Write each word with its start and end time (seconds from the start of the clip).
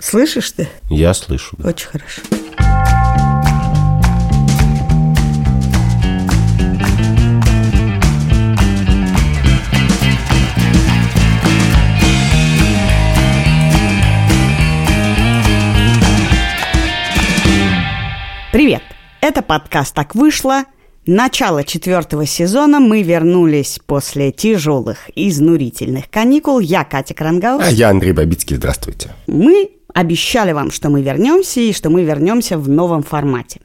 Слышишь 0.00 0.52
ты? 0.52 0.68
Я 0.88 1.12
слышу. 1.12 1.56
Очень 1.62 1.88
хорошо. 1.88 2.22
Привет! 18.52 18.82
Это 19.20 19.42
подкаст 19.42 19.94
«Так 19.94 20.14
вышло». 20.14 20.64
Начало 21.06 21.64
четвертого 21.64 22.26
сезона 22.26 22.80
мы 22.80 23.02
вернулись 23.02 23.78
после 23.84 24.30
тяжелых, 24.30 25.10
изнурительных 25.14 26.10
каникул. 26.10 26.60
Я 26.60 26.84
Катя 26.84 27.14
Крангаус. 27.14 27.64
А 27.64 27.70
я 27.70 27.88
Андрей 27.88 28.12
Бабицкий. 28.12 28.56
Здравствуйте. 28.56 29.12
Мы 29.26 29.77
обещали 29.94 30.52
вам, 30.52 30.70
что 30.70 30.90
мы 30.90 31.02
вернемся 31.02 31.60
и 31.60 31.72
что 31.72 31.90
мы 31.90 32.04
вернемся 32.04 32.58
в 32.58 32.68
новом 32.68 33.02
формате. 33.02 33.60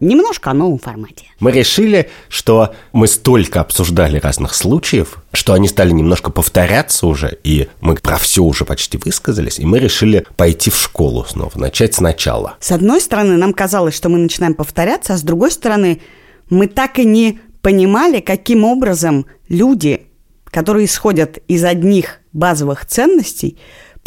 Немножко 0.00 0.52
о 0.52 0.54
новом 0.54 0.78
формате. 0.78 1.26
Мы 1.40 1.50
решили, 1.50 2.08
что 2.28 2.72
мы 2.92 3.08
столько 3.08 3.60
обсуждали 3.60 4.20
разных 4.20 4.54
случаев, 4.54 5.16
что 5.32 5.54
они 5.54 5.66
стали 5.66 5.90
немножко 5.90 6.30
повторяться 6.30 7.08
уже, 7.08 7.36
и 7.42 7.68
мы 7.80 7.96
про 7.96 8.16
все 8.16 8.44
уже 8.44 8.64
почти 8.64 8.96
высказались, 8.96 9.58
и 9.58 9.66
мы 9.66 9.80
решили 9.80 10.24
пойти 10.36 10.70
в 10.70 10.76
школу 10.76 11.26
снова, 11.28 11.50
начать 11.56 11.94
сначала. 11.94 12.56
С 12.60 12.70
одной 12.70 13.00
стороны, 13.00 13.36
нам 13.36 13.52
казалось, 13.52 13.96
что 13.96 14.08
мы 14.08 14.18
начинаем 14.18 14.54
повторяться, 14.54 15.14
а 15.14 15.16
с 15.16 15.22
другой 15.22 15.50
стороны, 15.50 16.00
мы 16.48 16.68
так 16.68 17.00
и 17.00 17.04
не 17.04 17.40
понимали, 17.60 18.20
каким 18.20 18.64
образом 18.64 19.26
люди, 19.48 20.06
которые 20.44 20.86
исходят 20.86 21.38
из 21.48 21.64
одних 21.64 22.20
базовых 22.32 22.86
ценностей, 22.86 23.58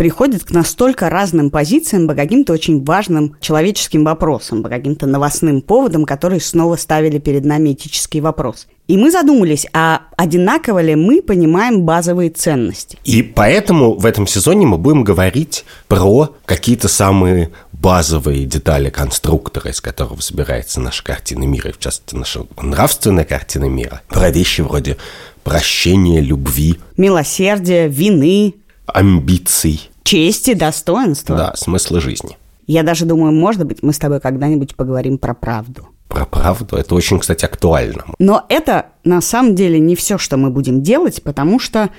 приходят 0.01 0.43
к 0.43 0.49
настолько 0.49 1.11
разным 1.11 1.51
позициям 1.51 2.07
по 2.07 2.15
каким-то 2.15 2.53
очень 2.53 2.83
важным 2.83 3.35
человеческим 3.39 4.03
вопросам, 4.03 4.63
по 4.63 4.69
каким-то 4.69 5.05
новостным 5.05 5.61
поводам, 5.61 6.05
которые 6.05 6.41
снова 6.41 6.75
ставили 6.75 7.19
перед 7.19 7.45
нами 7.45 7.73
этический 7.73 8.19
вопрос. 8.19 8.65
И 8.87 8.97
мы 8.97 9.11
задумались, 9.11 9.67
а 9.73 10.01
одинаково 10.17 10.81
ли 10.81 10.95
мы 10.95 11.21
понимаем 11.21 11.83
базовые 11.83 12.31
ценности? 12.31 12.97
И 13.03 13.21
поэтому 13.21 13.93
в 13.93 14.07
этом 14.07 14.25
сезоне 14.25 14.65
мы 14.65 14.79
будем 14.79 15.03
говорить 15.03 15.65
про 15.87 16.35
какие-то 16.45 16.87
самые 16.87 17.51
базовые 17.71 18.47
детали 18.47 18.89
конструктора, 18.89 19.69
из 19.69 19.81
которого 19.81 20.19
собирается 20.19 20.81
наша 20.81 21.03
картина 21.03 21.43
мира, 21.43 21.69
и 21.69 21.73
в 21.73 21.77
частности 21.77 22.15
наша 22.15 22.47
нравственная 22.59 23.25
картина 23.25 23.65
мира. 23.65 24.01
Про 24.07 24.31
вещи 24.31 24.61
вроде 24.61 24.97
прощения, 25.43 26.21
любви, 26.21 26.79
Милосердия, 26.97 27.87
вины, 27.87 28.55
амбиций, 28.87 29.90
чести, 30.03 30.53
достоинства. 30.53 31.35
да, 31.35 31.53
смысла 31.55 31.99
жизни. 31.99 32.37
Я 32.67 32.83
даже 32.83 33.05
думаю, 33.05 33.33
может 33.33 33.65
быть, 33.65 33.83
мы 33.83 33.91
с 33.91 33.97
тобой 33.97 34.19
когда-нибудь 34.19 34.75
поговорим 34.75 35.17
про 35.17 35.33
правду. 35.33 35.87
Про 36.07 36.25
правду. 36.25 36.75
Это 36.75 36.93
очень, 36.95 37.19
кстати, 37.19 37.45
актуально. 37.45 38.05
Но 38.19 38.45
это 38.49 38.87
на 39.03 39.21
самом 39.21 39.55
деле 39.55 39.79
не 39.79 39.95
все, 39.95 40.17
что 40.17 40.37
мы 40.37 40.49
будем 40.49 40.81
делать, 40.81 41.23
потому 41.23 41.59
что, 41.59 41.89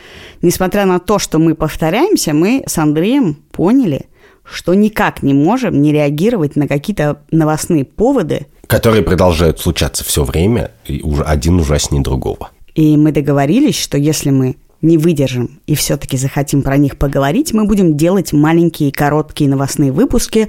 несмотря 0.42 0.84
на 0.86 0.98
то, 0.98 1.18
что 1.18 1.38
мы 1.38 1.54
повторяемся, 1.54 2.32
мы 2.32 2.62
с 2.66 2.78
Андреем 2.78 3.34
поняли, 3.52 4.06
что 4.44 4.74
никак 4.74 5.22
не 5.22 5.34
можем 5.34 5.80
не 5.80 5.92
реагировать 5.92 6.56
на 6.56 6.68
какие-то 6.68 7.22
новостные 7.30 7.84
поводы, 7.84 8.46
Которые 8.66 9.02
продолжают 9.02 9.60
случаться 9.60 10.02
все 10.02 10.24
время, 10.24 10.70
и 10.86 11.02
уже 11.02 11.22
один 11.24 11.60
ужаснее 11.60 12.02
другого. 12.02 12.50
И 12.74 12.96
мы 12.96 13.12
договорились, 13.12 13.78
что 13.78 13.98
если 13.98 14.30
мы 14.30 14.56
не 14.82 14.98
выдержим 14.98 15.60
и 15.66 15.74
все-таки 15.74 16.16
захотим 16.16 16.62
про 16.62 16.76
них 16.76 16.98
поговорить, 16.98 17.54
мы 17.54 17.64
будем 17.64 17.96
делать 17.96 18.32
маленькие 18.32 18.92
короткие 18.92 19.48
новостные 19.48 19.92
выпуски, 19.92 20.48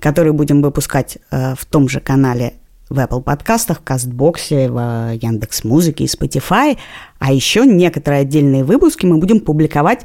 которые 0.00 0.32
будем 0.32 0.62
выпускать 0.62 1.18
э, 1.30 1.54
в 1.54 1.64
том 1.66 1.88
же 1.88 2.00
канале 2.00 2.54
в 2.90 2.98
Apple 2.98 3.22
подкастах, 3.22 3.80
в 3.80 3.84
Кастбоксе, 3.84 4.70
в 4.70 5.12
Яндекс 5.20 5.64
Музыке 5.64 6.04
и 6.04 6.06
Spotify. 6.06 6.76
А 7.18 7.32
еще 7.32 7.66
некоторые 7.66 8.22
отдельные 8.22 8.64
выпуски 8.64 9.06
мы 9.06 9.18
будем 9.18 9.40
публиковать 9.40 10.00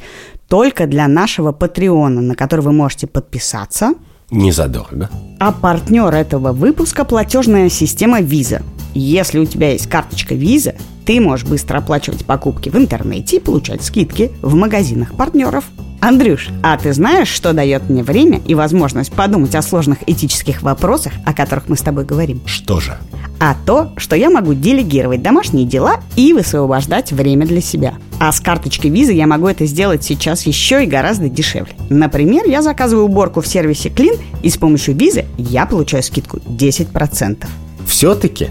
только 0.47 0.87
для 0.87 1.07
нашего 1.07 1.51
Патреона, 1.51 2.21
на 2.21 2.35
который 2.35 2.61
вы 2.61 2.71
можете 2.71 3.07
подписаться. 3.07 3.93
Незадорого. 4.31 5.09
А 5.39 5.51
партнер 5.51 6.13
этого 6.13 6.51
выпуска– 6.51 7.03
платежная 7.05 7.69
система 7.69 8.21
Visa. 8.21 8.61
Если 8.93 9.39
у 9.39 9.45
тебя 9.45 9.71
есть 9.71 9.87
карточка 9.87 10.35
Visa, 10.35 10.75
ты 11.09 11.19
можешь 11.19 11.47
быстро 11.47 11.79
оплачивать 11.79 12.23
покупки 12.23 12.69
в 12.69 12.75
интернете 12.75 13.37
и 13.37 13.39
получать 13.39 13.83
скидки 13.83 14.31
в 14.43 14.53
магазинах 14.53 15.15
партнеров. 15.15 15.65
Андрюш, 16.01 16.49
а 16.61 16.77
ты 16.77 16.93
знаешь, 16.93 17.29
что 17.29 17.51
дает 17.51 17.89
мне 17.89 18.03
время 18.03 18.39
и 18.45 18.53
возможность 18.53 19.11
подумать 19.11 19.55
о 19.55 19.63
сложных 19.63 20.07
этических 20.07 20.61
вопросах, 20.61 21.13
о 21.25 21.33
которых 21.33 21.67
мы 21.67 21.77
с 21.77 21.81
тобой 21.81 22.05
говорим? 22.05 22.41
Что 22.45 22.79
же? 22.79 22.99
а 23.41 23.55
то, 23.65 23.93
что 23.95 24.17
я 24.17 24.29
могу 24.29 24.53
делегировать 24.53 25.23
домашние 25.23 25.65
дела 25.65 26.01
и 26.17 26.33
высвобождать 26.33 27.13
время 27.13 27.47
для 27.47 27.61
себя. 27.61 27.93
А 28.19 28.33
с 28.33 28.41
карточкой 28.41 28.91
визы 28.91 29.13
я 29.13 29.27
могу 29.27 29.47
это 29.47 29.65
сделать 29.65 30.03
сейчас 30.03 30.45
еще 30.45 30.83
и 30.83 30.87
гораздо 30.87 31.29
дешевле. 31.29 31.73
Например, 31.89 32.45
я 32.45 32.61
заказываю 32.61 33.05
уборку 33.05 33.39
в 33.39 33.47
сервисе 33.47 33.87
Clean, 33.87 34.19
и 34.43 34.49
с 34.49 34.57
помощью 34.57 34.93
визы 34.93 35.25
я 35.37 35.65
получаю 35.65 36.03
скидку 36.03 36.37
10%. 36.37 37.47
Все-таки 37.87 38.49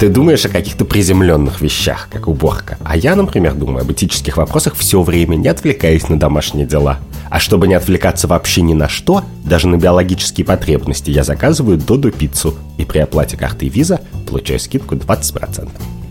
ты 0.00 0.08
думаешь 0.08 0.46
о 0.46 0.48
каких-то 0.48 0.86
приземленных 0.86 1.60
вещах, 1.60 2.08
как 2.10 2.26
уборка. 2.26 2.78
А 2.82 2.96
я, 2.96 3.14
например, 3.14 3.52
думаю 3.52 3.82
об 3.82 3.92
этических 3.92 4.38
вопросах 4.38 4.74
все 4.74 5.02
время, 5.02 5.36
не 5.36 5.46
отвлекаясь 5.46 6.08
на 6.08 6.18
домашние 6.18 6.66
дела. 6.66 7.00
А 7.28 7.38
чтобы 7.38 7.68
не 7.68 7.74
отвлекаться 7.74 8.26
вообще 8.26 8.62
ни 8.62 8.72
на 8.72 8.88
что, 8.88 9.22
даже 9.44 9.68
на 9.68 9.76
биологические 9.76 10.46
потребности, 10.46 11.10
я 11.10 11.22
заказываю 11.22 11.76
Доду 11.76 12.10
пиццу. 12.10 12.54
И 12.78 12.86
при 12.86 13.00
оплате 13.00 13.36
картой 13.36 13.68
виза 13.68 14.00
получаю 14.26 14.58
скидку 14.58 14.94
20%. 14.94 15.68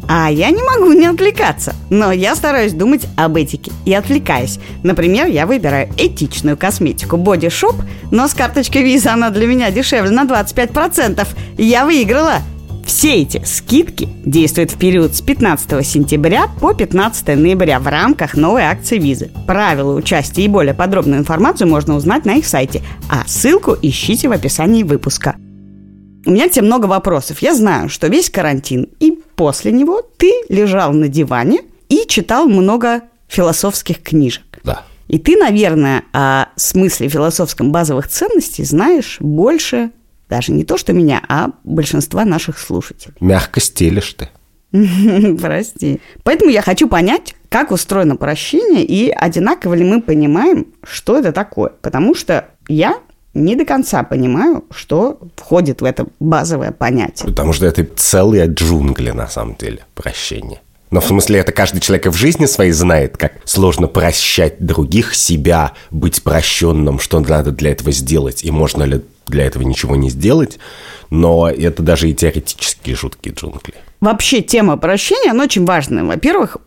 А 0.08 0.30
я 0.30 0.52
не 0.52 0.62
могу 0.62 0.94
не 0.94 1.08
отвлекаться, 1.08 1.74
но 1.90 2.12
я 2.12 2.36
стараюсь 2.36 2.74
думать 2.74 3.08
об 3.16 3.38
этике 3.38 3.72
и 3.86 3.94
отвлекаюсь. 3.96 4.60
Например, 4.84 5.26
я 5.26 5.48
выбираю 5.48 5.90
этичную 5.98 6.58
косметику 6.58 7.18
Body 7.18 7.48
Shop, 7.48 7.76
но 8.12 8.28
с 8.28 8.36
карточкой 8.36 8.84
виза 8.84 9.14
она 9.14 9.32
для 9.32 9.48
меня 9.48 9.72
дешевле 9.72 10.12
на 10.12 10.26
25%. 10.26 11.28
Я 11.58 11.86
выиграла! 11.86 12.44
Все 12.90 13.22
эти 13.22 13.40
скидки 13.46 14.10
действуют 14.26 14.72
в 14.72 14.80
период 14.80 15.16
с 15.16 15.22
15 15.22 15.86
сентября 15.86 16.48
по 16.60 16.74
15 16.74 17.28
ноября 17.38 17.80
в 17.80 17.86
рамках 17.86 18.34
новой 18.34 18.64
акции 18.64 18.98
визы. 18.98 19.30
Правила 19.46 19.94
участия 19.94 20.44
и 20.44 20.48
более 20.48 20.74
подробную 20.74 21.20
информацию 21.20 21.68
можно 21.68 21.96
узнать 21.96 22.26
на 22.26 22.38
их 22.38 22.48
сайте, 22.48 22.82
а 23.08 23.28
ссылку 23.28 23.78
ищите 23.80 24.28
в 24.28 24.32
описании 24.32 24.82
выпуска. 24.82 25.36
У 26.26 26.32
меня 26.32 26.50
к 26.50 26.52
тебе 26.54 26.66
много 26.66 26.88
вопросов. 26.88 27.44
Я 27.44 27.54
знаю, 27.54 27.90
что 27.90 28.08
весь 28.08 28.32
карантин 28.32 28.88
и 29.00 29.12
после 29.36 29.72
него 29.72 30.02
ты 30.18 30.34
лежал 30.50 30.92
на 30.92 31.10
диване 31.10 31.60
и 31.90 32.08
читал 32.08 32.48
много 32.48 33.04
философских 33.28 34.02
книжек. 34.02 34.62
Да. 34.64 34.82
И 35.08 35.20
ты, 35.20 35.38
наверное, 35.38 36.06
о 36.12 36.48
смысле 36.56 37.08
философском 37.08 37.72
базовых 37.72 38.08
ценностей 38.08 38.64
знаешь 38.64 39.18
больше 39.20 39.92
даже 40.30 40.52
не 40.52 40.64
то, 40.64 40.78
что 40.78 40.94
меня, 40.94 41.22
а 41.28 41.52
большинства 41.64 42.24
наших 42.24 42.60
слушателей. 42.60 43.16
Мягко 43.20 43.60
стелишь 43.60 44.14
ты. 44.14 44.30
Прости. 45.42 46.00
Поэтому 46.24 46.52
я 46.52 46.62
хочу 46.62 46.88
понять, 46.88 47.36
как 47.50 47.72
устроено 47.72 48.16
прощение 48.16 48.86
и 48.86 49.10
одинаково 49.10 49.74
ли 49.74 49.84
мы 49.84 50.02
понимаем, 50.02 50.68
что 50.84 51.18
это 51.18 51.32
такое. 51.32 51.72
Потому 51.82 52.14
что 52.14 52.50
я 52.68 53.00
не 53.34 53.56
до 53.56 53.66
конца 53.66 54.04
понимаю, 54.04 54.66
что 54.72 55.20
входит 55.36 55.82
в 55.82 55.86
это 55.86 56.06
базовое 56.20 56.72
понятие. 56.72 57.28
Потому 57.28 57.54
что 57.54 57.66
это 57.66 57.84
целые 57.96 58.48
джунгли, 58.48 59.12
на 59.12 59.28
самом 59.28 59.56
деле, 59.56 59.86
прощение. 59.96 60.62
Но 60.92 61.02
в 61.02 61.06
смысле, 61.06 61.40
это 61.40 61.52
каждый 61.52 61.82
человек 61.82 62.08
в 62.08 62.16
жизни 62.16 62.46
своей 62.46 62.72
знает, 62.72 63.18
как 63.18 63.34
сложно 63.46 63.88
прощать 63.88 64.60
других, 64.60 65.14
себя, 65.14 65.74
быть 65.92 66.24
прощенным, 66.24 67.00
что 67.00 67.20
надо 67.20 67.52
для 67.52 67.72
этого 67.72 67.92
сделать, 67.92 68.44
и 68.44 68.52
можно 68.52 68.84
ли 68.84 69.02
для 69.28 69.46
этого 69.46 69.64
ничего 69.64 69.96
не 69.96 70.10
сделать. 70.10 70.58
Но 71.12 71.50
это 71.50 71.84
даже 71.84 72.10
и 72.10 72.14
теоретические 72.14 72.96
жуткие 72.96 73.34
джунгли. 73.34 73.74
Вообще 74.00 74.42
тема 74.42 74.78
прощения, 74.78 75.32
она 75.32 75.44
очень 75.44 75.66
важная. 75.66 76.04
Во-первых, 76.04 76.58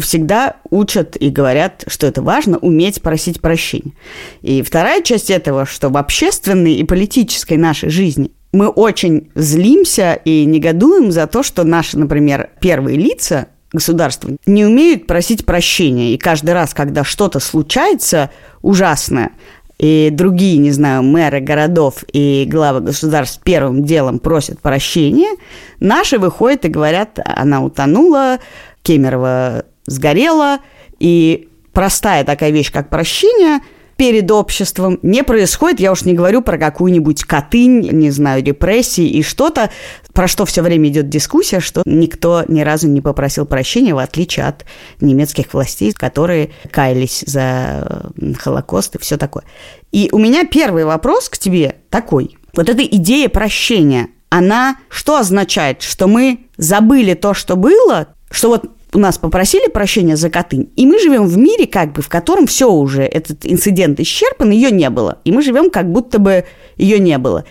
всегда 0.00 0.56
учат 0.70 1.16
и 1.16 1.30
говорят, 1.30 1.84
что 1.86 2.06
это 2.06 2.22
важно, 2.22 2.58
уметь 2.58 3.02
просить 3.02 3.40
прощения. 3.40 3.92
И 4.40 4.62
вторая 4.62 5.02
часть 5.02 5.30
этого, 5.30 5.66
что 5.66 5.90
в 5.90 5.96
общественной 5.96 6.74
и 6.74 6.84
политической 6.84 7.56
нашей 7.56 7.90
жизни 7.90 8.30
мы 8.52 8.68
очень 8.68 9.30
злимся 9.34 10.14
и 10.14 10.44
негодуем 10.44 11.12
за 11.12 11.26
то, 11.26 11.42
что 11.42 11.64
наши, 11.64 11.98
например, 11.98 12.50
первые 12.60 12.96
лица 12.96 13.48
государства 13.72 14.30
не 14.46 14.64
умеют 14.64 15.06
просить 15.06 15.44
прощения. 15.44 16.14
И 16.14 16.18
каждый 16.18 16.54
раз, 16.54 16.74
когда 16.74 17.04
что-то 17.04 17.40
случается 17.40 18.30
ужасное, 18.62 19.32
и 19.78 20.10
другие, 20.10 20.58
не 20.58 20.72
знаю, 20.72 21.04
мэры 21.04 21.40
городов 21.40 22.02
и 22.12 22.46
главы 22.50 22.80
государств 22.80 23.40
первым 23.44 23.84
делом 23.84 24.18
просят 24.18 24.60
прощения, 24.60 25.36
наши 25.78 26.18
выходят 26.18 26.64
и 26.64 26.68
говорят, 26.68 27.20
она 27.24 27.62
утонула, 27.62 28.40
Кемерово 28.82 29.64
сгорела, 29.86 30.58
и 30.98 31.48
простая 31.72 32.24
такая 32.24 32.50
вещь, 32.50 32.72
как 32.72 32.88
прощение, 32.88 33.60
перед 33.98 34.30
обществом 34.30 35.00
не 35.02 35.24
происходит, 35.24 35.80
я 35.80 35.90
уж 35.90 36.02
не 36.02 36.14
говорю 36.14 36.40
про 36.40 36.56
какую-нибудь 36.56 37.24
Катынь, 37.24 37.80
не 37.90 38.12
знаю, 38.12 38.44
репрессии 38.44 39.04
и 39.04 39.24
что-то, 39.24 39.70
про 40.12 40.28
что 40.28 40.46
все 40.46 40.62
время 40.62 40.88
идет 40.88 41.08
дискуссия, 41.08 41.58
что 41.58 41.82
никто 41.84 42.44
ни 42.46 42.60
разу 42.60 42.86
не 42.86 43.00
попросил 43.00 43.44
прощения, 43.44 43.94
в 43.94 43.98
отличие 43.98 44.46
от 44.46 44.64
немецких 45.00 45.52
властей, 45.52 45.92
которые 45.92 46.50
каялись 46.70 47.24
за 47.26 48.12
Холокост 48.38 48.94
и 48.94 48.98
все 49.00 49.16
такое. 49.16 49.42
И 49.90 50.08
у 50.12 50.18
меня 50.18 50.44
первый 50.44 50.84
вопрос 50.84 51.28
к 51.28 51.36
тебе 51.36 51.74
такой. 51.90 52.38
Вот 52.54 52.68
эта 52.68 52.84
идея 52.84 53.28
прощения, 53.28 54.10
она 54.30 54.76
что 54.88 55.16
означает? 55.16 55.82
Что 55.82 56.06
мы 56.06 56.46
забыли 56.56 57.14
то, 57.14 57.34
что 57.34 57.56
было, 57.56 58.14
что 58.30 58.50
вот 58.50 58.70
нас 58.94 59.18
попросили 59.18 59.68
прощения 59.68 60.16
за 60.16 60.30
Катынь, 60.30 60.70
и 60.76 60.86
мы 60.86 60.98
живем 60.98 61.26
в 61.26 61.36
мире, 61.36 61.66
как 61.66 61.92
бы, 61.92 62.00
в 62.00 62.08
котором 62.08 62.46
все 62.46 62.70
уже, 62.70 63.02
этот 63.02 63.44
инцидент 63.44 64.00
исчерпан, 64.00 64.50
ее 64.50 64.70
не 64.70 64.88
было. 64.88 65.18
И 65.24 65.32
мы 65.32 65.42
живем, 65.42 65.70
как 65.70 65.92
будто 65.92 66.18
бы 66.18 66.44
ее 66.76 66.98
не 66.98 67.18
было. 67.18 67.44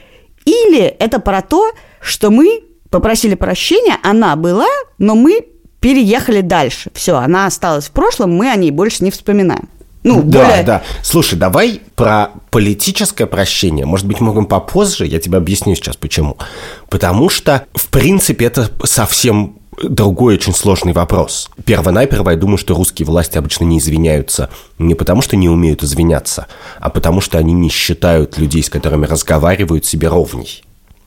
Или 0.45 0.83
это 0.83 1.19
про 1.19 1.41
то, 1.41 1.71
что 2.01 2.31
мы 2.31 2.63
попросили 2.89 3.35
прощения, 3.35 3.97
она 4.01 4.35
была, 4.35 4.67
но 4.97 5.13
мы 5.13 5.45
переехали 5.79 6.41
дальше. 6.41 6.89
Все, 6.93 7.17
она 7.17 7.45
осталась 7.45 7.85
в 7.85 7.91
прошлом, 7.91 8.33
мы 8.35 8.49
о 8.49 8.55
ней 8.55 8.71
больше 8.71 9.03
не 9.03 9.11
вспоминаем. 9.11 9.69
Ну, 10.03 10.21
да, 10.23 10.45
более... 10.45 10.63
да. 10.63 10.83
Слушай, 11.03 11.37
давай 11.37 11.81
про 11.95 12.31
политическое 12.49 13.25
прощение. 13.25 13.85
Может 13.85 14.07
быть, 14.07 14.21
можем 14.21 14.45
попозже, 14.45 15.05
я 15.05 15.19
тебе 15.19 15.37
объясню 15.37 15.75
сейчас 15.75 15.97
почему. 15.97 16.37
Потому 16.89 17.29
что, 17.29 17.65
в 17.73 17.89
принципе, 17.89 18.45
это 18.45 18.71
совсем 18.85 19.57
другой 19.81 20.35
очень 20.35 20.53
сложный 20.53 20.93
вопрос. 20.93 21.49
Первонаперво 21.65 22.31
я 22.31 22.37
думаю, 22.37 22.57
что 22.57 22.75
русские 22.75 23.05
власти 23.05 23.37
обычно 23.37 23.65
не 23.65 23.79
извиняются 23.79 24.49
не 24.79 24.95
потому, 24.95 25.21
что 25.21 25.35
не 25.35 25.49
умеют 25.49 25.83
извиняться, 25.83 26.47
а 26.79 26.89
потому, 26.89 27.21
что 27.21 27.37
они 27.37 27.53
не 27.53 27.69
считают 27.69 28.37
людей, 28.37 28.63
с 28.63 28.69
которыми 28.69 29.05
разговаривают, 29.05 29.85
себе 29.85 30.07
ровней. 30.07 30.63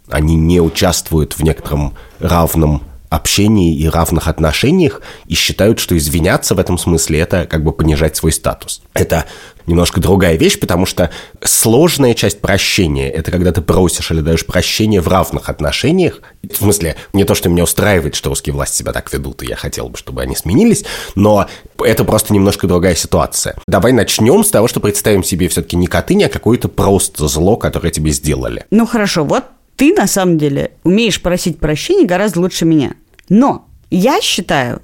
Они 0.08 0.34
не 0.34 0.60
участвуют 0.60 1.34
в 1.34 1.42
некотором 1.42 1.94
равном 2.18 2.82
общении 3.10 3.74
и 3.74 3.88
равных 3.88 4.28
отношениях 4.28 5.02
и 5.26 5.34
считают, 5.34 5.80
что 5.80 5.98
извиняться 5.98 6.54
в 6.54 6.58
этом 6.60 6.78
смысле– 6.78 7.18
это 7.20 7.46
как 7.46 7.62
бы 7.62 7.72
понижать 7.72 8.16
свой 8.16 8.32
статус. 8.32 8.80
Это 8.94 9.26
немножко 9.66 10.00
другая 10.00 10.36
вещь, 10.36 10.58
потому 10.58 10.86
что 10.86 11.10
сложная 11.42 12.14
часть 12.14 12.40
прощения– 12.40 13.10
это 13.10 13.30
когда 13.32 13.52
ты 13.52 13.62
просишь 13.62 14.10
или 14.12 14.20
даешь 14.20 14.46
прощение 14.46 15.00
в 15.00 15.08
равных 15.08 15.48
отношениях. 15.48 16.20
В 16.42 16.56
смысле, 16.56 16.96
не 17.12 17.24
то, 17.24 17.34
что 17.34 17.48
меня 17.48 17.64
устраивает, 17.64 18.14
что 18.14 18.30
русские 18.30 18.54
власти 18.54 18.78
себя 18.78 18.92
так 18.92 19.12
ведут, 19.12 19.42
и 19.42 19.46
я 19.46 19.56
хотел 19.56 19.88
бы, 19.88 19.98
чтобы 19.98 20.22
они 20.22 20.36
сменились, 20.36 20.84
но 21.16 21.48
это 21.84 22.04
просто 22.04 22.32
немножко 22.32 22.68
другая 22.68 22.94
ситуация. 22.94 23.56
Давай 23.66 23.92
начнем 23.92 24.44
с 24.44 24.50
того, 24.50 24.68
что 24.68 24.78
представим 24.78 25.24
себе 25.24 25.48
все-таки 25.48 25.76
не 25.76 25.88
Катынь, 25.88 26.24
а 26.24 26.28
какое-то 26.28 26.68
просто 26.68 27.26
зло, 27.26 27.56
которое 27.56 27.90
тебе 27.90 28.12
сделали. 28.12 28.64
Ну 28.70 28.86
хорошо, 28.86 29.24
вот 29.24 29.44
ты 29.80 29.94
на 29.94 30.06
самом 30.06 30.36
деле 30.36 30.72
умеешь 30.84 31.22
просить 31.22 31.58
прощения 31.58 32.04
гораздо 32.04 32.40
лучше 32.40 32.66
меня. 32.66 32.96
Но 33.30 33.66
я 33.90 34.20
считаю, 34.20 34.82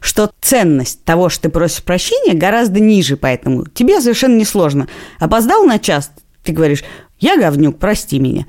что 0.00 0.30
ценность 0.40 1.04
того, 1.04 1.28
что 1.28 1.42
ты 1.42 1.48
просишь 1.50 1.82
прощения, 1.82 2.34
гораздо 2.34 2.80
ниже, 2.80 3.16
поэтому 3.16 3.66
тебе 3.66 4.00
совершенно 4.00 4.36
несложно. 4.36 4.88
Опоздал 5.18 5.64
на 5.64 5.78
час, 5.78 6.10
ты 6.42 6.52
говоришь, 6.52 6.84
я 7.18 7.36
говнюк, 7.36 7.78
прости 7.78 8.18
меня. 8.18 8.46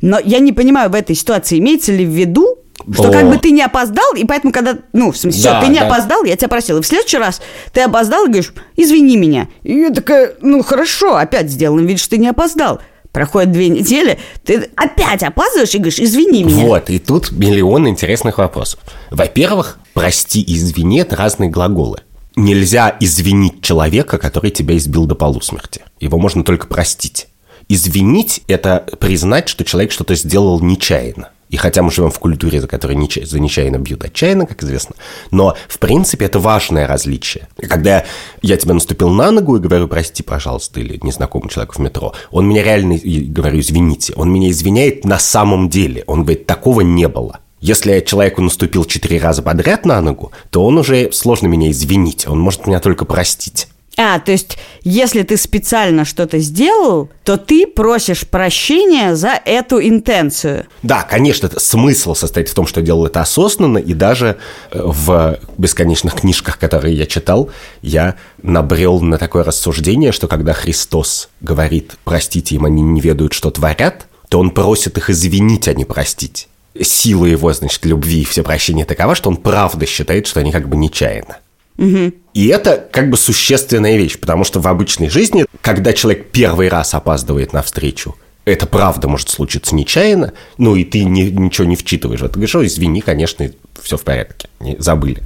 Но 0.00 0.18
я 0.18 0.38
не 0.38 0.52
понимаю 0.52 0.90
в 0.90 0.94
этой 0.94 1.14
ситуации, 1.14 1.58
имеется 1.58 1.92
ли 1.92 2.04
в 2.04 2.10
виду, 2.10 2.58
что 2.92 3.08
О. 3.08 3.12
как 3.12 3.28
бы 3.28 3.38
ты 3.38 3.50
не 3.50 3.62
опоздал, 3.62 4.14
и 4.14 4.24
поэтому, 4.24 4.52
когда, 4.52 4.78
ну, 4.92 5.12
в 5.12 5.16
смысле, 5.16 5.42
да, 5.42 5.58
все, 5.60 5.66
ты 5.66 5.72
не 5.72 5.80
да. 5.80 5.86
опоздал, 5.86 6.24
я 6.24 6.36
тебя 6.36 6.48
просил. 6.48 6.78
И 6.78 6.82
в 6.82 6.86
следующий 6.86 7.18
раз 7.18 7.40
ты 7.72 7.80
опоздал 7.82 8.24
и 8.24 8.28
говоришь, 8.28 8.52
извини 8.76 9.16
меня. 9.16 9.48
И 9.62 9.74
я 9.74 9.90
такая, 9.90 10.34
ну, 10.40 10.62
хорошо, 10.62 11.16
опять 11.16 11.50
сделаем 11.50 11.86
вид, 11.86 11.98
что 11.98 12.10
ты 12.10 12.18
не 12.18 12.28
опоздал. 12.28 12.80
Проходит 13.14 13.52
две 13.52 13.68
недели, 13.68 14.18
ты 14.42 14.70
опять 14.74 15.22
опаздываешь 15.22 15.72
и 15.72 15.78
говоришь, 15.78 16.00
извини 16.00 16.42
меня. 16.42 16.64
Вот, 16.64 16.90
и 16.90 16.98
тут 16.98 17.30
миллион 17.30 17.88
интересных 17.88 18.38
вопросов. 18.38 18.80
Во-первых, 19.12 19.78
прости 19.92 20.42
и 20.42 20.56
извини– 20.56 20.98
это 21.00 21.14
разные 21.14 21.48
глаголы. 21.48 22.00
Нельзя 22.34 22.96
извинить 22.98 23.62
человека, 23.62 24.18
который 24.18 24.50
тебя 24.50 24.76
избил 24.76 25.06
до 25.06 25.14
полусмерти. 25.14 25.82
Его 26.00 26.18
можно 26.18 26.42
только 26.42 26.66
простить. 26.66 27.28
Извинить– 27.68 28.42
это 28.48 28.84
признать, 28.98 29.48
что 29.48 29.64
человек 29.64 29.92
что-то 29.92 30.16
сделал 30.16 30.58
нечаянно. 30.58 31.28
И 31.54 31.56
хотя 31.56 31.82
мы 31.82 31.92
живем 31.92 32.10
в 32.10 32.18
культуре, 32.18 32.60
за 32.60 32.66
которой 32.66 32.96
неча... 32.96 33.24
за 33.24 33.38
нечаянно 33.38 33.78
бьют 33.78 34.02
отчаянно, 34.02 34.44
как 34.44 34.64
известно, 34.64 34.96
но, 35.30 35.54
в 35.68 35.78
принципе, 35.78 36.24
это 36.24 36.40
важное 36.40 36.88
различие. 36.88 37.46
Когда 37.56 38.04
я 38.42 38.56
тебя 38.56 38.74
наступил 38.74 39.10
на 39.10 39.30
ногу 39.30 39.56
и 39.56 39.60
говорю, 39.60 39.86
прости, 39.86 40.24
пожалуйста, 40.24 40.80
или 40.80 40.98
незнакомый 41.00 41.50
человек 41.50 41.76
в 41.76 41.78
метро, 41.78 42.12
он 42.32 42.48
меня 42.48 42.64
реально, 42.64 42.98
говорю, 43.04 43.60
извините, 43.60 44.14
он 44.16 44.32
меня 44.32 44.50
извиняет 44.50 45.04
на 45.04 45.20
самом 45.20 45.68
деле. 45.68 46.02
Он 46.08 46.24
говорит, 46.24 46.44
такого 46.46 46.80
не 46.80 47.06
было. 47.06 47.38
Если 47.60 48.00
человеку 48.00 48.42
наступил 48.42 48.84
четыре 48.84 49.20
раза 49.20 49.40
подряд 49.40 49.86
на 49.86 50.00
ногу, 50.00 50.32
то 50.50 50.66
он 50.66 50.78
уже 50.78 51.12
сложно 51.12 51.46
меня 51.46 51.70
извинить, 51.70 52.26
он 52.26 52.40
может 52.40 52.66
меня 52.66 52.80
только 52.80 53.04
простить. 53.04 53.68
А, 53.96 54.18
то 54.18 54.32
есть, 54.32 54.58
если 54.82 55.22
ты 55.22 55.36
специально 55.36 56.04
что-то 56.04 56.38
сделал, 56.38 57.10
то 57.22 57.36
ты 57.36 57.66
просишь 57.66 58.26
прощения 58.26 59.14
за 59.14 59.40
эту 59.44 59.80
интенцию. 59.80 60.66
Да, 60.82 61.02
конечно, 61.02 61.48
смысл 61.58 62.14
состоит 62.14 62.48
в 62.48 62.54
том, 62.54 62.66
что 62.66 62.82
делал 62.82 63.06
это 63.06 63.20
осознанно, 63.20 63.78
и 63.78 63.94
даже 63.94 64.36
э, 64.70 64.80
в 64.82 65.38
бесконечных 65.58 66.14
книжках, 66.14 66.58
которые 66.58 66.96
я 66.96 67.06
читал, 67.06 67.50
я 67.82 68.16
набрел 68.42 69.00
на 69.00 69.16
такое 69.16 69.44
рассуждение, 69.44 70.10
что 70.10 70.26
когда 70.26 70.52
Христос 70.52 71.28
говорит 71.40 71.92
«простите 72.04 72.56
им, 72.56 72.64
они 72.64 72.82
не 72.82 73.00
ведают, 73.00 73.32
что 73.32 73.50
творят», 73.50 74.06
то 74.28 74.40
он 74.40 74.50
просит 74.50 74.98
их 74.98 75.10
извинить, 75.10 75.68
а 75.68 75.74
не 75.74 75.84
простить. 75.84 76.48
Сила 76.80 77.26
его, 77.26 77.52
значит, 77.52 77.84
любви 77.84 78.22
и 78.22 78.24
все 78.24 78.42
прощения 78.42 78.84
такова, 78.84 79.14
что 79.14 79.28
он 79.28 79.36
правда 79.36 79.86
считает, 79.86 80.26
что 80.26 80.40
они 80.40 80.50
как 80.50 80.68
бы 80.68 80.76
нечаянно. 80.76 81.38
Угу. 81.78 82.12
И 82.34 82.46
это 82.48 82.88
как 82.90 83.10
бы 83.10 83.16
существенная 83.16 83.96
вещь, 83.96 84.18
потому 84.18 84.44
что 84.44 84.60
в 84.60 84.68
обычной 84.68 85.08
жизни, 85.08 85.46
когда 85.60 85.92
человек 85.92 86.30
первый 86.30 86.68
раз 86.68 86.94
опаздывает 86.94 87.52
на 87.52 87.62
встречу, 87.62 88.16
это 88.44 88.66
правда 88.66 89.08
может 89.08 89.30
случиться 89.30 89.74
нечаянно, 89.74 90.34
ну 90.58 90.76
и 90.76 90.84
ты 90.84 91.04
не, 91.04 91.30
ничего 91.30 91.66
не 91.66 91.76
вчитываешь. 91.76 92.20
Вот 92.20 92.32
ты 92.32 92.40
говоришь, 92.40 92.54
извини, 92.54 93.00
конечно, 93.00 93.50
все 93.82 93.96
в 93.96 94.02
порядке, 94.02 94.48
не, 94.60 94.76
забыли. 94.78 95.22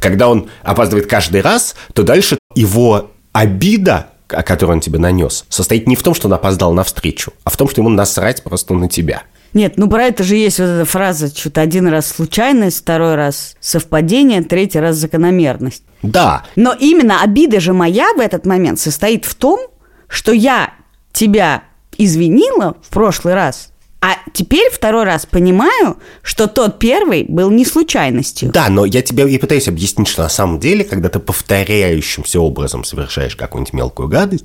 Когда 0.00 0.28
он 0.28 0.48
опаздывает 0.62 1.06
каждый 1.06 1.42
раз, 1.42 1.76
то 1.92 2.02
дальше 2.02 2.38
его 2.54 3.10
обида, 3.32 4.08
которую 4.26 4.76
он 4.76 4.80
тебе 4.80 4.98
нанес, 4.98 5.44
состоит 5.48 5.86
не 5.86 5.96
в 5.96 6.02
том, 6.02 6.14
что 6.14 6.28
он 6.28 6.34
опоздал 6.34 6.72
на 6.72 6.84
встречу, 6.84 7.32
а 7.44 7.50
в 7.50 7.56
том, 7.56 7.68
что 7.68 7.82
ему 7.82 7.90
насрать 7.90 8.42
просто 8.42 8.74
на 8.74 8.88
тебя– 8.88 9.24
нет, 9.54 9.74
ну 9.76 9.88
про 9.88 10.04
это 10.04 10.24
же 10.24 10.36
есть 10.36 10.58
вот 10.58 10.66
эта 10.66 10.84
фраза, 10.84 11.34
что-то 11.34 11.60
один 11.60 11.86
раз 11.86 12.08
случайность, 12.08 12.80
второй 12.80 13.14
раз 13.14 13.56
совпадение, 13.60 14.42
третий 14.42 14.80
раз 14.80 14.96
закономерность. 14.96 15.84
Да. 16.02 16.44
Но 16.56 16.74
именно 16.78 17.22
обида 17.22 17.60
же 17.60 17.72
моя 17.72 18.12
в 18.14 18.20
этот 18.20 18.44
момент 18.44 18.80
состоит 18.80 19.24
в 19.24 19.34
том, 19.34 19.60
что 20.08 20.32
я 20.32 20.74
тебя 21.12 21.62
извинила 21.96 22.76
в 22.82 22.92
прошлый 22.92 23.34
раз, 23.34 23.70
а 24.04 24.18
теперь 24.34 24.70
второй 24.70 25.04
раз 25.04 25.24
понимаю, 25.24 25.96
что 26.20 26.46
тот 26.46 26.78
первый 26.78 27.24
был 27.26 27.50
не 27.50 27.64
случайностью. 27.64 28.50
Да, 28.50 28.68
но 28.68 28.84
я 28.84 29.00
тебе 29.00 29.26
и 29.26 29.38
пытаюсь 29.38 29.66
объяснить, 29.66 30.08
что 30.08 30.24
на 30.24 30.28
самом 30.28 30.60
деле, 30.60 30.84
когда 30.84 31.08
ты 31.08 31.20
повторяющимся 31.20 32.38
образом 32.38 32.84
совершаешь 32.84 33.34
какую-нибудь 33.34 33.72
мелкую 33.72 34.08
гадость, 34.10 34.44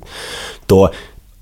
то 0.66 0.94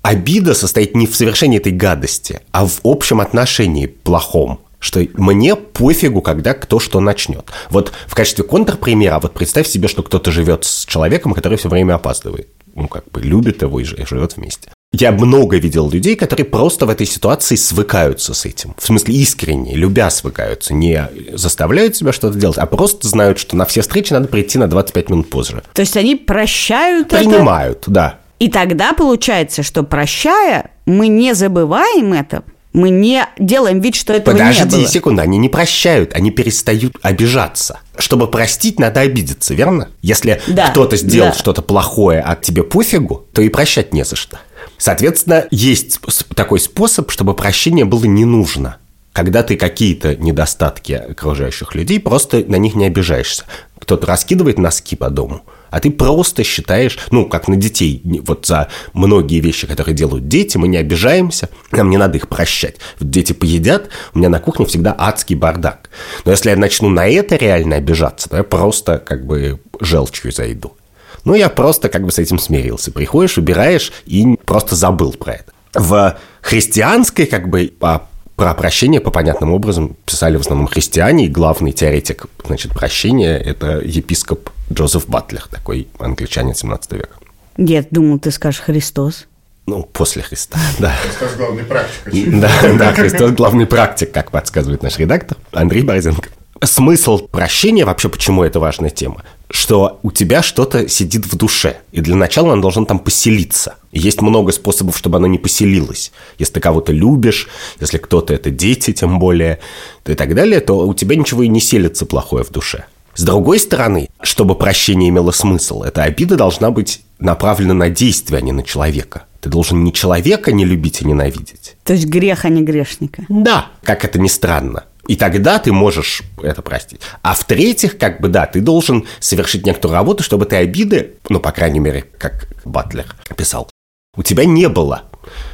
обида 0.08 0.54
состоит 0.54 0.96
не 0.96 1.06
в 1.06 1.14
совершении 1.14 1.58
этой 1.58 1.72
гадости, 1.72 2.40
а 2.50 2.66
в 2.66 2.80
общем 2.82 3.20
отношении 3.20 3.86
плохом 3.86 4.60
что 4.80 5.04
мне 5.14 5.56
пофигу, 5.56 6.22
когда 6.22 6.54
кто 6.54 6.78
что 6.78 7.00
начнет. 7.00 7.50
Вот 7.68 7.90
в 8.06 8.14
качестве 8.14 8.44
контрпримера, 8.44 9.18
вот 9.18 9.34
представь 9.34 9.66
себе, 9.66 9.88
что 9.88 10.04
кто-то 10.04 10.30
живет 10.30 10.64
с 10.64 10.86
человеком, 10.86 11.34
который 11.34 11.58
все 11.58 11.68
время 11.68 11.94
опаздывает. 11.94 12.46
Ну, 12.76 12.86
как 12.86 13.10
бы 13.10 13.20
любит 13.20 13.62
его 13.62 13.80
и 13.80 13.84
живет 13.84 14.36
вместе. 14.36 14.70
Я 14.92 15.10
много 15.10 15.56
видел 15.56 15.90
людей, 15.90 16.14
которые 16.14 16.46
просто 16.46 16.86
в 16.86 16.90
этой 16.90 17.06
ситуации 17.06 17.56
свыкаются 17.56 18.34
с 18.34 18.46
этим. 18.46 18.76
В 18.78 18.86
смысле 18.86 19.16
искренне, 19.16 19.74
любя 19.74 20.10
свыкаются. 20.10 20.74
Не 20.74 21.08
заставляют 21.32 21.96
себя 21.96 22.12
что-то 22.12 22.38
делать, 22.38 22.58
а 22.58 22.66
просто 22.66 23.08
знают, 23.08 23.40
что 23.40 23.56
на 23.56 23.64
все 23.66 23.80
встречи 23.80 24.12
надо 24.12 24.28
прийти 24.28 24.58
на 24.58 24.68
25 24.68 25.10
минут 25.10 25.28
позже. 25.28 25.64
То 25.72 25.82
есть 25.82 25.96
они 25.96 26.14
прощают 26.14 27.08
Принимают, 27.08 27.82
это? 27.82 27.90
да. 27.90 28.18
И 28.38 28.48
тогда 28.48 28.92
получается, 28.92 29.62
что 29.62 29.82
прощая, 29.82 30.70
мы 30.86 31.08
не 31.08 31.34
забываем 31.34 32.12
это, 32.12 32.44
мы 32.72 32.90
не 32.90 33.26
делаем 33.38 33.80
вид, 33.80 33.94
что 33.94 34.12
этого 34.12 34.34
Подожди 34.36 34.60
не 34.60 34.64
было. 34.66 34.70
Подожди 34.70 34.92
секунду, 34.92 35.22
они 35.22 35.38
не 35.38 35.48
прощают, 35.48 36.14
они 36.14 36.30
перестают 36.30 36.96
обижаться. 37.02 37.80
Чтобы 37.96 38.30
простить, 38.30 38.78
надо 38.78 39.00
обидеться, 39.00 39.54
верно? 39.54 39.88
Если 40.02 40.40
да, 40.46 40.68
кто-то 40.70 40.96
сделал 40.96 41.30
да. 41.30 41.38
что-то 41.38 41.62
плохое, 41.62 42.20
а 42.24 42.36
тебе 42.36 42.62
пофигу, 42.62 43.26
то 43.32 43.42
и 43.42 43.48
прощать 43.48 43.92
не 43.92 44.04
за 44.04 44.16
что. 44.16 44.38
Соответственно, 44.76 45.46
есть 45.50 45.98
такой 46.36 46.60
способ, 46.60 47.10
чтобы 47.10 47.34
прощение 47.34 47.84
было 47.84 48.04
не 48.04 48.24
нужно 48.24 48.76
когда 49.18 49.42
ты 49.42 49.56
какие-то 49.56 50.14
недостатки 50.14 50.92
окружающих 50.92 51.74
людей, 51.74 51.98
просто 51.98 52.44
на 52.46 52.54
них 52.54 52.76
не 52.76 52.86
обижаешься. 52.86 53.46
Кто-то 53.80 54.06
раскидывает 54.06 54.58
носки 54.58 54.94
по 54.94 55.10
дому, 55.10 55.42
а 55.70 55.80
ты 55.80 55.90
просто 55.90 56.44
считаешь, 56.44 56.96
ну, 57.10 57.28
как 57.28 57.48
на 57.48 57.56
детей, 57.56 58.00
вот 58.24 58.46
за 58.46 58.68
многие 58.92 59.40
вещи, 59.40 59.66
которые 59.66 59.96
делают 59.96 60.28
дети, 60.28 60.56
мы 60.56 60.68
не 60.68 60.76
обижаемся, 60.76 61.48
нам 61.72 61.90
не 61.90 61.96
надо 61.96 62.16
их 62.18 62.28
прощать. 62.28 62.76
Вот 63.00 63.10
дети 63.10 63.32
поедят, 63.32 63.88
у 64.14 64.20
меня 64.20 64.28
на 64.28 64.38
кухне 64.38 64.66
всегда 64.66 64.94
адский 64.96 65.34
бардак. 65.34 65.90
Но 66.24 66.30
если 66.30 66.50
я 66.50 66.56
начну 66.56 66.88
на 66.88 67.08
это 67.08 67.34
реально 67.34 67.74
обижаться, 67.74 68.28
то 68.28 68.36
я 68.36 68.44
просто 68.44 68.98
как 68.98 69.26
бы 69.26 69.58
желчью 69.80 70.30
зайду. 70.30 70.76
Ну, 71.24 71.34
я 71.34 71.48
просто 71.48 71.88
как 71.88 72.04
бы 72.04 72.12
с 72.12 72.20
этим 72.20 72.38
смирился. 72.38 72.92
Приходишь, 72.92 73.36
убираешь 73.36 73.90
и 74.06 74.38
просто 74.44 74.76
забыл 74.76 75.10
про 75.14 75.32
это. 75.32 75.52
В 75.74 76.16
христианской 76.40 77.26
как 77.26 77.48
бы 77.48 77.72
по 77.80 78.06
про 78.38 78.54
прощение 78.54 79.00
по 79.00 79.10
понятным 79.10 79.52
образом 79.52 79.96
писали 80.06 80.36
в 80.36 80.40
основном 80.42 80.68
христиане, 80.68 81.26
и 81.26 81.28
главный 81.28 81.72
теоретик 81.72 82.26
значит, 82.46 82.72
прощения– 82.72 83.36
это 83.44 83.80
епископ 83.84 84.50
Джозеф 84.72 85.08
Батлер, 85.08 85.44
такой 85.50 85.88
англичанин 85.98 86.54
17 86.54 86.92
века. 86.92 87.16
Нет, 87.56 87.88
думал, 87.90 88.20
ты 88.20 88.30
скажешь 88.30 88.60
Христос. 88.60 89.26
Ну, 89.66 89.82
после 89.82 90.22
Христа, 90.22 90.56
да. 90.78 90.94
Христос 91.02 91.34
главный 91.36 91.64
практик. 91.64 92.40
Да, 92.40 92.50
да, 92.78 92.92
Христос 92.92 93.32
главный 93.32 93.66
практик, 93.66 94.12
как 94.12 94.30
подсказывает 94.30 94.84
наш 94.84 94.96
редактор 94.98 95.36
Андрей 95.50 95.82
Борзенко. 95.82 96.30
Смысл 96.62 97.18
прощения, 97.18 97.84
вообще 97.84 98.08
почему 98.08 98.44
это 98.44 98.60
важная 98.60 98.90
тема, 98.90 99.24
что 99.50 99.98
у 100.02 100.12
тебя 100.12 100.42
что-то 100.42 100.88
сидит 100.88 101.26
в 101.26 101.36
душе, 101.36 101.78
и 101.92 102.00
для 102.00 102.16
начала 102.16 102.52
оно 102.52 102.62
должно 102.62 102.84
там 102.84 102.98
поселиться. 102.98 103.76
есть 103.92 104.20
много 104.20 104.52
способов, 104.52 104.96
чтобы 104.98 105.16
оно 105.16 105.26
не 105.26 105.38
поселилось. 105.38 106.12
Если 106.38 106.54
ты 106.54 106.60
кого-то 106.60 106.92
любишь, 106.92 107.48
если 107.80 107.98
кто-то 107.98 108.34
это 108.34 108.50
дети, 108.50 108.92
тем 108.92 109.18
более, 109.18 109.58
и 110.06 110.14
так 110.14 110.34
далее, 110.34 110.60
то 110.60 110.86
у 110.86 110.94
тебя 110.94 111.16
ничего 111.16 111.42
и 111.42 111.48
не 111.48 111.60
селится 111.60 112.06
плохое 112.06 112.44
в 112.44 112.50
душе. 112.50 112.84
С 113.14 113.22
другой 113.24 113.58
стороны, 113.58 114.08
чтобы 114.22 114.54
прощение 114.54 115.08
имело 115.08 115.32
смысл, 115.32 115.82
эта 115.82 116.04
обида 116.04 116.36
должна 116.36 116.70
быть 116.70 117.02
направлена 117.18 117.74
на 117.74 117.90
действие, 117.90 118.38
а 118.38 118.40
не 118.42 118.52
на 118.52 118.62
человека. 118.62 119.24
Ты 119.40 119.50
должен 119.50 119.82
не 119.82 119.92
человека 119.92 120.52
не 120.52 120.64
любить 120.64 121.02
и 121.02 121.04
ненавидеть. 121.04 121.76
То 121.84 121.94
есть 121.94 122.06
грех, 122.06 122.44
а 122.44 122.48
не 122.48 122.62
грешника. 122.62 123.24
Да, 123.28 123.72
как 123.82 124.04
это 124.04 124.20
ни 124.20 124.28
странно. 124.28 124.84
И 125.08 125.16
тогда 125.16 125.58
ты 125.58 125.72
можешь 125.72 126.22
это 126.42 126.62
простить. 126.62 127.00
А 127.22 127.34
в-третьих, 127.34 127.98
как 127.98 128.20
бы, 128.20 128.28
да, 128.28 128.46
ты 128.46 128.60
должен 128.60 129.06
совершить 129.18 129.66
некоторую 129.66 129.96
работу, 129.96 130.22
чтобы 130.22 130.44
ты 130.44 130.56
обиды, 130.56 131.14
ну, 131.30 131.40
по 131.40 131.50
крайней 131.50 131.80
мере, 131.80 132.04
как 132.18 132.46
Батлер 132.64 133.06
писал, 133.36 133.68
у 134.16 134.22
тебя 134.22 134.44
не 134.44 134.68
было. 134.68 135.04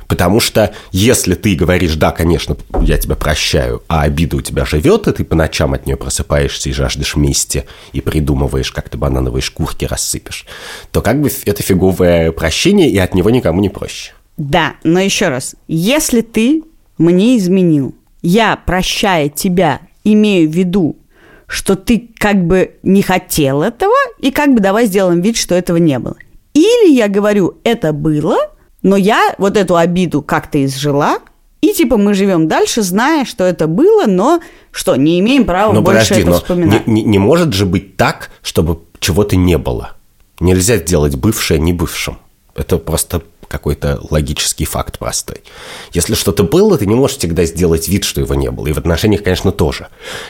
Потому 0.09 0.41
что 0.41 0.75
если 0.93 1.35
ты 1.35 1.55
говоришь, 1.55 1.95
да, 1.95 2.11
конечно, 2.11 2.57
я 2.83 2.99
тебя 2.99 3.15
прощаю, 3.15 3.83
а 3.89 4.03
обида 4.03 4.37
у 4.37 4.41
тебя 4.41 4.65
живет, 4.65 5.07
и 5.07 5.13
ты 5.13 5.25
по 5.25 5.35
ночам 5.35 5.73
от 5.73 5.87
нее 5.87 5.97
просыпаешься 5.97 6.69
и 6.69 6.73
жаждешь 6.73 7.17
мести, 7.17 7.65
и 7.93 8.01
придумываешь, 8.01 8.73
как 8.73 8.89
ты 8.89 8.99
банановые 8.99 9.43
шкурки 9.43 9.85
рассыпешь, 9.85 10.47
то 10.91 11.01
как 11.01 11.21
бы 11.21 11.31
это 11.47 11.63
фиговое 11.63 12.33
прощение, 12.33 12.91
и 12.91 12.99
от 12.99 13.15
него 13.15 13.31
никому 13.31 13.61
не 13.61 13.69
проще. 13.69 14.13
Да, 14.37 14.75
но 14.83 15.01
еще 15.01 15.29
раз, 15.29 15.55
если 15.69 16.21
ты 16.21 16.65
мне 16.99 17.39
изменил, 17.39 17.95
я, 18.25 18.57
прощая 18.57 19.29
тебя, 19.29 19.81
имею 20.03 20.49
в 20.51 20.53
виду, 20.53 20.97
что 21.47 21.77
ты 21.77 22.11
как 22.19 22.45
бы 22.47 22.73
не 22.83 23.03
хотел 23.03 23.63
этого, 23.63 23.95
и 24.19 24.31
как 24.31 24.55
бы 24.55 24.61
давай 24.61 24.87
сделаем 24.87 25.21
вид, 25.21 25.37
что 25.37 25.55
этого 25.55 25.77
не 25.77 25.99
было. 25.99 26.17
Или 26.55 26.93
я 26.93 27.09
говорю, 27.09 27.59
это 27.65 27.93
было, 27.93 28.37
но 28.83 28.97
я 28.97 29.35
вот 29.39 29.57
эту 29.57 29.77
обиду 29.77 30.23
как-то 30.23 30.65
изжила, 30.65 31.19
и 31.61 31.73
типа 31.73 31.99
мы 31.99 32.15
живем 32.15 32.49
дальше, 32.49 32.83
зная, 32.83 33.27
что 33.27 33.45
это 33.45 33.67
было, 33.67 34.07
но 34.07 34.41
что, 34.71 34.97
не 34.97 35.21
имеем 35.21 35.45
права 35.45 35.73
но 35.73 35.83
больше 35.83 36.01
подожди, 36.01 36.23
это 36.23 36.31
но 36.31 36.37
вспоминать. 36.39 36.87
Не, 36.87 37.03
не, 37.03 37.03
не 37.03 37.19
может 37.19 37.53
же 37.53 37.67
быть 37.67 37.97
так, 37.97 38.31
чтобы 38.43 38.81
чего-то 39.01 39.37
не 39.37 39.59
было. 39.59 39.93
Нельзя 40.41 40.79
сделать 40.79 41.17
бывшее 41.17 41.61
не 41.61 41.73
бывшим. 41.73 42.19
Это 42.55 42.79
просто 42.79 43.23
какой-то 43.47 44.01
логический 44.11 44.65
факт 44.65 44.99
простой. 44.99 45.43
Если 45.93 46.15
что-то 46.15 46.45
было, 46.45 46.79
ты 46.79 46.87
не 46.87 46.95
можешь 46.95 47.19
всегда 47.19 47.45
сделать 47.45 47.89
вид, 47.89 48.05
что 48.05 48.21
его 48.21 48.35
не 48.35 48.51
было. 48.51 48.69
И 48.69 48.73
в 48.73 48.79
отношениях, 48.79 49.23
конечно, 49.23 49.53
тоже. 49.53 49.89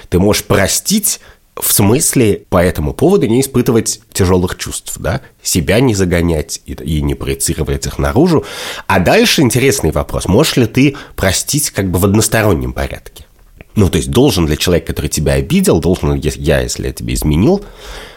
Ты 0.09 0.18
можешь 0.18 0.44
простить 0.44 1.21
в 1.56 1.73
смысле 1.73 2.42
по 2.49 2.62
этому 2.62 2.92
поводу 2.94 3.26
не 3.26 3.40
испытывать 3.40 4.00
тяжелых 4.12 4.59
чувств, 4.59 4.97
да, 4.99 5.21
себя 5.42 5.80
не 5.80 5.94
загонять 5.94 6.61
и, 6.66 6.73
и 6.73 7.00
не 7.00 7.14
проецировать 7.14 7.87
их 7.87 7.99
наружу. 7.99 8.44
А 8.87 8.99
дальше 8.99 9.42
интересный 9.42 9.92
вопрос. 9.92 10.26
Можешь 10.26 10.56
ли 10.56 10.66
ты 10.66 10.97
простить 11.14 11.71
как 11.71 11.90
бы 11.90 11.99
в 11.99 12.04
одностороннем 12.04 12.73
порядке? 12.73 13.25
Ну, 13.76 13.88
то 13.88 13.99
есть 13.99 14.11
должен 14.11 14.49
ли 14.49 14.59
человек, 14.59 14.87
который 14.87 15.09
тебя 15.09 15.35
обидел, 15.35 15.80
должен 15.80 16.14
ли 16.14 16.21
я, 16.37 16.61
если 16.61 16.87
я 16.87 16.92
тебе 16.92 17.14
изменил, 17.14 17.64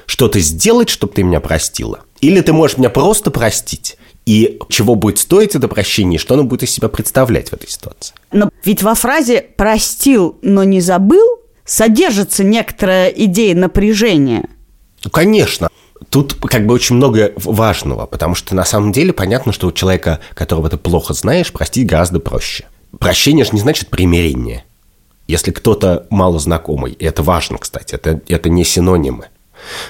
что-то 0.06 0.40
сделать, 0.40 0.90
чтобы 0.90 1.14
ты 1.14 1.24
меня 1.24 1.40
простила? 1.40 2.02
Или 2.22 2.42
ты 2.42 2.54
можешь 2.54 2.78
меня 2.78 2.90
просто 2.90 3.32
простить, 3.32 3.98
и 4.28 4.60
чего 4.68 4.96
будет 4.96 5.20
стоить 5.20 5.56
это 5.56 5.70
прощение, 5.70 6.20
что 6.20 6.34
оно 6.34 6.44
будет 6.44 6.64
из 6.64 6.72
себя 6.72 6.90
представлять 6.90 7.50
в 7.50 7.54
этой 7.54 7.70
ситуации. 7.70 8.14
Но 8.34 8.50
ведь 8.66 8.84
во 8.84 8.94
фразе 8.94 9.42
«простил, 9.56 10.38
но 10.42 10.66
не 10.66 10.82
забыл» 10.82 11.40
содержится 11.64 12.44
некоторая 12.44 13.08
идея 13.08 13.56
напряжения. 13.56 14.50
Ну, 15.06 15.10
конечно. 15.10 15.70
Тут 16.10 16.36
как 16.36 16.68
бы 16.68 16.74
очень 16.74 16.98
много 16.98 17.32
важного, 17.38 18.06
потому 18.06 18.36
что 18.36 18.54
на 18.54 18.66
самом 18.66 18.92
деле 18.92 19.14
понятно, 19.14 19.54
что 19.54 19.68
у 19.68 19.72
человека, 19.72 20.20
которого 20.34 20.70
ты 20.70 20.76
плохо 20.76 21.14
знаешь, 21.14 21.52
простить 21.54 21.88
гораздо 21.88 22.20
проще. 22.20 22.66
Прощение 23.00 23.46
же 23.46 23.52
не 23.54 23.62
значит 23.62 23.88
примирение. 23.88 24.66
Если 25.28 25.52
кто-то 25.52 26.06
мало 26.10 26.38
знакомый, 26.40 26.92
и 26.92 27.06
это 27.06 27.24
важно, 27.24 27.58
кстати, 27.60 27.96
это, 27.96 28.22
это 28.28 28.50
не 28.50 28.66
синонимы. 28.66 29.28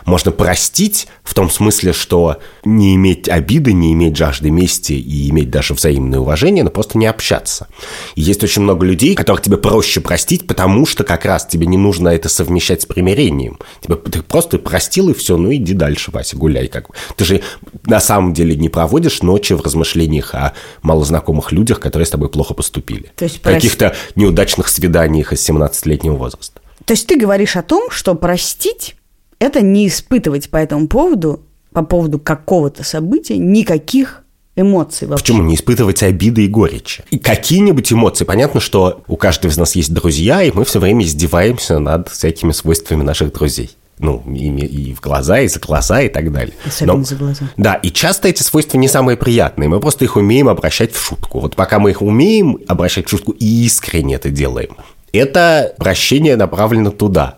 Можно 0.05 0.31
простить 0.31 1.07
в 1.23 1.33
том 1.33 1.49
смысле, 1.49 1.93
что 1.93 2.37
не 2.63 2.95
иметь 2.95 3.29
обиды, 3.29 3.73
не 3.73 3.93
иметь 3.93 4.15
жажды 4.17 4.49
мести 4.49 4.93
и 4.93 5.29
иметь 5.29 5.49
даже 5.49 5.73
взаимное 5.73 6.19
уважение, 6.19 6.63
но 6.63 6.69
просто 6.69 6.97
не 6.97 7.05
общаться. 7.05 7.67
И 8.15 8.21
есть 8.21 8.43
очень 8.43 8.61
много 8.61 8.85
людей, 8.85 9.15
которых 9.15 9.41
тебе 9.41 9.57
проще 9.57 10.01
простить, 10.01 10.47
потому 10.47 10.85
что 10.85 11.03
как 11.03 11.25
раз 11.25 11.45
тебе 11.45 11.67
не 11.67 11.77
нужно 11.77 12.09
это 12.09 12.29
совмещать 12.29 12.81
с 12.81 12.85
примирением. 12.85 13.59
Тебе, 13.81 13.95
ты 13.95 14.21
просто 14.21 14.57
простил 14.57 15.09
и 15.09 15.13
все, 15.13 15.37
ну 15.37 15.53
иди 15.53 15.73
дальше, 15.73 16.11
Вася, 16.11 16.37
гуляй. 16.37 16.67
Как 16.67 16.87
бы. 16.87 16.95
Ты 17.15 17.25
же 17.25 17.41
на 17.85 17.99
самом 17.99 18.33
деле 18.33 18.55
не 18.55 18.69
проводишь 18.69 19.21
ночи 19.21 19.53
в 19.53 19.61
размышлениях 19.61 20.33
о 20.35 20.53
малознакомых 20.81 21.51
людях, 21.51 21.79
которые 21.79 22.05
с 22.05 22.09
тобой 22.09 22.29
плохо 22.29 22.53
поступили. 22.53 23.11
То 23.15 23.25
есть 23.25 23.41
Каких-то 23.41 23.95
неудачных 24.15 24.67
свиданиях 24.67 25.33
из 25.33 25.47
17-летнего 25.47 26.15
возраста. 26.15 26.61
То 26.85 26.93
есть 26.93 27.07
ты 27.07 27.17
говоришь 27.17 27.55
о 27.55 27.63
том, 27.63 27.89
что 27.91 28.15
простить 28.15 28.95
это 29.39 29.61
не 29.61 29.87
испытывать 29.87 30.49
по 30.49 30.57
этому 30.57 30.87
поводу, 30.87 31.41
по 31.71 31.83
поводу 31.83 32.19
какого-то 32.19 32.83
события, 32.83 33.37
никаких 33.37 34.23
эмоций 34.55 35.07
вообще. 35.07 35.23
Почему 35.23 35.43
не 35.43 35.55
испытывать 35.55 36.03
обиды 36.03 36.45
и 36.45 36.47
горечи? 36.47 37.03
И 37.11 37.19
какие-нибудь 37.19 37.91
эмоции. 37.93 38.25
Понятно, 38.25 38.59
что 38.59 39.03
у 39.07 39.15
каждого 39.15 39.51
из 39.51 39.57
нас 39.57 39.75
есть 39.75 39.93
друзья, 39.93 40.41
и 40.43 40.51
мы 40.51 40.65
все 40.65 40.79
время 40.79 41.05
издеваемся 41.05 41.79
над 41.79 42.09
всякими 42.09 42.51
свойствами 42.51 43.03
наших 43.03 43.31
друзей. 43.31 43.71
Ну, 43.99 44.23
и, 44.31 44.47
и 44.47 44.93
в 44.93 45.01
глаза, 45.01 45.39
и 45.39 45.47
за 45.47 45.59
глаза, 45.59 46.01
и 46.01 46.09
так 46.09 46.31
далее. 46.31 46.53
Особенно 46.65 46.99
Но, 46.99 47.03
за 47.03 47.15
глаза. 47.15 47.49
Да, 47.57 47.73
и 47.75 47.89
часто 47.89 48.27
эти 48.27 48.43
свойства 48.43 48.77
не 48.77 48.87
самые 48.87 49.17
приятные. 49.17 49.69
Мы 49.69 49.79
просто 49.79 50.05
их 50.05 50.17
умеем 50.17 50.49
обращать 50.49 50.93
в 50.93 51.03
шутку. 51.03 51.39
Вот 51.39 51.55
пока 51.55 51.79
мы 51.79 51.91
их 51.91 52.03
умеем 52.03 52.59
обращать 52.67 53.07
в 53.07 53.09
шутку 53.09 53.31
и 53.31 53.65
искренне 53.65 54.15
это 54.15 54.29
делаем, 54.29 54.77
это 55.13 55.73
прощение 55.77 56.35
направлено 56.35 56.91
туда. 56.91 57.36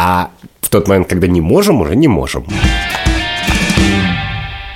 А 0.00 0.30
в 0.60 0.68
тот 0.70 0.86
момент, 0.86 1.08
когда 1.08 1.26
не 1.26 1.40
можем, 1.40 1.80
уже 1.80 1.96
не 1.96 2.06
можем. 2.06 2.46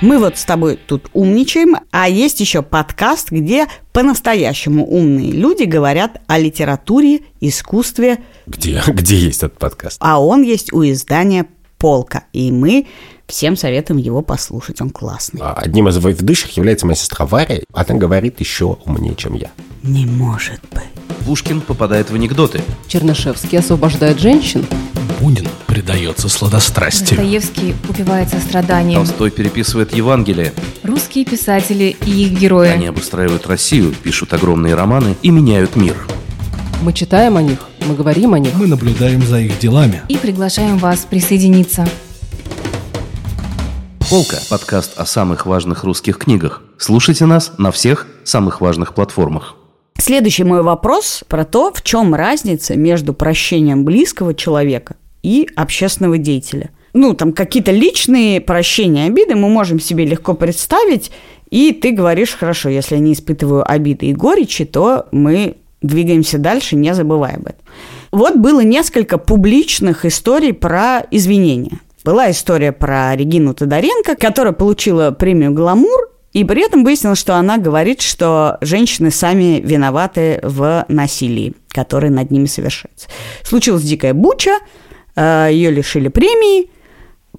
Мы 0.01 0.19
вот 0.19 0.37
с 0.37 0.43
тобой 0.43 0.77
тут 0.85 1.09
умничаем, 1.13 1.77
а 1.91 2.09
есть 2.09 2.41
еще 2.41 2.61
подкаст, 2.61 3.31
где 3.31 3.67
по-настоящему 3.93 4.85
умные 4.85 5.31
люди 5.31 5.63
говорят 5.63 6.19
о 6.27 6.37
литературе, 6.39 7.21
искусстве. 7.39 8.19
Где? 8.47 8.83
Где 8.87 9.15
есть 9.15 9.43
этот 9.43 9.57
подкаст? 9.57 9.95
А 10.01 10.21
он 10.21 10.41
есть 10.41 10.73
у 10.73 10.83
издания 10.83 11.45
«Полка». 11.77 12.25
И 12.33 12.51
мы 12.51 12.87
всем 13.25 13.55
советуем 13.55 14.01
его 14.01 14.21
послушать, 14.21 14.81
он 14.81 14.89
классный. 14.89 15.39
А 15.41 15.53
одним 15.53 15.87
из 15.87 15.95
ведущих 16.03 16.57
является 16.57 16.85
моя 16.85 16.97
сестра 16.97 17.25
Варя. 17.25 17.61
Она 17.71 17.97
говорит 17.97 18.41
еще 18.41 18.77
умнее, 18.83 19.15
чем 19.15 19.35
я. 19.35 19.51
Не 19.83 20.05
может 20.05 20.59
быть. 20.73 20.83
Пушкин 21.25 21.61
попадает 21.61 22.09
в 22.09 22.15
анекдоты. 22.15 22.61
Чернышевский 22.89 23.59
освобождает 23.59 24.19
женщин. 24.19 24.65
Бунин 25.19 25.47
предается 25.67 26.29
сладострастию. 26.29 27.17
Достоевский 27.17 27.75
упивается 27.87 28.39
страданием. 28.39 28.99
Толстой 28.99 29.31
переписывает 29.31 29.93
Евангелие. 29.93 30.53
Русские 30.83 31.25
писатели 31.25 31.95
и 32.05 32.25
их 32.25 32.39
герои. 32.39 32.69
Они 32.69 32.87
обустраивают 32.87 33.47
Россию, 33.47 33.93
пишут 33.93 34.33
огромные 34.33 34.75
романы 34.75 35.15
и 35.21 35.29
меняют 35.29 35.75
мир. 35.75 35.95
Мы 36.81 36.93
читаем 36.93 37.37
о 37.37 37.41
них, 37.41 37.59
мы 37.85 37.95
говорим 37.95 38.33
о 38.33 38.39
них. 38.39 38.53
Мы 38.55 38.67
наблюдаем 38.67 39.21
за 39.23 39.39
их 39.39 39.57
делами. 39.59 40.01
И 40.09 40.17
приглашаем 40.17 40.77
вас 40.77 41.07
присоединиться. 41.09 41.87
Полка– 44.09 44.37
подкаст 44.49 44.97
о 44.97 45.05
самых 45.05 45.45
важных 45.45 45.83
русских 45.83 46.17
книгах. 46.17 46.61
Слушайте 46.77 47.25
нас 47.25 47.53
на 47.57 47.71
всех 47.71 48.07
самых 48.25 48.61
важных 48.61 48.93
платформах. 48.93 49.55
Следующий 49.97 50.43
мой 50.43 50.61
вопрос 50.61 51.23
про 51.27 51.45
то, 51.45 51.71
в 51.73 51.81
чем 51.81 52.13
разница 52.13 52.75
между 52.75 53.13
прощением 53.13 53.85
близкого 53.85 54.33
человека 54.33 54.95
и 55.23 55.47
общественного 55.55 56.17
деятеля. 56.17 56.69
Ну, 56.93 57.15
там 57.15 57.33
какие-то 57.33 57.71
личные 57.71 58.39
прощения, 58.39 59.07
обиды 59.07 59.35
мы 59.35 59.49
можем 59.49 59.79
себе 59.79 60.05
легко 60.05 60.35
представить, 60.35 61.11
и 61.49 61.71
ты 61.71 61.91
говоришь, 61.91 62.35
хорошо, 62.35 62.69
если 62.69 62.95
я 62.95 63.01
не 63.01 63.13
испытываю 63.13 63.69
обиды 63.69 64.07
и 64.07 64.13
горечи, 64.13 64.65
то 64.65 65.07
мы 65.11 65.57
двигаемся 65.81 66.37
дальше, 66.37 66.75
не 66.75 66.93
забывая 66.93 67.35
об 67.35 67.47
этом. 67.47 67.61
Вот 68.11 68.35
было 68.35 68.61
несколько 68.61 69.17
публичных 69.17 70.05
историй 70.05 70.53
про 70.53 71.03
извинения. 71.09 71.79
Была 72.03 72.29
история 72.29 72.71
про 72.71 73.15
Регину 73.15 73.53
Тодоренко, 73.53 74.15
которая 74.15 74.53
получила 74.53 75.11
премию 75.11 75.51
«Гламур», 75.51 76.09
и 76.33 76.43
при 76.43 76.65
этом 76.65 76.83
выяснилось, 76.83 77.19
что 77.19 77.35
она 77.35 77.57
говорит, 77.57 78.01
что 78.01 78.57
женщины 78.61 79.11
сами 79.11 79.61
виноваты 79.63 80.39
в 80.41 80.85
насилии, 80.87 81.53
которое 81.69 82.09
над 82.09 82.31
ними 82.31 82.45
совершается. 82.45 83.07
Случилась 83.43 83.83
дикая 83.83 84.13
буча, 84.13 84.57
ее 85.15 85.71
лишили 85.71 86.07
премии, 86.07 86.69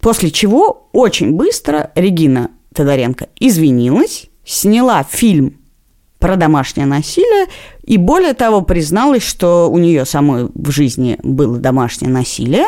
после 0.00 0.31
чего 0.31 0.88
очень 0.93 1.33
быстро 1.33 1.90
Регина 1.95 2.50
Тодоренко 2.75 3.28
извинилась, 3.38 4.26
сняла 4.45 5.04
фильм 5.09 5.59
про 6.19 6.37
домашнее 6.37 6.87
насилие, 6.87 7.47
и 7.83 7.97
более 7.97 8.35
того 8.35 8.62
призналась, 8.62 9.23
что 9.23 9.71
у 9.71 9.78
нее 9.78 10.04
самой 10.04 10.49
в 10.54 10.71
жизни 10.71 11.19
было 11.23 11.59
домашнее 11.59 12.11
насилие, 12.11 12.66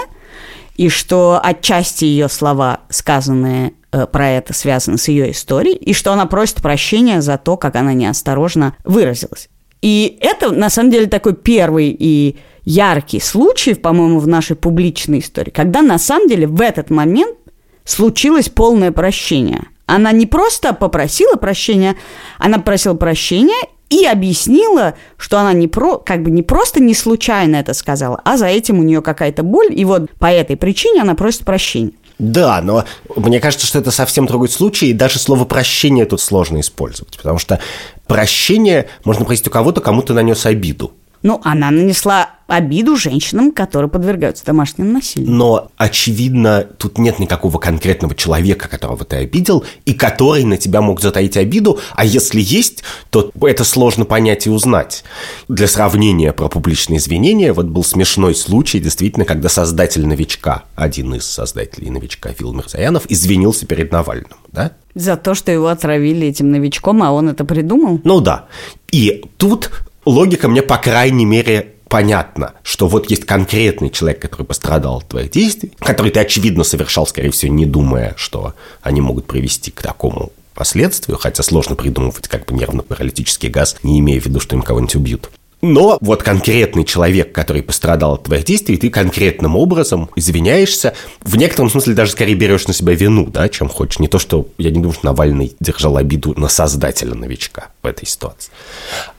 и 0.77 0.89
что 0.91 1.41
отчасти 1.43 2.05
ее 2.05 2.29
слова, 2.29 2.81
сказанные 2.91 3.73
э, 3.93 4.07
про 4.07 4.29
это, 4.29 4.53
связаны 4.53 4.99
с 4.99 5.09
ее 5.09 5.31
историей, 5.31 5.77
и 5.77 5.95
что 5.95 6.13
она 6.13 6.27
просит 6.27 6.57
прощения 6.57 7.23
за 7.23 7.39
то, 7.39 7.57
как 7.57 7.77
она 7.77 7.95
неосторожно 7.95 8.77
выразилась. 8.85 9.49
И 9.81 10.19
это, 10.21 10.51
на 10.51 10.69
самом 10.69 10.91
деле, 10.91 11.07
такой 11.07 11.35
первый 11.35 11.97
и 11.99 12.37
яркий 12.67 13.21
случай, 13.21 13.73
по-моему, 13.73 14.19
в 14.19 14.29
нашей 14.29 14.57
публичной 14.57 15.21
истории, 15.21 15.51
когда 15.51 15.81
на 15.81 15.99
самом 15.99 16.29
деле 16.29 16.47
в 16.47 16.61
этот 16.61 16.91
момент 16.91 17.39
случилось 17.85 18.51
полное 18.51 18.93
прощение– 18.93 19.65
она 19.87 20.11
не 20.13 20.27
просто 20.27 20.75
попросила 20.75 21.37
прощения, 21.37 21.97
она 22.39 22.59
просила 22.59 22.95
прощения 22.95 23.69
и 23.89 24.05
объяснила, 24.05 24.95
что 25.17 25.39
она 25.39 25.53
не 25.53 25.69
про, 25.69 25.99
как 25.99 26.25
бы 26.25 26.31
не 26.31 26.43
просто 26.43 26.83
не 26.83 26.93
случайно 26.93 27.57
это 27.57 27.73
сказала, 27.73 28.21
а 28.25 28.37
за 28.37 28.47
этим 28.47 28.81
у 28.81 28.83
нее 28.83 29.01
какая-то 29.01 29.45
боль, 29.45 29.69
и 29.71 29.85
вот 29.85 30.11
по 30.19 30.27
этой 30.27 30.57
причине 30.57 31.03
она 31.03 31.15
просит 31.15 31.45
прощения. 31.45 31.93
Да, 32.19 32.61
но 32.63 32.85
мне 33.15 33.39
кажется, 33.41 33.67
что 33.67 33.79
это 33.79 33.91
совсем 33.91 34.27
другой 34.27 34.49
случай, 34.49 34.87
и 34.87 34.95
даже 34.95 35.19
слово 35.19 35.45
«прощение» 35.45 36.07
тут 36.07 36.21
сложно 36.21 36.61
использовать, 36.61 37.17
потому 37.17 37.39
что 37.39 37.61
прощение 38.07 38.89
можно 39.05 39.25
простить 39.25 39.49
у 39.49 39.51
кого-то, 39.51 39.83
кому 39.83 40.03
то 40.03 40.15
нанес 40.15 40.47
обиду. 40.47 40.93
Ну, 41.23 41.41
она 41.45 41.71
нанесла 41.71 42.31
обиду 42.47 42.97
женщинам, 42.97 43.51
которые 43.51 43.91
подвергаются 43.91 44.45
домашнему 44.45 44.93
насилию. 44.93 45.31
Но, 45.31 45.71
очевидно, 45.77 46.65
тут 46.79 46.99
нет 46.99 47.19
никакого 47.19 47.59
конкретного 47.59 48.15
человека, 48.15 48.69
которого 48.69 49.05
ты 49.05 49.17
обидел, 49.17 49.65
и 49.85 49.95
который 49.95 50.45
на 50.45 50.57
тебя 50.57 50.81
мог 50.81 51.01
затаить 51.01 51.37
обиду, 51.37 51.81
а 51.95 52.05
если 52.05 52.41
есть, 52.41 52.85
то 53.11 53.33
это 53.43 53.65
сложно 53.65 54.05
понять 54.05 54.47
и 54.47 54.51
узнать. 54.51 55.03
Для 55.49 55.67
сравнения 55.67 56.33
про 56.33 56.49
публичные 56.49 56.99
извинения, 56.99 57.53
вот 57.53 57.67
был 57.67 57.83
смешной 57.83 58.35
случай, 58.35 58.79
действительно, 58.79 59.25
когда 59.25 59.49
создатель 59.49 60.07
«Новичка», 60.07 60.65
один 60.77 61.15
из 61.15 61.25
создателей 61.27 61.91
«Новичка» 61.91 62.33
Фил 62.33 62.53
Мирзаянов, 62.53 63.07
извинился 63.09 63.67
перед 63.67 63.91
Навальным, 63.91 64.39
да? 64.53 64.73
За 64.95 65.17
то, 65.17 65.35
что 65.35 65.53
его 65.53 65.67
отравили 65.67 66.27
этим 66.29 66.51
новичком, 66.51 67.03
а 67.03 67.13
он 67.13 67.29
это 67.29 67.45
придумал? 67.45 68.01
Ну 68.05 68.21
да. 68.21 68.47
И 68.91 69.25
тут 69.37 69.71
логика 70.07 70.49
мне, 70.49 70.63
по 70.63 70.79
крайней 70.79 71.27
мере, 71.27 71.75
понятно, 71.89 72.55
что 72.63 72.89
вот 72.89 73.11
есть 73.11 73.27
конкретный 73.27 73.91
человек, 73.91 74.21
который 74.21 74.47
пострадал 74.47 74.99
от 74.99 75.09
твоих 75.09 75.31
действий, 75.31 75.73
который 75.79 76.11
ты, 76.11 76.21
очевидно, 76.21 76.65
совершал, 76.65 77.07
скорее 77.07 77.31
всего, 77.31 77.53
не 77.53 77.67
думая, 77.67 78.15
что 78.17 78.55
они 78.83 79.01
могут 79.01 79.27
привести 79.27 79.71
к 79.71 79.83
такому 79.83 80.33
последствию, 80.55 81.19
хотя 81.19 81.43
сложно 81.43 81.77
придумывать 81.77 82.29
как 82.29 82.47
бы 82.47 82.55
нервно-паралитический 82.55 83.51
газ, 83.51 83.77
не 83.83 84.01
имея 84.01 84.21
в 84.21 84.27
виду, 84.27 84.41
что 84.41 84.57
им 84.57 84.63
кого-нибудь 84.63 84.97
убьют. 84.97 85.31
Но 85.67 85.99
вот 86.01 86.23
конкретный 86.23 86.85
человек, 86.85 87.33
который 87.33 87.61
пострадал 87.61 88.15
от 88.15 88.25
твоих 88.25 88.45
действий, 88.45 88.77
ты 88.77 88.89
конкретным 88.89 89.57
образом 89.57 90.11
извиняешься, 90.15 90.95
в 91.23 91.37
некотором 91.37 91.71
смысле 91.71 91.95
даже 91.95 92.13
скорее 92.13 92.35
берешь 92.35 92.69
на 92.69 92.73
себя 92.73 92.95
вину, 92.95 93.27
да, 93.27 93.49
чем 93.49 93.69
хочешь. 93.69 93.99
Не 93.99 94.07
то, 94.07 94.21
что 94.21 94.47
я 94.59 94.71
не 94.71 94.77
думаю, 94.77 94.93
что 94.93 95.07
Навальный 95.07 95.57
держал 95.59 95.97
обиду 95.97 96.35
на 96.39 96.49
создателя 96.49 97.15
новичка 97.15 97.71
в 97.83 97.87
этой 97.87 98.07
ситуации. 98.07 98.53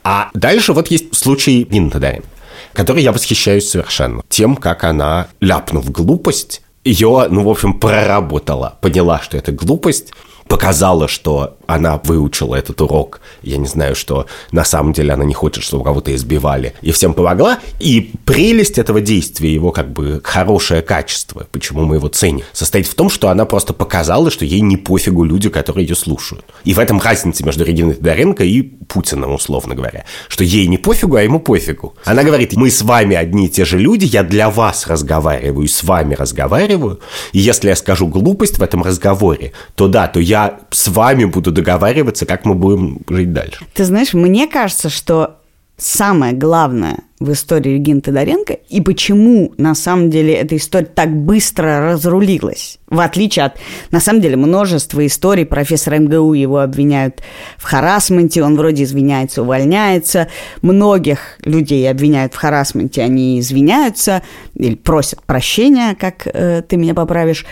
А 0.02 0.30
дальше 0.32 0.72
вот 0.72 0.90
есть 0.90 1.14
случай 1.14 1.66
Нины 1.70 1.90
Тадарин, 1.90 2.24
который 2.72 3.02
я 3.02 3.12
восхищаюсь 3.12 3.68
совершенно. 3.68 4.22
Тем, 4.30 4.56
как 4.56 4.84
она, 4.84 5.28
ляпнув 5.40 5.90
глупость, 5.90 6.62
ее, 6.82 7.26
ну, 7.28 7.42
в 7.42 7.50
общем, 7.50 7.78
проработала, 7.78 8.78
поняла, 8.80 9.20
что 9.20 9.36
это 9.36 9.52
глупость, 9.52 10.14
показала, 10.48 11.08
что 11.08 11.58
она 11.66 12.00
выучила 12.02 12.54
этот 12.54 12.80
урок. 12.80 13.20
Я 13.42 13.58
не 13.58 13.66
знаю, 13.66 13.94
что 13.94 14.26
на 14.50 14.64
самом 14.64 14.94
деле 14.94 15.12
она 15.12 15.24
не 15.24 15.34
хочет, 15.34 15.62
чтобы 15.62 15.84
кого-то 15.84 16.14
избивали. 16.14 16.72
И 16.80 16.90
всем 16.90 17.12
помогла. 17.12 17.58
И 17.78 18.12
прелесть 18.24 18.78
этого 18.78 19.00
действия, 19.00 19.52
его 19.52 19.70
как 19.70 19.92
бы 19.92 20.20
хорошее 20.24 20.80
качество, 20.80 21.46
почему 21.52 21.84
мы 21.84 21.96
его 21.96 22.08
ценим, 22.08 22.44
состоит 22.52 22.86
в 22.86 22.94
том, 22.94 23.10
что 23.10 23.28
она 23.28 23.44
просто 23.44 23.74
показала, 23.74 24.30
что 24.30 24.46
ей 24.46 24.60
не 24.60 24.78
пофигу 24.78 25.24
люди, 25.24 25.50
которые 25.50 25.86
ее 25.86 25.94
слушают. 25.94 26.44
И 26.64 26.72
в 26.72 26.78
этом 26.78 27.00
разница 27.00 27.44
между 27.44 27.64
Региной 27.64 27.94
Тодоренко 27.94 28.44
и 28.44 28.62
Путиным, 28.62 29.34
условно 29.34 29.74
говоря. 29.74 30.06
Что 30.28 30.44
ей 30.44 30.66
не 30.66 30.78
пофигу, 30.78 31.16
а 31.16 31.22
ему 31.22 31.40
пофигу. 31.40 31.94
Она 32.04 32.24
говорит, 32.24 32.54
мы 32.54 32.70
с 32.70 32.80
вами 32.80 33.14
одни 33.14 33.46
и 33.46 33.50
те 33.50 33.66
же 33.66 33.78
люди, 33.78 34.06
я 34.06 34.22
для 34.22 34.48
вас 34.48 34.86
разговариваю, 34.86 35.68
с 35.68 35.84
вами 35.84 36.14
разговариваю. 36.14 37.00
И 37.32 37.38
если 37.38 37.68
я 37.68 37.76
скажу 37.76 38.06
глупость 38.06 38.58
в 38.58 38.62
этом 38.62 38.82
разговоре, 38.82 39.52
то 39.74 39.88
да, 39.88 40.06
то 40.06 40.18
я 40.18 40.37
с 40.70 40.88
вами 40.88 41.24
буду 41.24 41.52
договариваться, 41.52 42.26
как 42.26 42.44
мы 42.44 42.54
будем 42.54 43.00
жить 43.08 43.32
дальше. 43.32 43.64
Ты 43.74 43.84
знаешь, 43.84 44.14
мне 44.14 44.46
кажется, 44.46 44.88
что 44.88 45.38
самое 45.78 46.32
главное 46.32 46.98
в 47.20 47.32
истории 47.32 47.74
Регины 47.74 48.00
Тодоренко 48.00 48.52
и 48.52 48.80
почему, 48.80 49.52
на 49.56 49.74
самом 49.74 50.10
деле, 50.10 50.34
эта 50.34 50.56
история 50.56 50.86
так 50.86 51.10
быстро 51.10 51.80
разрулилась. 51.80 52.78
В 52.88 53.00
отличие 53.00 53.46
от, 53.46 53.58
на 53.90 54.00
самом 54.00 54.20
деле, 54.20 54.36
множества 54.36 55.04
историй. 55.04 55.44
Профессор 55.44 55.98
МГУ 55.98 56.34
его 56.34 56.58
обвиняют 56.58 57.22
в 57.56 57.64
харасменте, 57.64 58.42
он 58.42 58.56
вроде 58.56 58.84
извиняется, 58.84 59.42
увольняется. 59.42 60.28
Многих 60.62 61.38
людей 61.44 61.88
обвиняют 61.90 62.34
в 62.34 62.36
харасменте, 62.36 63.02
они 63.02 63.40
извиняются 63.40 64.22
или 64.54 64.74
просят 64.74 65.22
прощения, 65.22 65.96
как 65.98 66.26
э, 66.26 66.62
ты 66.62 66.76
меня 66.76 66.94
поправишь. 66.94 67.46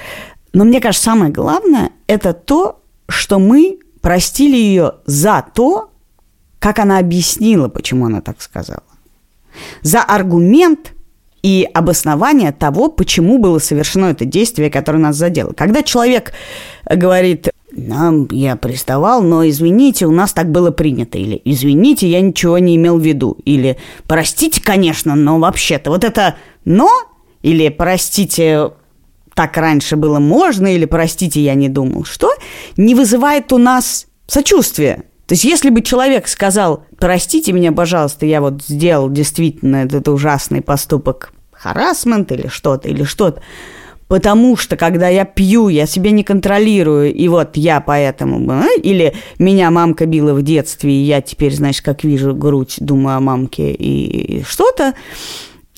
Но 0.57 0.65
мне 0.65 0.81
кажется, 0.81 1.05
самое 1.05 1.31
главное– 1.31 1.91
это 2.07 2.33
то, 2.33 2.81
что 3.09 3.39
мы 3.39 3.79
простили 4.01 4.57
ее 4.57 4.93
за 5.05 5.45
то, 5.55 5.91
как 6.59 6.79
она 6.79 6.97
объяснила, 6.97 7.69
почему 7.69 8.07
она 8.07 8.23
так 8.23 8.41
сказала. 8.41 8.83
За 9.83 10.01
аргумент 10.01 10.95
и 11.43 11.69
обоснование 11.75 12.53
того, 12.53 12.89
почему 12.89 13.37
было 13.37 13.59
совершено 13.59 14.07
это 14.07 14.25
действие, 14.25 14.71
которое 14.71 14.97
нас 14.97 15.17
задело. 15.17 15.53
Когда 15.53 15.83
человек 15.83 16.33
говорит, 16.91 17.51
нам 17.71 18.27
я 18.31 18.57
приставал, 18.57 19.23
но 19.23 19.47
извините, 19.47 20.07
у 20.07 20.11
нас 20.11 20.33
так 20.33 20.51
было 20.51 20.71
принято, 20.71 21.19
или 21.19 21.39
извините, 21.45 22.09
я 22.09 22.23
ничего 22.23 22.57
не 22.57 22.77
имел 22.77 22.97
в 22.99 23.05
виду, 23.05 23.37
или 23.45 23.77
простите, 24.07 24.63
конечно, 24.63 25.17
но 25.17 25.39
вообще-то 25.39 25.91
вот 25.91 26.03
это 26.03 26.37
«но» 26.65 26.89
или 27.43 27.69
простите, 27.69 28.71
так 29.37 29.59
раньше 29.59 29.97
было 29.97 30.19
можно, 30.19 30.75
или 30.75 30.87
простите, 30.87 31.43
я 31.43 31.55
не 31.55 31.69
думал, 31.69 32.05
что 32.05 32.33
не 32.79 32.95
вызывает 32.95 33.53
у 33.53 33.59
нас 33.59 34.07
сочувствия. 34.27 35.03
То 35.27 35.35
есть, 35.35 35.45
если 35.45 35.69
бы 35.69 35.83
человек 35.83 36.27
сказал, 36.27 36.85
простите 36.99 37.53
меня, 37.53 37.71
пожалуйста, 37.71 38.25
я 38.25 38.41
вот 38.41 38.63
сделал 38.63 39.11
действительно 39.11 39.77
этот 39.77 40.09
ужасный 40.09 40.63
поступок, 40.63 41.35
харасмент 41.53 42.33
или 42.33 42.47
что-то, 42.47 42.89
или 42.89 43.03
что-то, 43.03 43.43
потому 44.09 44.57
что, 44.57 44.77
когда 44.79 45.09
я 45.09 45.27
пью, 45.27 45.69
я 45.69 45.85
себя 45.85 46.13
не 46.13 46.25
контролирую, 46.25 47.13
и 47.13 47.29
вот 47.29 47.59
я 47.59 47.83
поэтому... 47.83 48.51
А, 48.51 48.69
или 48.83 49.13
меня 49.39 49.71
мамка 49.71 50.07
била 50.07 50.33
в 50.33 50.41
детстве, 50.41 50.93
и 50.93 51.03
я 51.03 51.21
теперь, 51.21 51.55
знаешь, 51.55 51.83
как 51.83 52.05
вижу 52.05 52.35
грудь, 52.35 52.77
думаю 52.79 53.19
о 53.19 53.21
мамке 53.21 53.71
и 53.71 54.43
что-то. 54.45 54.95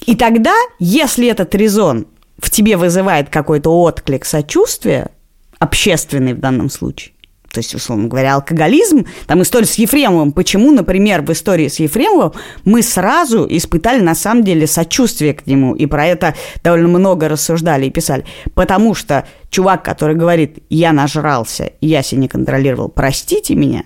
И 0.07 0.15
тогда, 0.15 0.55
если 0.79 1.27
этот 1.27 1.57
резон 1.57 2.07
в 2.39 2.51
тебе 2.51 2.77
вызывает 2.77 3.29
какой-то 3.31 3.71
отклик 3.83 4.25
сочувствия, 4.25 5.11
общественный 5.59 6.35
в 6.35 6.41
данном 6.41 6.71
случае, 6.71 7.13
то 7.51 7.61
есть, 7.61 7.75
условно 7.75 8.09
говоря, 8.09 8.35
алкоголизм, 8.35 9.07
там 9.27 9.43
история 9.43 9.67
с 9.67 9.75
Ефремовым, 9.77 10.33
почему, 10.33 10.71
например, 10.71 11.23
в 11.23 11.33
истории 11.33 11.69
с 11.69 11.81
Ефремовым 11.81 12.33
мы 12.65 12.83
сразу 12.83 13.47
испытали 13.49 14.01
на 14.01 14.15
самом 14.15 14.45
деле 14.45 14.67
сочувствие 14.67 15.35
к 15.35 15.47
нему, 15.47 15.75
и 15.75 15.87
про 15.87 16.07
это 16.07 16.35
довольно 16.63 16.89
много 16.89 17.29
рассуждали 17.29 17.87
и 17.87 17.91
писали, 17.91 18.25
потому 18.55 18.95
что 18.95 19.27
чувак, 19.51 19.83
который 19.83 20.15
говорит, 20.15 20.63
я 20.69 20.93
нажрался, 20.93 21.73
я 21.81 22.03
себя 22.03 22.21
не 22.21 22.29
контролировал, 22.29 22.91
простите 22.91 23.55
меня, 23.55 23.85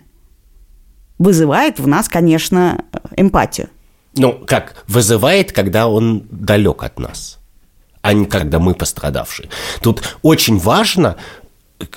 вызывает 1.18 1.78
в 1.78 1.86
нас, 1.86 2.08
конечно, 2.08 2.84
эмпатию. 3.16 3.68
Ну, 4.16 4.32
как, 4.44 4.84
вызывает, 4.88 5.52
когда 5.52 5.88
он 5.88 6.26
далек 6.30 6.82
от 6.82 6.98
нас, 6.98 7.38
а 8.02 8.12
не 8.12 8.26
когда 8.26 8.58
мы 8.58 8.74
пострадавшие. 8.74 9.48
Тут 9.80 10.02
очень 10.22 10.58
важно, 10.58 11.16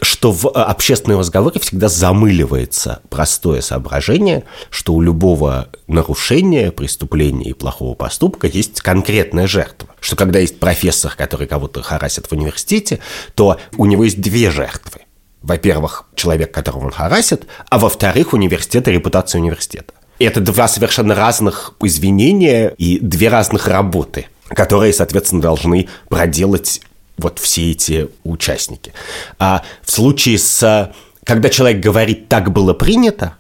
что 0.01 0.31
в 0.31 0.47
общественном 0.49 1.19
разговоре 1.19 1.59
всегда 1.59 1.89
замыливается 1.89 3.01
простое 3.09 3.61
соображение, 3.61 4.43
что 4.69 4.93
у 4.93 5.01
любого 5.01 5.69
нарушения, 5.87 6.71
преступления 6.71 7.49
и 7.49 7.53
плохого 7.53 7.93
поступка 7.95 8.47
есть 8.47 8.81
конкретная 8.81 9.47
жертва. 9.47 9.89
Что 9.99 10.15
когда 10.15 10.39
есть 10.39 10.59
профессор, 10.59 11.13
который 11.15 11.47
кого-то 11.47 11.81
харасит 11.81 12.27
в 12.27 12.31
университете, 12.31 12.99
то 13.35 13.59
у 13.77 13.85
него 13.85 14.03
есть 14.03 14.21
две 14.21 14.49
жертвы. 14.51 15.01
Во-первых, 15.41 16.05
человек, 16.15 16.51
которого 16.51 16.85
он 16.85 16.91
харасит, 16.91 17.45
а 17.69 17.77
во-вторых, 17.77 18.33
университет 18.33 18.87
и 18.87 18.91
репутация 18.91 19.39
университета. 19.39 19.93
Это 20.17 20.39
два 20.39 20.67
совершенно 20.67 21.13
разных 21.13 21.73
извинения 21.81 22.73
и 22.77 22.99
две 22.99 23.29
разных 23.29 23.67
работы, 23.67 24.27
которые, 24.49 24.93
соответственно, 24.93 25.41
должны 25.41 25.88
проделать 26.10 26.81
вот 27.17 27.39
все 27.39 27.71
эти 27.71 28.10
участники. 28.23 28.93
А 29.39 29.63
в 29.84 29.91
случае 29.91 30.38
с... 30.38 30.91
Когда 31.23 31.49
человек 31.49 31.81
говорит 31.81 32.27
«так 32.27 32.51
было 32.51 32.73
принято», 32.73 33.36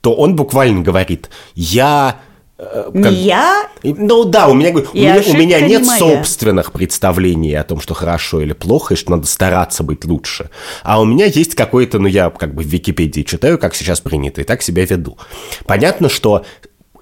то 0.00 0.14
он 0.14 0.36
буквально 0.36 0.82
говорит 0.82 1.30
«я...» 1.54 2.20
э, 2.58 2.90
Не 2.92 3.02
как- 3.02 3.12
я, 3.12 3.68
Ну 3.84 4.24
да, 4.24 4.48
у 4.48 4.54
меня, 4.54 4.70
у 4.70 4.96
меня, 4.96 5.22
у 5.26 5.32
меня 5.34 5.60
не 5.60 5.68
нет 5.68 5.86
моя. 5.86 5.98
собственных 5.98 6.72
представлений 6.72 7.54
о 7.54 7.64
том, 7.64 7.80
что 7.80 7.94
хорошо 7.94 8.40
или 8.42 8.52
плохо, 8.52 8.94
и 8.94 8.96
что 8.96 9.12
надо 9.12 9.26
стараться 9.26 9.82
быть 9.82 10.04
лучше. 10.04 10.50
А 10.82 11.00
у 11.00 11.04
меня 11.04 11.26
есть 11.26 11.54
какое-то, 11.54 11.98
ну 12.00 12.08
я 12.08 12.28
как 12.30 12.54
бы 12.54 12.62
в 12.62 12.66
Википедии 12.66 13.22
читаю, 13.22 13.58
как 13.58 13.74
сейчас 13.74 14.00
принято, 14.00 14.40
и 14.40 14.44
так 14.44 14.60
себя 14.60 14.84
веду. 14.84 15.16
Понятно, 15.64 16.08
что 16.08 16.44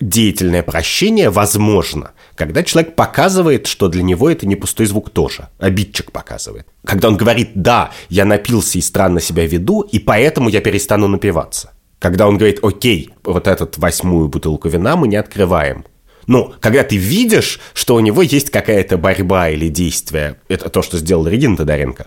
деятельное 0.01 0.63
прощение 0.63 1.31
возможно, 1.31 2.13
когда 2.41 2.63
человек 2.63 2.95
показывает, 2.95 3.67
что 3.67 3.89
для 3.89 4.03
него 4.03 4.31
это 4.31 4.47
не 4.47 4.57
пустой 4.57 4.87
звук 4.87 5.11
тоже. 5.11 5.49
Обидчик 5.59 6.11
показывает. 6.11 6.67
Когда 6.87 7.09
он 7.09 7.19
говорит, 7.19 7.51
да, 7.55 7.91
я 8.09 8.25
напился 8.25 8.79
и 8.79 8.81
странно 8.81 9.21
себя 9.21 9.47
веду, 9.47 9.83
и 9.83 9.99
поэтому 9.99 10.49
я 10.49 10.63
перестану 10.63 11.07
напиваться. 11.07 11.73
Когда 11.99 12.27
он 12.27 12.39
говорит, 12.39 12.61
окей, 12.65 13.11
вот 13.25 13.47
эту 13.47 13.69
восьмую 13.79 14.29
бутылку 14.29 14.71
вина 14.71 14.97
мы 14.97 15.07
не 15.07 15.17
открываем. 15.17 15.85
Ну, 16.27 16.55
когда 16.61 16.83
ты 16.83 16.97
видишь, 16.97 17.61
что 17.75 17.95
у 17.95 18.01
него 18.01 18.23
есть 18.23 18.49
какая-то 18.49 18.97
борьба 18.97 19.51
или 19.51 19.69
действие, 19.69 20.37
это 20.49 20.71
то, 20.71 20.81
что 20.81 20.97
сделал 20.97 21.29
Регина 21.29 21.59
Тодоренко, 21.59 22.07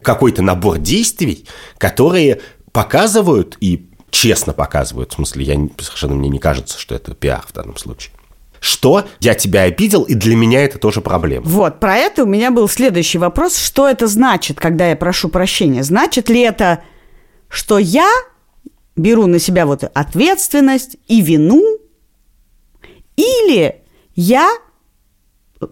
какой-то 0.00 0.40
набор 0.40 0.78
действий, 0.78 1.44
которые 1.76 2.40
показывают 2.72 3.58
и 3.60 3.90
честно 4.10 4.54
показывают, 4.54 5.12
в 5.12 5.16
смысле, 5.16 5.44
я 5.44 5.68
совершенно 5.78 6.14
мне 6.14 6.30
не 6.30 6.38
кажется, 6.38 6.78
что 6.78 6.94
это 6.94 7.12
пиар 7.12 7.44
в 7.46 7.52
данном 7.52 7.76
случае, 7.76 8.14
что 8.64 9.04
я 9.20 9.34
тебя 9.34 9.64
обидел, 9.64 10.04
и 10.04 10.14
для 10.14 10.34
меня 10.34 10.64
это 10.64 10.78
тоже 10.78 11.02
проблема. 11.02 11.44
Вот, 11.46 11.80
про 11.80 11.96
это 11.98 12.22
у 12.22 12.26
меня 12.26 12.50
был 12.50 12.66
следующий 12.66 13.18
вопрос. 13.18 13.58
Что 13.58 13.86
это 13.86 14.06
значит, 14.06 14.58
когда 14.58 14.88
я 14.88 14.96
прошу 14.96 15.28
прощения? 15.28 15.82
Значит 15.82 16.30
ли 16.30 16.40
это, 16.40 16.82
что 17.48 17.76
я 17.76 18.10
беру 18.96 19.26
на 19.26 19.38
себя 19.38 19.66
вот 19.66 19.84
ответственность 19.84 20.96
и 21.08 21.20
вину? 21.20 21.62
Или 23.16 23.82
я 24.16 24.50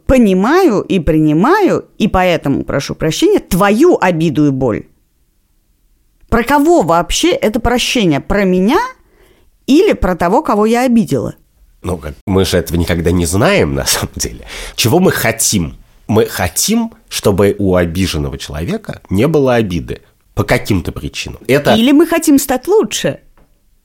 понимаю 0.05 0.83
и 0.83 1.01
принимаю, 1.01 1.87
и 1.97 2.09
поэтому 2.09 2.63
прошу 2.63 2.95
прощения, 2.95 3.41
твою 3.41 3.97
обиду 3.99 4.49
и 4.49 4.51
боль? 4.51 4.87
Про 6.29 6.45
кого 6.45 6.83
вообще 6.83 7.31
это 7.31 7.59
прощение? 7.59 8.21
Про 8.21 8.45
меня 8.45 8.81
или 9.67 9.95
про 9.95 10.15
того, 10.15 10.43
кого 10.43 10.67
я 10.67 10.83
обидела? 10.83 11.37
Ну, 11.83 11.97
как- 11.97 12.14
мы 12.27 12.45
же 12.45 12.57
этого 12.59 12.79
никогда 12.79 13.11
не 13.11 13.27
знаем, 13.27 13.75
на 13.75 13.85
самом 13.87 14.12
деле. 14.16 14.47
Чего 14.77 14.99
мы 14.99 15.12
хотим? 15.12 15.77
Мы 16.07 16.27
хотим, 16.27 16.92
чтобы 17.09 17.57
у 17.59 17.75
обиженного 17.77 18.38
человека 18.38 19.01
не 19.11 19.27
было 19.27 19.55
обиды. 19.55 20.01
По 20.35 20.45
каким-то 20.45 20.92
причинам. 20.92 21.40
Это... 21.47 21.75
Или 21.75 21.92
мы 21.92 22.07
хотим 22.07 22.38
стать 22.38 22.66
лучше? 22.66 23.21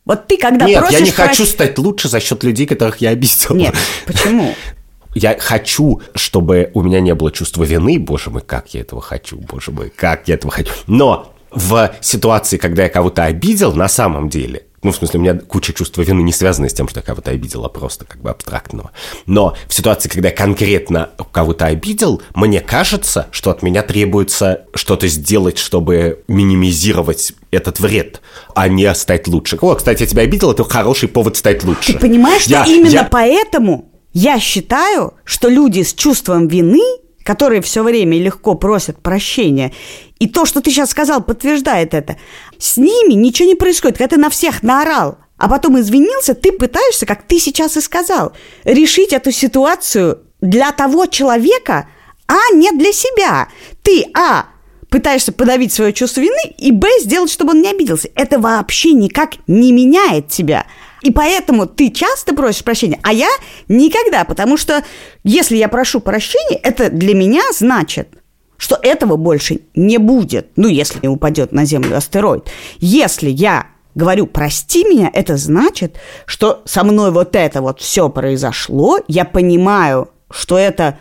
Вот 0.05 0.27
ты 0.27 0.38
когда 0.38 0.65
Нет, 0.65 0.79
просишь 0.79 0.99
я 0.99 1.05
не 1.05 1.12
прощ- 1.12 1.27
хочу 1.27 1.45
стать 1.45 1.77
лучше 1.77 2.07
за 2.07 2.21
счет 2.21 2.41
людей, 2.43 2.65
которых 2.65 3.01
я 3.01 3.10
обидел. 3.10 3.53
Нет, 3.55 3.75
почему? 4.05 4.55
Я 5.13 5.36
хочу, 5.39 6.01
чтобы 6.13 6.69
у 6.75 6.83
меня 6.83 6.99
не 6.99 7.15
было 7.15 7.31
чувства 7.31 7.63
вины. 7.63 7.97
Боже 7.97 8.29
мой, 8.29 8.43
как 8.43 8.75
я 8.75 8.81
этого 8.81 9.01
хочу. 9.01 9.38
Боже 9.38 9.71
мой, 9.71 9.89
как 9.89 10.27
я 10.27 10.36
этого 10.36 10.51
хочу. 10.53 10.71
Но 10.86 11.33
в 11.49 11.95
ситуации, 12.01 12.57
когда 12.57 12.83
я 12.83 12.89
кого-то 12.89 13.23
обидел, 13.23 13.73
на 13.73 13.88
самом 13.88 14.29
деле, 14.29 14.66
ну, 14.88 14.93
в 14.93 14.95
смысле, 14.95 15.19
у 15.19 15.23
меня 15.23 15.34
куча 15.36 15.73
чувства 15.73 16.02
вины 16.02 16.21
не 16.21 16.32
связана 16.32 16.69
с 16.69 16.73
тем, 16.73 16.88
что 16.88 17.00
я 17.00 17.04
кого-то 17.04 17.32
обидел, 17.32 17.65
а 17.65 17.69
просто 17.69 18.06
как 18.06 18.21
бы 18.21 18.30
абстрактного. 18.30 18.91
Но 19.26 19.54
в 19.67 19.73
ситуации, 19.73 20.08
когда 20.08 20.30
я 20.30 20.36
конкретно 20.36 21.10
кого-то 21.34 21.65
обидел, 21.65 22.21
мне 22.34 22.62
кажется, 22.62 23.28
что 23.32 23.52
от 23.52 23.62
меня 23.63 23.82
требуется 23.84 24.62
что-то 24.73 25.08
сделать, 25.10 25.58
чтобы 25.58 26.23
минимизировать 26.30 27.34
этот 27.52 27.80
вред, 27.82 28.21
а 28.56 28.67
не 28.69 28.93
стать 28.95 29.28
лучше. 29.28 29.58
О, 29.62 29.76
кстати, 29.76 30.04
я 30.04 30.08
тебя 30.08 30.21
обидел, 30.23 30.52
это 30.52 30.63
хороший 30.63 31.10
повод 31.10 31.36
стать 31.38 31.63
лучше. 31.65 31.93
Ты 31.93 32.00
понимаешь, 32.00 32.43
что 32.43 32.52
Я- 32.52 32.65
именно 32.65 32.88
я- 32.89 33.04
поэтому 33.04 33.91
я 34.13 34.39
считаю, 34.39 35.13
что 35.26 35.50
люди 35.50 35.84
с 35.84 35.93
чувством 35.93 36.47
вины, 36.47 36.82
которые 37.23 37.62
все 37.62 37.84
время 37.84 38.17
легко 38.17 38.56
просят 38.56 39.02
прощения, 39.02 39.73
и 40.19 40.27
то, 40.27 40.45
что 40.45 40.62
ты 40.62 40.71
сейчас 40.71 40.91
сказал, 40.91 41.23
подтверждает 41.23 41.93
это, 41.93 42.17
с 42.58 42.77
ними 42.77 43.13
ничего 43.13 43.47
не 43.47 43.56
происходит. 43.56 43.97
Когда 43.97 44.15
ты 44.15 44.21
на 44.21 44.30
всех 44.30 44.63
наорал, 44.63 45.17
а 45.38 45.47
потом 45.47 45.80
извинился, 45.80 46.34
ты 46.34 46.51
пытаешься, 46.51 47.06
как 47.06 47.23
ты 47.23 47.39
сейчас 47.39 47.77
и 47.77 47.82
сказал, 47.82 48.34
решить 48.63 49.13
эту 49.13 49.32
ситуацию 49.32 50.21
для 50.41 50.71
того 50.71 51.06
человека, 51.06 51.88
а 52.27 52.53
не 52.53 52.71
для 52.71 52.91
себя. 52.91 53.47
Ты, 53.84 54.06
а, 54.15 54.47
пытаешься 54.89 55.32
подавить 55.32 55.73
свое 55.73 55.93
чувство 55.93 56.21
вины, 56.21 56.56
и 56.58 56.71
б, 56.71 56.88
сделать, 57.01 57.32
чтобы 57.32 57.51
он 57.51 57.62
не 57.62 57.69
обиделся. 57.69 58.10
Это 58.15 58.39
вообще 58.39 58.93
никак 58.93 59.36
не 59.47 59.71
меняет 59.71 60.30
тебя. 60.30 60.65
И 61.03 61.12
поэтому 61.12 61.67
ты 61.67 61.91
часто 61.91 62.34
просишь 62.34 62.63
прощения, 62.63 62.99
а 63.03 63.13
я 63.13 63.30
никогда, 63.67 64.23
потому 64.23 64.58
что 64.58 64.84
если 65.23 65.56
я 65.56 65.67
прошу 65.67 65.99
прощения, 65.99 66.60
это 66.63 66.89
для 66.89 67.13
меня 67.13 67.43
значит, 67.53 68.10
что 68.58 68.78
этого 68.82 69.15
больше 69.15 69.62
не 69.76 69.98
будет, 69.98 70.50
ну, 70.56 70.67
если 70.67 71.00
не 71.02 71.08
упадет 71.08 71.52
на 71.52 71.65
Землю 71.65 71.96
астероид. 71.96 72.50
Если 72.80 73.30
я 73.30 73.67
говорю 73.96 74.28
«прости 74.28 74.84
меня», 74.84 75.10
это 75.13 75.38
значит, 75.38 75.98
что 76.26 76.62
со 76.65 76.84
мной 76.84 77.12
вот 77.12 77.36
это 77.36 77.62
вот 77.62 77.82
все 77.82 78.10
произошло, 78.10 79.00
я 79.08 79.26
понимаю, 79.26 80.10
что 80.30 80.58
это 80.58 81.00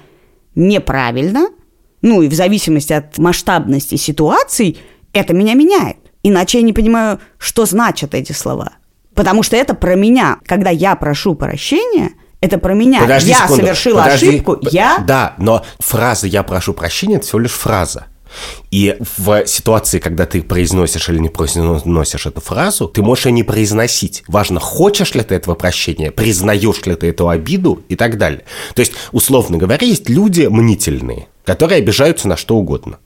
неправильно, 0.55 1.49
ну, 2.03 2.23
и 2.23 2.29
в 2.29 2.35
зависимости 2.35 2.93
от 2.93 3.19
масштабности 3.19 3.97
ситуаций, 3.97 4.79
это 5.13 5.35
меня 5.35 5.55
меняет. 5.55 5.97
Иначе 6.23 6.59
я 6.59 6.65
не 6.65 6.73
понимаю, 6.73 7.21
что 7.39 7.67
значат 7.67 8.15
эти 8.15 8.33
слова. 8.33 8.73
Потому 9.15 9.43
что 9.43 9.57
это 9.57 9.75
про 9.75 9.95
меня. 9.95 10.39
Когда 10.45 10.71
я 10.71 10.95
прошу 10.95 11.35
прощения, 11.35 12.13
это 12.41 12.59
про 12.59 12.75
меня. 12.75 13.01
Подожди 13.01 13.31
я 13.31 13.43
секунду, 13.43 13.63
совершила 13.63 14.03
подожди. 14.03 14.29
ошибку, 14.29 14.59
я... 14.71 14.99
Да, 15.07 15.35
но 15.39 15.65
фраза 15.79 16.27
«я 16.27 16.43
прошу 16.43 16.75
прощения»– 16.75 17.17
это 17.17 17.27
всего 17.27 17.41
лишь 17.41 17.53
фраза. 17.53 18.07
И 18.71 18.97
в 19.17 19.47
ситуации, 19.47 19.99
когда 19.99 20.27
ты 20.27 20.43
произносишь 20.43 21.09
или 21.09 21.19
не 21.19 21.29
произносишь 21.29 22.27
эту 22.27 22.41
фразу, 22.41 22.89
ты 22.89 23.03
можешь 23.03 23.27
ее 23.27 23.33
не 23.33 23.45
произносить. 23.45 24.25
Важно, 24.29 24.61
хочешь 24.61 25.15
ли 25.15 25.23
ты 25.23 25.35
этого 25.35 25.55
прощения, 25.55 26.11
признаешь 26.11 26.85
ли 26.85 26.95
ты 26.95 27.09
эту 27.09 27.29
обиду 27.29 27.83
и 27.89 27.97
так 27.97 28.19
далее. 28.19 28.45
То 28.75 28.81
есть, 28.81 28.93
условно 29.13 29.57
говоря, 29.57 29.87
есть 29.87 30.09
люди 30.09 30.47
мнительные, 30.47 31.29
которые 31.45 31.79
обижаются 31.79 32.29
на 32.29 32.37
что 32.37 32.57
угодно. 32.57 32.99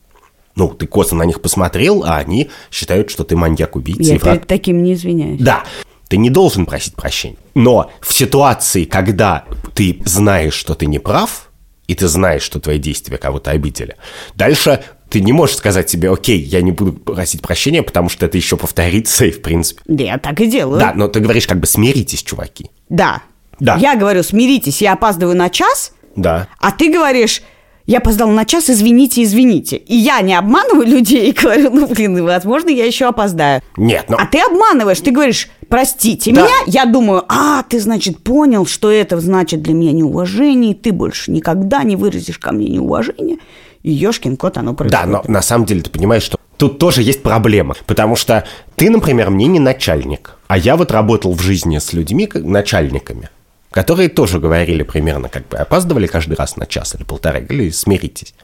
Ну, 0.57 0.69
ты 0.69 0.87
косо 0.87 1.15
на 1.15 1.23
них 1.23 1.41
посмотрел, 1.41 2.03
а 2.05 2.17
они 2.17 2.51
считают, 2.73 3.11
что 3.11 3.23
ты 3.23 3.37
маньяк-убийца 3.37 4.03
Я 4.03 4.15
и 4.17 4.19
враг 4.19 4.35
перед 4.35 4.49
таким 4.49 4.83
не 4.83 4.95
извиняюсь. 4.95 5.41
да, 5.41 5.63
ты 6.11 6.17
не 6.17 6.29
должен 6.29 6.67
просить 6.67 6.97
прощения. 6.97 7.37
Но 7.55 7.93
в 8.01 8.13
ситуации, 8.13 8.85
когда 8.85 9.45
ты 9.75 10.03
знаешь, 10.05 10.55
что 10.55 10.75
ты 10.75 10.87
не 10.87 10.99
прав, 10.99 11.51
и 11.87 11.95
ты 11.95 12.09
знаешь, 12.09 12.43
что 12.43 12.59
твои 12.59 12.79
действия 12.79 13.17
кого-то 13.17 13.53
обидели, 13.53 13.95
дальше 14.35 14.83
ты 15.09 15.21
не 15.21 15.33
можешь 15.33 15.57
сказать 15.57 15.89
себе, 15.89 16.11
окей, 16.11 16.41
я 16.41 16.63
не 16.63 16.73
буду 16.73 16.95
просить 16.95 17.43
прощения, 17.43 17.85
потому 17.85 18.09
что 18.09 18.27
это 18.27 18.37
еще 18.37 18.57
повторится, 18.57 19.25
и 19.25 19.31
в 19.31 19.41
принципе... 19.41 19.83
Да, 19.87 20.03
я 20.03 20.19
так 20.19 20.41
и 20.41 20.47
делаю. 20.47 20.81
Да, 20.81 20.93
но 20.95 21.07
ты 21.07 21.21
говоришь, 21.21 21.47
как 21.47 21.61
бы 21.61 21.69
смиритесь, 21.69 22.25
чуваки. 22.25 22.71
Да. 22.89 23.23
Да. 23.61 23.77
Я 23.77 23.95
говорю, 23.95 24.25
смиритесь, 24.25 24.83
я 24.83 24.95
опаздываю 24.95 25.37
на 25.37 25.49
час, 25.49 25.93
Да. 26.17 26.49
а 26.59 26.73
ты 26.73 26.93
говоришь, 26.93 27.41
я 27.91 27.99
опоздал 27.99 28.29
на 28.31 28.45
час, 28.45 28.71
извините, 28.71 29.25
извините. 29.25 29.77
И 29.77 29.97
я 29.97 30.21
не 30.21 30.35
обманываю 30.35 30.87
людей 30.87 31.31
и 31.31 31.33
говорю, 31.33 31.71
ну, 31.73 31.89
блин, 31.89 32.23
возможно, 32.25 32.69
я 32.71 32.85
еще 32.85 33.07
опоздаю. 33.07 33.63
Нет, 33.77 34.05
ну... 34.09 34.17
А 34.17 34.27
ты 34.27 34.39
обманываешь, 34.41 35.01
ты 35.01 35.11
говоришь, 35.11 35.49
простите 35.69 36.33
Да. 36.33 36.43
меня, 36.43 36.55
я 36.67 36.85
думаю, 36.85 37.25
а, 37.29 37.65
ты, 37.65 37.81
значит, 37.81 38.23
понял, 38.23 38.65
что 38.65 38.93
это 38.93 39.19
значит 39.19 39.63
для 39.63 39.75
меня 39.75 39.91
неуважение, 39.91 40.71
и 40.71 40.75
ты 40.75 40.93
больше 40.93 41.33
никогда 41.33 41.83
не 41.83 41.97
выразишь 41.97 42.39
ко 42.39 42.53
мне 42.53 42.69
неуважение, 42.69 43.39
и 43.83 43.91
ешкин 43.91 44.37
кот, 44.37 44.57
оно 44.57 44.71
Да, 44.71 44.77
происходит. 44.77 45.09
но 45.09 45.23
на 45.27 45.43
самом 45.43 45.65
деле 45.65 45.83
ты 45.83 45.91
понимаешь, 45.91 46.23
что 46.23 46.39
тут 46.59 46.79
тоже 46.79 47.03
есть 47.03 47.23
проблема. 47.25 47.75
Потому 47.87 48.15
что 48.15 48.45
ты, 48.77 48.89
например, 48.89 49.31
мне 49.31 49.47
не 49.47 49.59
начальник, 49.59 50.37
а 50.47 50.57
я 50.57 50.77
вот 50.77 50.93
работал 50.93 51.33
в 51.33 51.41
жизни 51.41 51.79
с 51.79 51.93
людьми, 51.93 52.27
как 52.27 52.45
начальниками. 52.45 53.31
Которые 53.71 54.09
тоже 54.09 54.39
говорили 54.39 54.83
примерно, 54.83 55.29
как 55.29 55.49
бы 55.49 55.57
опаздывали 55.57 56.07
каждый 56.07 56.35
раз 56.35 56.57
на 56.57 56.67
час 56.67 56.95
или 56.95 57.05
полтора, 57.05 57.39
или 57.39 57.71
смиритесь. 57.71 58.35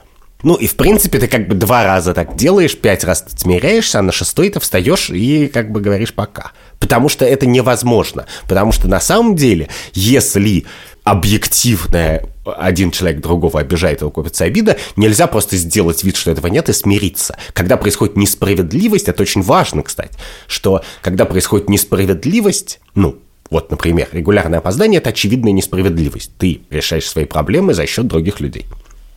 Ну 0.43 0.55
и 0.55 0.67
в 0.67 0.77
принципе 0.77 1.19
ты 1.19 1.29
как 1.29 1.49
бы 1.49 1.55
два 1.55 1.85
раза 1.85 2.13
так 2.13 2.37
делаешь, 2.37 2.77
пять 2.77 3.05
раз 3.05 3.23
ты 3.23 3.37
смиряешься, 3.39 3.99
а 3.99 4.03
на 4.03 4.13
шестой 4.13 4.51
ты 4.51 4.61
встаешь 4.61 5.11
и 5.11 5.49
как 5.49 5.73
бы 5.73 5.81
говоришь 5.81 6.13
пока. 6.13 6.53
Потому 6.79 7.09
что 7.09 7.25
это 7.25 7.47
невозможно. 7.47 8.27
Потому 8.47 8.71
что 8.71 8.87
на 8.87 9.01
самом 9.01 9.35
деле, 9.35 9.69
если 9.95 10.67
объективно 11.05 12.21
один 12.45 12.91
человек 12.91 13.21
другого 13.21 13.61
обижает, 13.61 14.03
его 14.03 14.11
копится 14.11 14.45
обида, 14.45 14.77
нельзя 14.97 15.27
просто 15.27 15.57
сделать 15.57 16.05
вид, 16.05 16.17
что 16.17 16.31
этого 16.31 16.49
нет, 16.49 16.69
и 16.69 16.73
смириться. 16.73 17.37
Когда 17.53 17.77
происходит 17.77 18.17
несправедливость, 18.17 19.09
это 19.09 19.23
очень 19.23 19.43
важно, 19.43 19.83
кстати, 19.83 20.19
что 20.47 20.83
когда 21.03 21.25
происходит 21.25 21.69
несправедливость, 21.69 22.81
ну, 22.95 23.19
вот, 23.51 23.71
например, 23.71 24.09
регулярное 24.13 24.59
опоздание– 24.59 24.99
это 25.01 25.11
очевидная 25.11 25.53
несправедливость. 25.53 26.33
Ты 26.39 26.63
решаешь 26.71 27.09
свои 27.09 27.25
проблемы 27.25 27.75
за 27.75 27.87
счет 27.87 28.07
других 28.07 28.41
людей. 28.41 28.67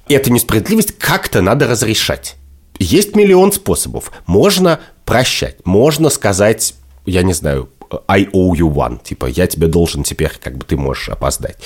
И 0.08 0.14
эту 0.14 0.32
несправедливость 0.32 0.98
как-то 0.98 1.42
надо 1.42 1.68
разрешать. 1.68 2.36
Есть 2.80 3.16
миллион 3.16 3.52
способов. 3.52 4.12
Можно 4.26 4.80
прощать, 5.06 5.58
можно 5.66 6.10
сказать, 6.10 6.76
я 7.06 7.24
не 7.24 7.34
знаю, 7.34 7.70
I 8.08 8.26
owe 8.34 8.54
you 8.56 8.72
one, 8.72 9.04
типа, 9.04 9.26
я 9.26 9.48
тебе 9.48 9.68
должен 9.68 10.04
теперь, 10.04 10.32
как 10.42 10.58
бы 10.58 10.66
ты 10.66 10.78
можешь 10.78 11.10
опоздать. 11.10 11.58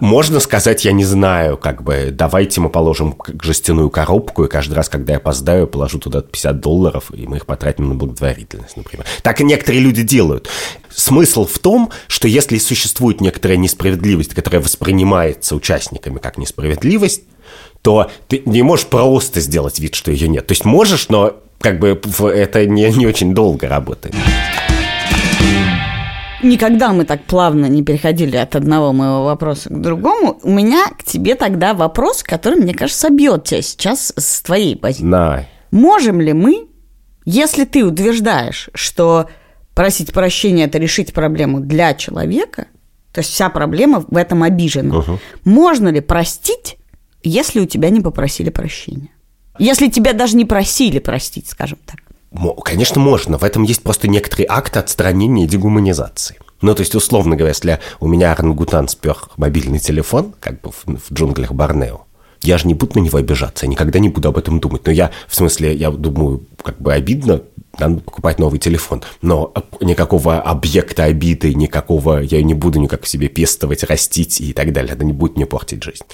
Можно 0.00 0.40
сказать, 0.40 0.84
я 0.84 0.92
не 0.92 1.04
знаю, 1.04 1.56
как 1.56 1.82
бы, 1.82 2.10
давайте 2.12 2.60
мы 2.60 2.68
положим 2.68 3.16
жестяную 3.42 3.90
коробку, 3.90 4.44
и 4.44 4.48
каждый 4.48 4.74
раз, 4.74 4.88
когда 4.88 5.14
я 5.14 5.18
опоздаю, 5.18 5.66
положу 5.66 5.98
туда 5.98 6.20
50 6.20 6.60
долларов, 6.60 7.10
и 7.14 7.26
мы 7.26 7.36
их 7.36 7.46
потратим 7.46 7.88
на 7.88 7.94
благотворительность, 7.94 8.76
например. 8.76 9.06
Так 9.22 9.40
и 9.40 9.44
некоторые 9.44 9.80
люди 9.80 10.02
делают. 10.02 10.48
Смысл 10.90 11.46
в 11.46 11.58
том, 11.58 11.90
что 12.08 12.28
если 12.28 12.58
существует 12.58 13.20
некоторая 13.20 13.56
несправедливость, 13.56 14.34
которая 14.34 14.60
воспринимается 14.60 15.54
участниками 15.54 16.18
как 16.18 16.36
несправедливость, 16.36 17.22
то 17.82 18.10
ты 18.28 18.42
не 18.44 18.62
можешь 18.62 18.86
просто 18.86 19.40
сделать 19.40 19.78
вид, 19.78 19.94
что 19.94 20.10
ее 20.10 20.28
нет. 20.28 20.46
То 20.46 20.52
есть 20.52 20.64
можешь, 20.64 21.08
но 21.08 21.36
как 21.60 21.78
бы 21.78 22.00
это 22.34 22.66
не, 22.66 22.90
не 22.90 23.06
очень 23.06 23.34
долго 23.34 23.68
работает. 23.68 24.14
Никогда 26.42 26.92
мы 26.92 27.04
так 27.04 27.22
плавно 27.24 27.66
не 27.66 27.82
переходили 27.82 28.36
от 28.36 28.56
одного 28.56 28.92
моего 28.92 29.24
вопроса 29.24 29.68
к 29.68 29.80
другому. 29.80 30.38
У 30.42 30.50
меня 30.50 30.86
к 30.98 31.04
тебе 31.04 31.34
тогда 31.34 31.74
вопрос, 31.74 32.22
который, 32.22 32.58
мне 32.58 32.74
кажется, 32.74 33.02
собьет 33.08 33.44
тебя 33.44 33.62
сейчас 33.62 34.12
с 34.16 34.40
твоей 34.42 34.76
позиции. 34.76 35.04
На. 35.04 35.44
Можем 35.70 36.20
ли 36.20 36.32
мы, 36.32 36.66
если 37.24 37.64
ты 37.64 37.84
утверждаешь, 37.84 38.70
что 38.74 39.28
просить 39.74 40.12
прощения– 40.12 40.64
это 40.66 40.78
решить 40.78 41.12
проблему 41.12 41.60
для 41.60 41.94
человека, 41.94 42.66
то 43.12 43.20
есть 43.20 43.30
вся 43.30 43.50
проблема 43.50 44.04
в 44.08 44.16
этом 44.16 44.42
обижена, 44.42 44.98
Угу. 44.98 45.18
можно 45.44 45.88
ли 45.88 46.00
простить, 46.00 46.76
если 47.22 47.60
у 47.60 47.66
тебя 47.66 47.90
не 47.90 48.00
попросили 48.00 48.50
прощения? 48.50 49.10
Если 49.58 49.88
тебя 49.88 50.14
даже 50.14 50.36
не 50.36 50.46
просили 50.46 51.00
простить, 51.00 51.48
скажем 51.48 51.78
так. 51.84 52.00
Конечно, 52.64 53.00
можно. 53.00 53.38
В 53.38 53.44
этом 53.44 53.64
есть 53.64 53.82
просто 53.82 54.08
некоторый 54.08 54.46
акт 54.48 54.76
отстранения 54.76 55.44
и 55.44 55.48
дегуманизации. 55.48 56.36
Ну, 56.60 56.74
то 56.74 56.80
есть, 56.80 56.94
условно 56.94 57.36
говоря, 57.36 57.50
если 57.50 57.80
у 58.00 58.06
меня 58.06 58.32
орангутан 58.32 58.86
спер 58.88 59.16
мобильный 59.36 59.78
телефон, 59.78 60.34
как 60.38 60.60
бы 60.60 60.70
в, 60.70 60.84
в 60.86 61.12
джунглях 61.12 61.52
Борнео, 61.52 62.02
я 62.42 62.58
же 62.58 62.66
не 62.66 62.74
буду 62.74 62.98
на 62.98 63.04
него 63.04 63.18
обижаться, 63.18 63.66
я 63.66 63.70
никогда 63.70 63.98
не 63.98 64.08
буду 64.08 64.28
об 64.28 64.38
этом 64.38 64.60
думать. 64.60 64.82
Но 64.86 64.92
я, 64.92 65.10
в 65.28 65.34
смысле, 65.34 65.74
я 65.74 65.90
думаю, 65.90 66.44
как 66.62 66.80
бы 66.80 66.92
обидно, 66.92 67.42
надо 67.78 68.00
покупать 68.00 68.38
новый 68.38 68.58
телефон. 68.58 69.02
Но 69.22 69.52
никакого 69.80 70.40
объекта 70.40 71.04
обиды, 71.04 71.54
никакого, 71.54 72.20
я 72.20 72.42
не 72.42 72.54
буду 72.54 72.78
никак 72.78 73.04
в 73.04 73.08
себе 73.08 73.28
пестовать, 73.28 73.84
растить 73.84 74.40
и 74.40 74.52
так 74.52 74.72
далее. 74.72 74.94
Это 74.94 75.04
не 75.04 75.12
будет 75.12 75.36
мне 75.36 75.46
портить 75.46 75.82
жизнь. 75.82 76.04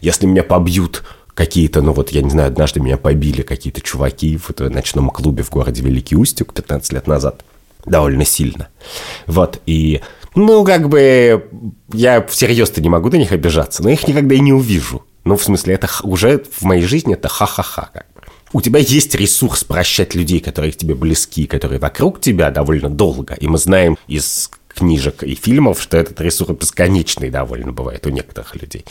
Если 0.00 0.26
меня 0.26 0.42
побьют 0.42 1.04
какие-то, 1.34 1.82
ну 1.82 1.92
вот, 1.92 2.10
я 2.10 2.22
не 2.22 2.30
знаю, 2.30 2.48
однажды 2.48 2.80
меня 2.80 2.96
побили 2.96 3.42
какие-то 3.42 3.80
чуваки 3.80 4.38
в 4.38 4.50
ночном 4.60 5.10
клубе 5.10 5.42
в 5.42 5.50
городе 5.50 5.82
Великий 5.82 6.16
Устюг 6.16 6.54
15 6.54 6.92
лет 6.92 7.06
назад. 7.06 7.44
Довольно 7.84 8.24
сильно. 8.24 8.68
Вот, 9.26 9.60
и, 9.66 10.00
ну, 10.34 10.64
как 10.64 10.88
бы, 10.88 11.48
я 11.92 12.24
всерьез-то 12.26 12.80
не 12.80 12.88
могу 12.88 13.10
на 13.10 13.16
них 13.16 13.32
обижаться, 13.32 13.82
но 13.82 13.90
их 13.90 14.08
никогда 14.08 14.34
и 14.34 14.40
не 14.40 14.52
увижу. 14.52 15.04
Ну, 15.24 15.36
в 15.36 15.42
смысле, 15.42 15.74
это 15.74 15.88
уже 16.02 16.42
в 16.50 16.62
моей 16.62 16.82
жизни 16.82 17.14
это 17.14 17.28
ха-ха-ха, 17.28 17.90
как. 17.92 18.06
У 18.52 18.60
тебя 18.60 18.78
есть 18.78 19.14
ресурс 19.16 19.64
прощать 19.64 20.14
людей, 20.14 20.38
которые 20.38 20.72
к 20.72 20.76
тебе 20.76 20.94
близки, 20.94 21.46
которые 21.46 21.80
вокруг 21.80 22.20
тебя 22.20 22.50
довольно 22.50 22.88
долго. 22.88 23.34
И 23.34 23.48
мы 23.48 23.58
знаем 23.58 23.98
из 24.06 24.48
книжек 24.74 25.22
и 25.22 25.34
фильмов, 25.34 25.80
что 25.80 25.96
этот 25.96 26.20
ресурс 26.20 26.50
бесконечный 26.58 27.30
довольно 27.30 27.72
бывает 27.72 28.06
у 28.06 28.10
некоторых 28.10 28.54
людей. 28.56 28.84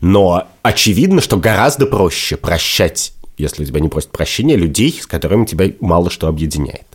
Но 0.00 0.48
очевидно, 0.62 1.20
что 1.20 1.36
гораздо 1.36 1.86
проще 1.86 2.36
прощать, 2.36 3.12
если 3.36 3.62
у 3.62 3.66
тебя 3.66 3.80
не 3.80 3.88
просят 3.88 4.10
прощения, 4.10 4.56
людей, 4.56 4.98
с 5.00 5.06
которыми 5.06 5.44
тебя 5.44 5.72
мало 5.80 6.10
что 6.10 6.28
объединяет. 6.28 6.86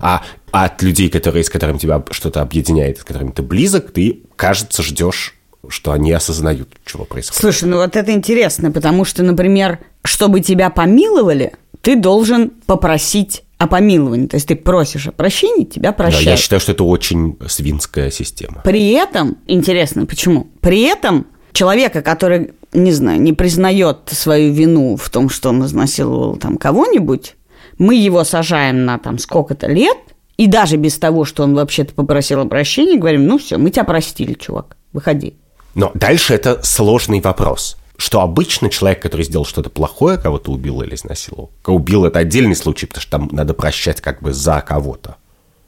А 0.00 0.22
от 0.50 0.82
людей, 0.82 1.08
которые, 1.08 1.44
с 1.44 1.50
которыми 1.50 1.78
тебя 1.78 2.02
что-то 2.10 2.42
объединяет, 2.42 2.98
с 2.98 3.04
которыми 3.04 3.30
ты 3.30 3.42
близок, 3.42 3.92
ты, 3.92 4.20
кажется, 4.36 4.82
ждешь, 4.82 5.34
что 5.68 5.92
они 5.92 6.12
осознают, 6.12 6.68
чего 6.84 7.04
происходит. 7.04 7.40
Слушай, 7.40 7.68
ну 7.68 7.76
вот 7.76 7.94
это 7.94 8.12
интересно, 8.12 8.72
потому 8.72 9.04
что, 9.04 9.22
например, 9.22 9.78
чтобы 10.02 10.40
тебя 10.40 10.70
помиловали, 10.70 11.52
ты 11.82 11.96
должен 11.96 12.50
попросить 12.66 13.44
о 13.62 13.68
помиловании. 13.68 14.26
То 14.26 14.34
есть 14.36 14.48
ты 14.48 14.56
просишь 14.56 15.06
о 15.06 15.12
прощении, 15.12 15.64
тебя 15.64 15.90
Да, 15.90 15.92
прощают. 15.92 16.26
я 16.26 16.36
считаю, 16.36 16.58
что 16.60 16.72
это 16.72 16.82
очень 16.82 17.38
свинская 17.46 18.10
система. 18.10 18.60
При 18.64 18.90
этом, 18.90 19.36
интересно, 19.46 20.04
почему? 20.04 20.48
При 20.60 20.82
этом 20.82 21.28
человека, 21.52 22.02
который, 22.02 22.54
не 22.72 22.90
знаю, 22.90 23.20
не 23.20 23.32
признает 23.32 23.98
свою 24.10 24.52
вину 24.52 24.96
в 24.96 25.08
том, 25.10 25.28
что 25.28 25.50
он 25.50 25.64
изнасиловал 25.64 26.36
там 26.38 26.56
кого-нибудь, 26.56 27.36
мы 27.78 27.94
его 27.94 28.24
сажаем 28.24 28.84
на 28.84 28.98
там 28.98 29.18
сколько-то 29.18 29.68
лет, 29.68 29.96
и 30.36 30.48
даже 30.48 30.76
без 30.76 30.98
того, 30.98 31.24
что 31.24 31.44
он 31.44 31.54
вообще-то 31.54 31.94
попросил 31.94 32.40
о 32.40 32.46
прощении, 32.46 32.98
говорим, 32.98 33.26
ну 33.26 33.38
все, 33.38 33.58
мы 33.58 33.70
тебя 33.70 33.84
простили, 33.84 34.32
чувак, 34.32 34.76
выходи. 34.92 35.36
Но 35.76 35.92
дальше 35.94 36.34
это 36.34 36.60
сложный 36.64 37.20
вопрос. 37.20 37.76
Что 37.96 38.20
обычно 38.20 38.68
человек, 38.68 39.02
который 39.02 39.24
сделал 39.24 39.44
что-то 39.44 39.70
плохое, 39.70 40.18
кого-то 40.18 40.50
убил 40.50 40.82
или 40.82 40.94
изнасиловал, 40.94 41.50
убил 41.66 42.04
это 42.04 42.18
отдельный 42.18 42.56
случай, 42.56 42.86
потому 42.86 43.02
что 43.02 43.10
там 43.10 43.28
надо 43.32 43.54
прощать 43.54 44.00
как 44.00 44.22
бы 44.22 44.32
за 44.32 44.60
кого-то. 44.60 45.16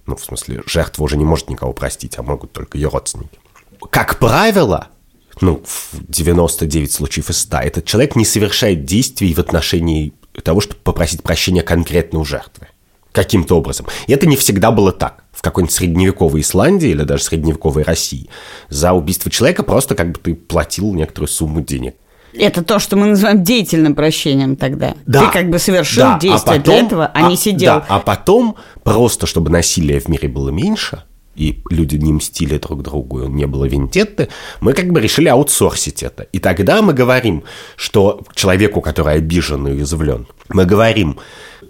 Ну, 0.07 0.17
в 0.17 0.25
смысле, 0.25 0.63
жертва 0.67 1.05
уже 1.05 1.17
не 1.17 1.25
может 1.25 1.49
никого 1.49 1.73
простить, 1.73 2.19
а 2.19 2.23
могут 2.23 2.53
только 2.53 2.77
ее 2.77 2.89
родственники. 2.89 3.39
Как 3.91 4.19
правило, 4.19 4.89
ну, 5.41 5.63
в 5.65 5.95
99 6.09 6.93
случаев 6.93 7.31
из 7.31 7.39
100, 7.39 7.57
этот 7.59 7.85
человек 7.85 8.17
не 8.17 8.25
совершает 8.25 8.85
действий 8.85 9.33
в 9.35 9.39
отношении 9.39 10.13
того, 10.43 10.61
чтобы 10.61 10.81
попросить 10.81 11.23
прощения 11.23 11.63
конкретно 11.63 12.19
у 12.19 12.25
жертвы. 12.25 12.69
Каким-то 13.13 13.57
образом. 13.57 13.87
И 14.09 14.13
это 14.13 14.27
не 14.27 14.37
всегда 14.37 14.73
было 14.73 14.91
так. 14.91 15.23
В 15.31 15.41
какой-нибудь 15.41 15.75
средневековой 15.75 16.41
Исландии 16.41 16.89
или 16.89 17.05
даже 17.05 17.23
средневековой 17.23 17.85
России 17.85 18.29
за 18.69 18.93
убийство 18.93 19.31
человека 19.31 19.63
просто 19.63 19.95
как 19.95 20.13
бы 20.13 20.19
ты 20.19 20.35
платил 20.35 20.93
некоторую 20.95 21.29
сумму 21.29 21.61
денег. 21.61 21.95
Это 22.37 22.63
то, 22.63 22.79
что 22.79 22.97
мы 22.97 23.07
называем 23.07 23.43
деятельным 23.45 23.95
прощением 23.95 24.57
тогда. 24.57 24.95
Да. 25.07 25.27
Ты 25.27 25.33
как 25.33 25.51
бы 25.51 25.59
совершил 25.59 26.03
Да, 26.03 26.19
действие 26.19 26.59
для 26.61 26.75
этого, 26.79 27.11
а, 27.15 27.29
не 27.29 27.37
сидел. 27.37 27.75
да, 27.77 27.87
а 27.89 28.01
потом, 28.01 28.57
просто 28.83 29.27
чтобы 29.27 29.51
насилия 29.51 30.01
в 30.01 30.09
мире 30.09 30.29
было 30.29 30.51
меньше, 30.51 31.03
и 31.37 31.63
люди 31.71 31.97
не 31.97 32.13
мстили 32.13 32.59
друг 32.59 32.83
другу, 32.83 33.27
не 33.27 33.47
было 33.47 33.65
вендетты, 33.65 34.29
мы 34.61 34.73
как 34.73 34.91
бы 34.91 35.01
решили 35.01 35.29
аутсорсить 35.29 36.03
это. 36.03 36.25
И 36.33 36.39
тогда 36.39 36.81
мы 36.83 36.93
говорим, 36.93 37.43
что 37.77 38.21
человеку, 38.35 38.81
который 38.81 39.15
обижен 39.17 39.67
и 39.67 39.73
уязвлен, 39.73 40.27
мы 40.49 40.65
говорим, 40.65 41.19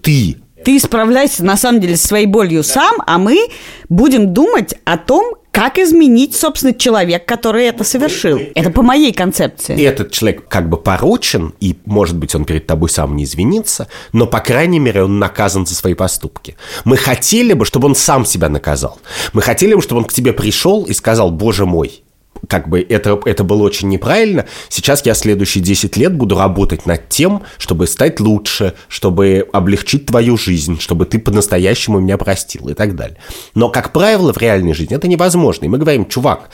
ты 0.03 0.37
Ты 0.65 0.79
справляйся 0.81 1.45
на 1.45 1.57
самом 1.57 1.81
деле 1.81 1.97
со 1.97 2.09
своей 2.09 2.27
болью 2.27 2.63
сам, 2.63 2.97
а 3.07 3.19
мы 3.19 3.49
будем 3.89 4.33
думать 4.35 4.75
о 4.85 4.97
том, 4.99 5.35
как 5.55 5.79
изменить, 5.79 6.35
собственно, 6.35 6.75
человек, 6.75 7.25
который 7.27 7.67
это 7.67 7.85
совершил. 7.85 8.41
Это 8.57 8.71
по 8.71 8.83
моей 8.83 9.13
концепции. 9.13 9.77
этот 9.83 10.11
человек 10.11 10.49
как 10.49 10.69
бы 10.69 10.77
порочен, 10.77 11.55
и, 11.61 11.79
может 11.85 12.17
быть, 12.17 12.35
он 12.35 12.45
перед 12.45 12.67
тобой 12.67 12.91
сам 12.91 13.15
не 13.15 13.23
извинится, 13.23 13.87
но, 14.13 14.27
по 14.27 14.41
крайней 14.41 14.81
мере, 14.81 15.05
он 15.05 15.21
наказан 15.21 15.65
за 15.65 15.77
свои 15.77 15.95
поступки. 15.95 16.57
Мы 16.85 16.97
хотели 16.97 17.53
бы, 17.53 17.65
чтобы 17.65 17.87
он 17.87 17.95
сам 17.95 18.25
себя 18.25 18.49
наказал. 18.49 18.99
Мы 19.33 19.43
хотели 19.43 19.75
бы, 19.75 19.81
чтобы 19.81 20.01
он 20.01 20.07
к 20.07 20.13
тебе 20.13 20.33
пришел 20.33 20.85
и 20.85 20.93
сказал, 20.93 21.31
боже 21.31 21.67
мой, 21.67 22.04
как 22.49 22.69
бы 22.69 22.81
это, 22.81 23.21
это 23.25 23.45
было 23.45 23.63
очень 23.63 23.89
неправильно. 23.89 24.47
Сейчас 24.69 25.05
я 25.07 25.15
следующие 25.15 25.63
10 25.63 25.97
лет 25.97 26.15
буду 26.15 26.39
работать 26.39 26.87
над 26.87 27.09
тем, 27.09 27.43
чтобы 27.59 27.87
стать 27.87 28.21
лучше, 28.21 28.75
чтобы 28.89 29.49
облегчить 29.53 30.07
твою 30.07 30.37
жизнь, 30.37 30.81
чтобы 30.81 31.07
ты 31.07 31.19
по-настоящему 31.19 32.01
меня 32.01 32.19
простил 32.19 32.69
и 32.69 32.75
так 32.75 32.97
далее. 32.97 33.17
Но, 33.55 33.69
как 33.69 33.93
правило, 33.93 34.33
в 34.33 34.39
реальной 34.39 34.75
жизни 34.75 34.97
это 34.97 35.09
невозможно. 35.09 35.65
И 35.65 35.69
мы 35.69 35.79
говорим, 35.79 36.07
чувак, 36.07 36.51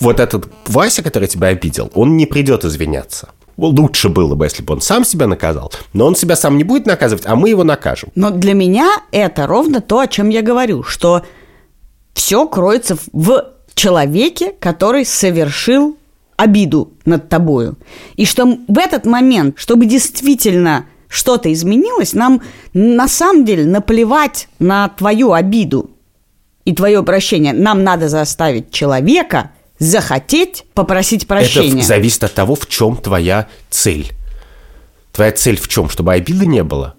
вот 0.00 0.20
этот 0.20 0.48
Вася, 0.66 1.02
который 1.02 1.28
тебя 1.28 1.48
обидел, 1.48 1.90
он 1.94 2.16
не 2.16 2.26
придет 2.26 2.64
извиняться. 2.64 3.30
Лучше 3.56 4.08
было 4.08 4.34
бы, 4.34 4.46
если 4.46 4.62
бы 4.62 4.74
он 4.74 4.80
сам 4.80 5.04
себя 5.04 5.26
наказал, 5.26 5.72
но 5.92 6.06
он 6.06 6.16
себя 6.16 6.36
сам 6.36 6.56
не 6.56 6.64
будет 6.64 6.86
наказывать, 6.86 7.26
а 7.26 7.36
мы 7.36 7.50
его 7.50 7.64
накажем. 7.64 8.10
Но 8.14 8.30
для 8.30 8.54
меня 8.54 9.02
это 9.12 9.46
ровно 9.46 9.80
то, 9.80 10.00
о 10.00 10.06
чем 10.06 10.30
я 10.30 10.42
говорю, 10.42 10.82
что 10.82 11.22
все 12.14 12.46
кроется 12.46 12.96
в 13.12 13.52
человеке, 13.74 14.54
который 14.58 15.04
совершил 15.04 15.96
обиду 16.36 16.92
над 17.04 17.28
тобою. 17.28 17.76
И 18.16 18.24
что 18.24 18.58
в 18.68 18.78
этот 18.78 19.06
момент, 19.06 19.58
чтобы 19.58 19.86
действительно 19.86 20.86
что-то 21.08 21.52
изменилось, 21.52 22.14
нам 22.14 22.40
на 22.72 23.06
самом 23.06 23.44
деле 23.44 23.66
наплевать 23.66 24.48
на 24.58 24.88
твою 24.88 25.32
обиду 25.32 25.90
и 26.64 26.74
твое 26.74 27.02
прощение. 27.02 27.52
Нам 27.52 27.84
надо 27.84 28.08
заставить 28.08 28.70
человека 28.70 29.50
захотеть 29.78 30.64
попросить 30.74 31.26
прощения. 31.26 31.78
Это 31.78 31.86
зависит 31.86 32.24
от 32.24 32.34
того, 32.34 32.54
в 32.54 32.66
чем 32.68 32.96
твоя 32.96 33.48
цель. 33.68 34.12
Твоя 35.12 35.32
цель 35.32 35.58
в 35.60 35.68
чем? 35.68 35.90
Чтобы 35.90 36.12
обиды 36.12 36.46
не 36.46 36.62
было? 36.62 36.94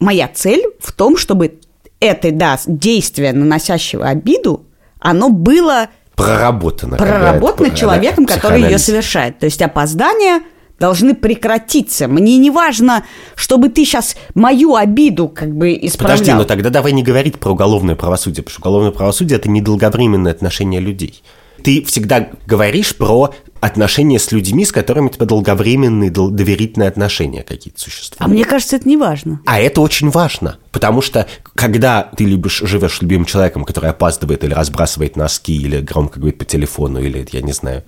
Моя 0.00 0.28
цель 0.28 0.64
в 0.80 0.92
том, 0.92 1.16
чтобы 1.16 1.58
это, 2.00 2.32
да, 2.32 2.58
действие, 2.66 3.32
наносящего 3.32 4.08
обиду, 4.08 4.66
оно 4.98 5.28
было 5.28 5.88
Проработано 6.16 6.96
какая-то, 6.96 7.76
человеком, 7.76 8.26
который 8.26 8.62
ее 8.62 8.78
совершает. 8.78 9.38
То 9.38 9.46
есть 9.46 9.60
опоздания 9.62 10.42
должны 10.78 11.14
прекратиться. 11.14 12.08
Мне 12.08 12.36
не 12.36 12.50
важно, 12.50 13.04
чтобы 13.36 13.68
ты 13.68 13.84
сейчас 13.84 14.16
мою 14.34 14.74
обиду 14.74 15.28
как 15.28 15.54
бы 15.54 15.72
исправлял. 15.72 16.18
Подожди, 16.18 16.32
но 16.32 16.44
тогда 16.44 16.70
давай 16.70 16.92
не 16.92 17.02
говорить 17.02 17.38
про 17.38 17.52
уголовное 17.52 17.94
правосудие, 17.94 18.42
потому 18.42 18.52
что 18.54 18.60
уголовное 18.62 18.90
правосудие– 18.90 19.38
это 19.38 19.48
недолговременное 19.48 20.32
отношение 20.32 20.80
людей. 20.80 21.22
Ты 21.62 21.82
всегда 21.84 22.28
говоришь 22.46 22.94
про 22.96 23.32
отношения 23.60 24.18
с 24.18 24.30
людьми, 24.32 24.66
с 24.66 24.72
которыми 24.72 25.06
у 25.06 25.08
тебя 25.08 25.24
долговременные, 25.24 26.10
дол- 26.10 26.28
доверительные 26.28 26.88
отношения 26.88 27.42
какие-то 27.42 27.80
существуют. 27.80 28.20
А 28.20 28.28
мне 28.28 28.44
кажется, 28.44 28.76
это 28.76 28.86
не 28.86 28.98
важно. 28.98 29.40
А 29.46 29.58
это 29.58 29.80
очень 29.80 30.10
важно, 30.10 30.58
потому 30.72 31.00
что 31.00 31.26
когда 31.54 32.10
ты 32.16 32.24
любишь, 32.24 32.60
живешь 32.64 32.98
с 32.98 33.02
любимым 33.02 33.26
человеком, 33.26 33.64
который 33.64 33.90
опаздывает 33.90 34.42
или 34.42 34.52
разбрасывает 34.52 35.16
носки, 35.16 35.56
или 35.56 35.80
громко 35.80 36.18
говорит 36.18 36.38
по 36.38 36.44
телефону, 36.44 37.00
или, 37.00 37.26
я 37.30 37.42
не 37.42 37.52
знаю, 37.52 37.84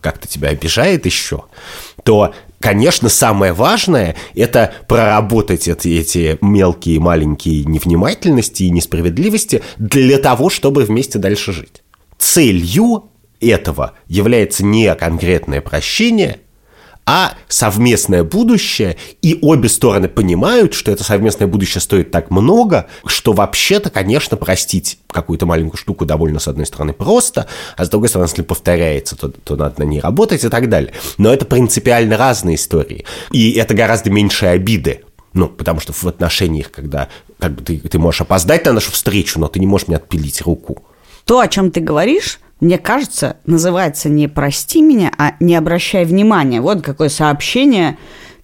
как-то 0.00 0.26
тебя 0.26 0.48
обижает 0.48 1.04
еще, 1.04 1.44
то, 2.02 2.34
конечно, 2.60 3.08
самое 3.10 3.52
важное– 3.52 4.16
это 4.34 4.72
проработать 4.88 5.68
эти, 5.68 5.88
эти 5.88 6.38
мелкие, 6.40 6.98
маленькие 6.98 7.64
невнимательности 7.64 8.62
и 8.62 8.70
несправедливости 8.70 9.62
для 9.78 10.18
того, 10.18 10.48
чтобы 10.48 10.84
вместе 10.84 11.18
дальше 11.18 11.52
жить. 11.52 11.82
Целью 12.18 13.10
этого 13.40 13.92
является 14.06 14.64
не 14.64 14.94
конкретное 14.94 15.60
прощение, 15.60 16.40
а 17.12 17.34
совместное 17.48 18.22
будущее, 18.22 18.96
и 19.20 19.36
обе 19.42 19.68
стороны 19.68 20.06
понимают, 20.08 20.74
что 20.74 20.92
это 20.92 21.02
совместное 21.02 21.48
будущее 21.48 21.80
стоит 21.80 22.12
так 22.12 22.30
много, 22.30 22.86
что 23.04 23.32
вообще-то, 23.32 23.90
конечно, 23.90 24.36
простить 24.36 25.00
какую-то 25.08 25.44
маленькую 25.44 25.76
штуку 25.76 26.06
довольно, 26.06 26.38
с 26.38 26.46
одной 26.46 26.66
стороны, 26.66 26.92
просто, 26.92 27.48
а 27.76 27.84
с 27.84 27.88
другой 27.88 28.10
стороны, 28.10 28.28
если 28.28 28.42
повторяется, 28.42 29.16
то, 29.16 29.28
то 29.28 29.56
надо 29.56 29.80
на 29.80 29.88
ней 29.88 29.98
работать 29.98 30.44
и 30.44 30.48
так 30.48 30.68
далее. 30.68 30.92
Но 31.18 31.34
это 31.34 31.46
принципиально 31.46 32.16
разные 32.16 32.54
истории, 32.54 33.04
и 33.32 33.54
это 33.54 33.74
гораздо 33.74 34.08
меньше 34.10 34.46
обиды. 34.46 35.02
Ну, 35.32 35.48
потому 35.48 35.80
что 35.80 35.92
в 35.92 36.04
отношениях, 36.04 36.70
когда 36.70 37.08
как 37.40 37.56
бы 37.56 37.64
ты, 37.64 37.78
ты 37.78 37.98
можешь 37.98 38.20
опоздать 38.20 38.64
на 38.66 38.72
нашу 38.74 38.92
встречу, 38.92 39.40
но 39.40 39.48
ты 39.48 39.58
не 39.58 39.66
можешь 39.66 39.88
мне 39.88 39.96
отпилить 39.96 40.42
руку. 40.42 40.84
То, 41.24 41.40
о 41.40 41.48
чем 41.48 41.72
ты 41.72 41.80
говоришь, 41.80 42.38
мне 42.60 42.78
кажется, 42.78 43.36
называется 43.46 44.08
не 44.08 44.28
«прости 44.28 44.82
меня», 44.82 45.12
а 45.18 45.32
«не 45.40 45.54
обращай 45.56 46.04
внимания». 46.04 46.60
Вот 46.60 46.82
какое 46.82 47.08
сообщение 47.08 47.96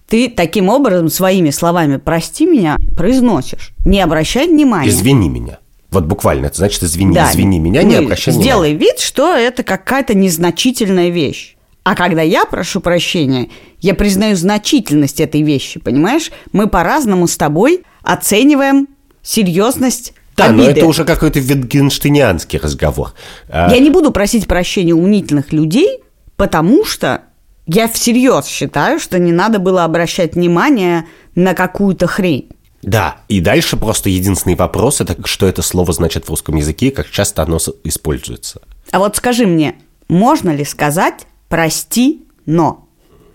ты 0.07 0.29
таким 0.29 0.69
образом, 0.69 1.09
своими 1.09 1.49
словами 1.49 1.97
«прости 1.97 2.45
меня» 2.45 2.77
произносишь. 2.95 3.73
Не 3.85 4.01
обращай 4.01 4.47
внимания. 4.47 4.89
Извини 4.89 5.29
меня. 5.29 5.59
Вот 5.91 6.05
буквально, 6.05 6.47
это 6.47 6.57
значит, 6.57 6.83
извини, 6.83 7.13
Да. 7.13 7.29
извини 7.31 7.59
меня, 7.59 7.83
не 7.83 7.95
Ну, 7.97 8.03
обращай 8.05 8.33
Сделай 8.33 8.69
внимания. 8.71 8.91
вид, 8.91 8.99
что 8.99 9.33
это 9.35 9.63
какая-то 9.63 10.13
незначительная 10.13 11.09
вещь. 11.09 11.55
А 11.83 11.95
когда 11.95 12.21
я 12.21 12.45
прошу 12.45 12.81
прощения, 12.81 13.49
я 13.79 13.93
признаю 13.93 14.35
значительность 14.35 15.21
этой 15.21 15.41
вещи, 15.43 15.79
понимаешь? 15.79 16.31
Мы 16.51 16.67
по-разному 16.67 17.27
с 17.27 17.37
тобой 17.37 17.83
оцениваем 18.01 18.87
серьезность 19.21 20.13
Да, 20.37 20.51
но 20.51 20.63
обиды. 20.63 20.79
это 20.79 20.87
уже 20.87 21.03
какой-то 21.03 21.39
витгенштейнианский 21.39 22.59
разговор. 22.59 23.13
А, 23.49 23.71
Я 23.73 23.79
не 23.79 23.89
буду 23.89 24.11
просить 24.11 24.47
прощения 24.47 24.93
у 24.93 25.01
мнительных 25.01 25.51
людей, 25.51 25.99
потому 26.35 26.85
что 26.85 27.23
я 27.65 27.87
всерьез 27.87 28.45
считаю, 28.45 28.99
что 28.99 29.17
не 29.19 29.31
надо 29.31 29.59
было 29.59 29.83
обращать 29.83 30.35
внимание 30.35 31.05
на 31.35 31.53
какую-то 31.53 32.07
хрень. 32.07 32.49
Да, 32.83 33.17
и 33.27 33.41
дальше 33.41 33.75
просто 33.75 34.09
единственный 34.09 34.55
вопрос, 34.55 35.01
это 35.01 35.17
что 35.27 35.47
это 35.47 35.61
слово 35.63 35.91
значит 35.91 36.25
в 36.25 36.29
русском 36.29 36.55
языке, 36.55 36.87
и 36.87 36.91
как 36.91 37.09
часто 37.09 37.41
оно 37.41 37.57
используется. 37.83 38.61
А 38.91 38.99
вот 38.99 39.15
скажи 39.17 39.45
мне, 39.47 39.75
можно 40.07 40.51
ли 40.51 40.63
сказать 40.63 41.25
«прости, 41.49 42.25
но»? 42.45 42.87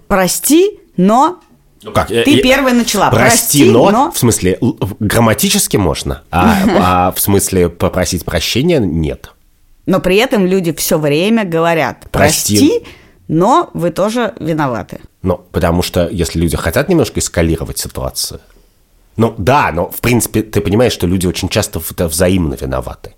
Прости, 0.06 0.78
но 0.96 1.40
Ну 1.82 1.92
как? 1.92 2.08
Ты 2.08 2.40
первая 2.40 2.74
начала. 2.74 3.10
Прости, 3.10 3.64
Прости, 3.64 3.70
но, 3.70 3.90
но- 3.90 4.12
в 4.12 4.18
смысле, 4.18 4.58
грамматически 5.00 5.76
можно, 5.76 6.22
а, 6.30 6.56
а 7.08 7.12
в 7.12 7.20
смысле 7.20 7.68
попросить 7.68 8.24
прощения 8.24 8.78
нет. 8.78 9.32
Но 9.86 10.00
при 10.00 10.16
этом 10.16 10.46
люди 10.46 10.72
все 10.72 10.98
время 10.98 11.44
говорят 11.44 12.06
Прости. 12.12 12.56
«прости, 12.56 12.86
но 13.28 13.70
вы 13.74 13.90
тоже 13.90 14.34
виноваты». 14.38 15.00
Ну, 15.22 15.38
потому 15.50 15.82
что 15.82 16.08
если 16.08 16.38
люди 16.38 16.56
хотят 16.56 16.88
немножко 16.88 17.18
эскалировать 17.20 17.78
ситуацию, 17.78 18.40
ну 19.16 19.34
да, 19.36 19.70
но 19.72 19.90
в 19.90 20.00
принципе 20.00 20.42
ты 20.42 20.60
понимаешь, 20.60 20.92
что 20.92 21.06
люди 21.06 21.26
очень 21.26 21.48
часто 21.48 21.80
взаимно 21.80 22.54
виноваты. 22.54 23.14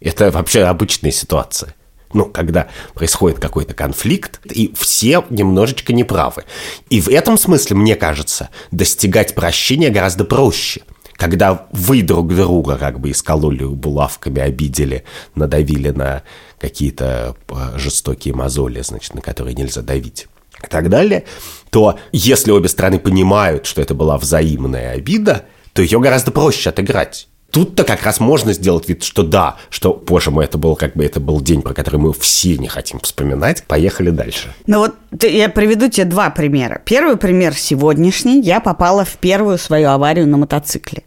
Это 0.00 0.30
вообще 0.30 0.64
обычная 0.64 1.10
ситуация. 1.10 1.74
Ну, 2.14 2.26
когда 2.26 2.68
происходит 2.94 3.40
какой-то 3.40 3.74
конфликт, 3.74 4.40
и 4.46 4.72
все 4.76 5.24
немножечко 5.30 5.92
неправы. 5.92 6.44
И 6.88 7.00
в 7.00 7.08
этом 7.08 7.36
смысле, 7.36 7.76
мне 7.76 7.96
кажется, 7.96 8.50
достигать 8.70 9.34
прощения 9.34 9.90
гораздо 9.90 10.24
проще. 10.24 10.82
Когда 11.16 11.66
вы 11.72 12.02
друг 12.02 12.34
друга 12.34 12.76
как 12.76 13.00
бы 13.00 13.10
искололи 13.10 13.64
булавками, 13.64 14.40
обидели, 14.40 15.04
надавили 15.34 15.90
на 15.90 16.22
какие-то 16.58 17.36
э, 17.48 17.78
жестокие 17.78 18.34
мозоли, 18.34 18.80
значит, 18.80 19.14
на 19.14 19.20
которые 19.20 19.54
нельзя 19.54 19.82
давить 19.82 20.28
и 20.62 20.66
так 20.66 20.88
далее, 20.88 21.24
то 21.70 21.98
если 22.12 22.50
обе 22.50 22.68
стороны 22.68 22.98
понимают, 22.98 23.66
что 23.66 23.80
это 23.82 23.94
была 23.94 24.18
взаимная 24.18 24.92
обида, 24.92 25.44
то 25.72 25.82
ее 25.82 26.00
гораздо 26.00 26.30
проще 26.30 26.70
отыграть. 26.70 27.28
Тут-то 27.54 27.84
как 27.84 28.02
раз 28.02 28.18
можно 28.18 28.52
сделать 28.52 28.88
вид, 28.88 29.04
что 29.04 29.22
да, 29.22 29.58
что, 29.70 29.94
боже 29.94 30.32
мой, 30.32 30.44
это 30.44 30.58
был 30.58 30.74
как 30.74 30.94
бы 30.94 31.04
это 31.04 31.20
был 31.20 31.40
день, 31.40 31.62
про 31.62 31.72
который 31.72 32.00
мы 32.00 32.12
все 32.12 32.58
не 32.58 32.66
хотим 32.66 32.98
вспоминать. 32.98 33.62
Поехали 33.68 34.10
дальше. 34.10 34.52
Ну 34.66 34.80
вот 34.80 34.96
я 35.22 35.48
приведу 35.48 35.88
тебе 35.88 36.04
два 36.06 36.30
примера. 36.30 36.82
Первый 36.84 37.16
пример 37.16 37.54
сегодняшний. 37.54 38.40
Я 38.40 38.58
попала 38.58 39.04
в 39.04 39.18
первую 39.18 39.58
свою 39.58 39.90
аварию 39.90 40.26
на 40.26 40.36
мотоцикле. 40.36 41.04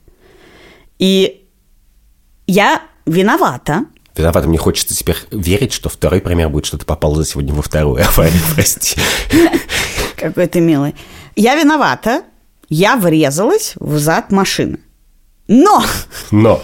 И 0.99 1.43
я 2.47 2.81
виновата. 3.05 3.83
Виновата, 4.15 4.47
мне 4.47 4.57
хочется 4.57 4.95
теперь 4.95 5.17
верить, 5.31 5.73
что 5.73 5.89
второй 5.89 6.21
пример 6.21 6.47
будет, 6.47 6.65
что 6.65 6.77
ты 6.77 6.85
попал 6.85 7.13
за 7.15 7.25
сегодня 7.25 7.53
во 7.53 7.61
вторую 7.61 8.01
аварию, 8.01 8.41
прости. 8.55 8.97
Какой 10.15 10.47
ты 10.47 10.61
милый. 10.61 10.95
Я 11.35 11.55
виновата. 11.55 12.21
Я 12.69 12.95
врезалась 12.95 13.73
в 13.75 13.97
зад 13.97 14.31
машины. 14.31 14.79
Но 15.47 15.83
Но, 16.31 16.61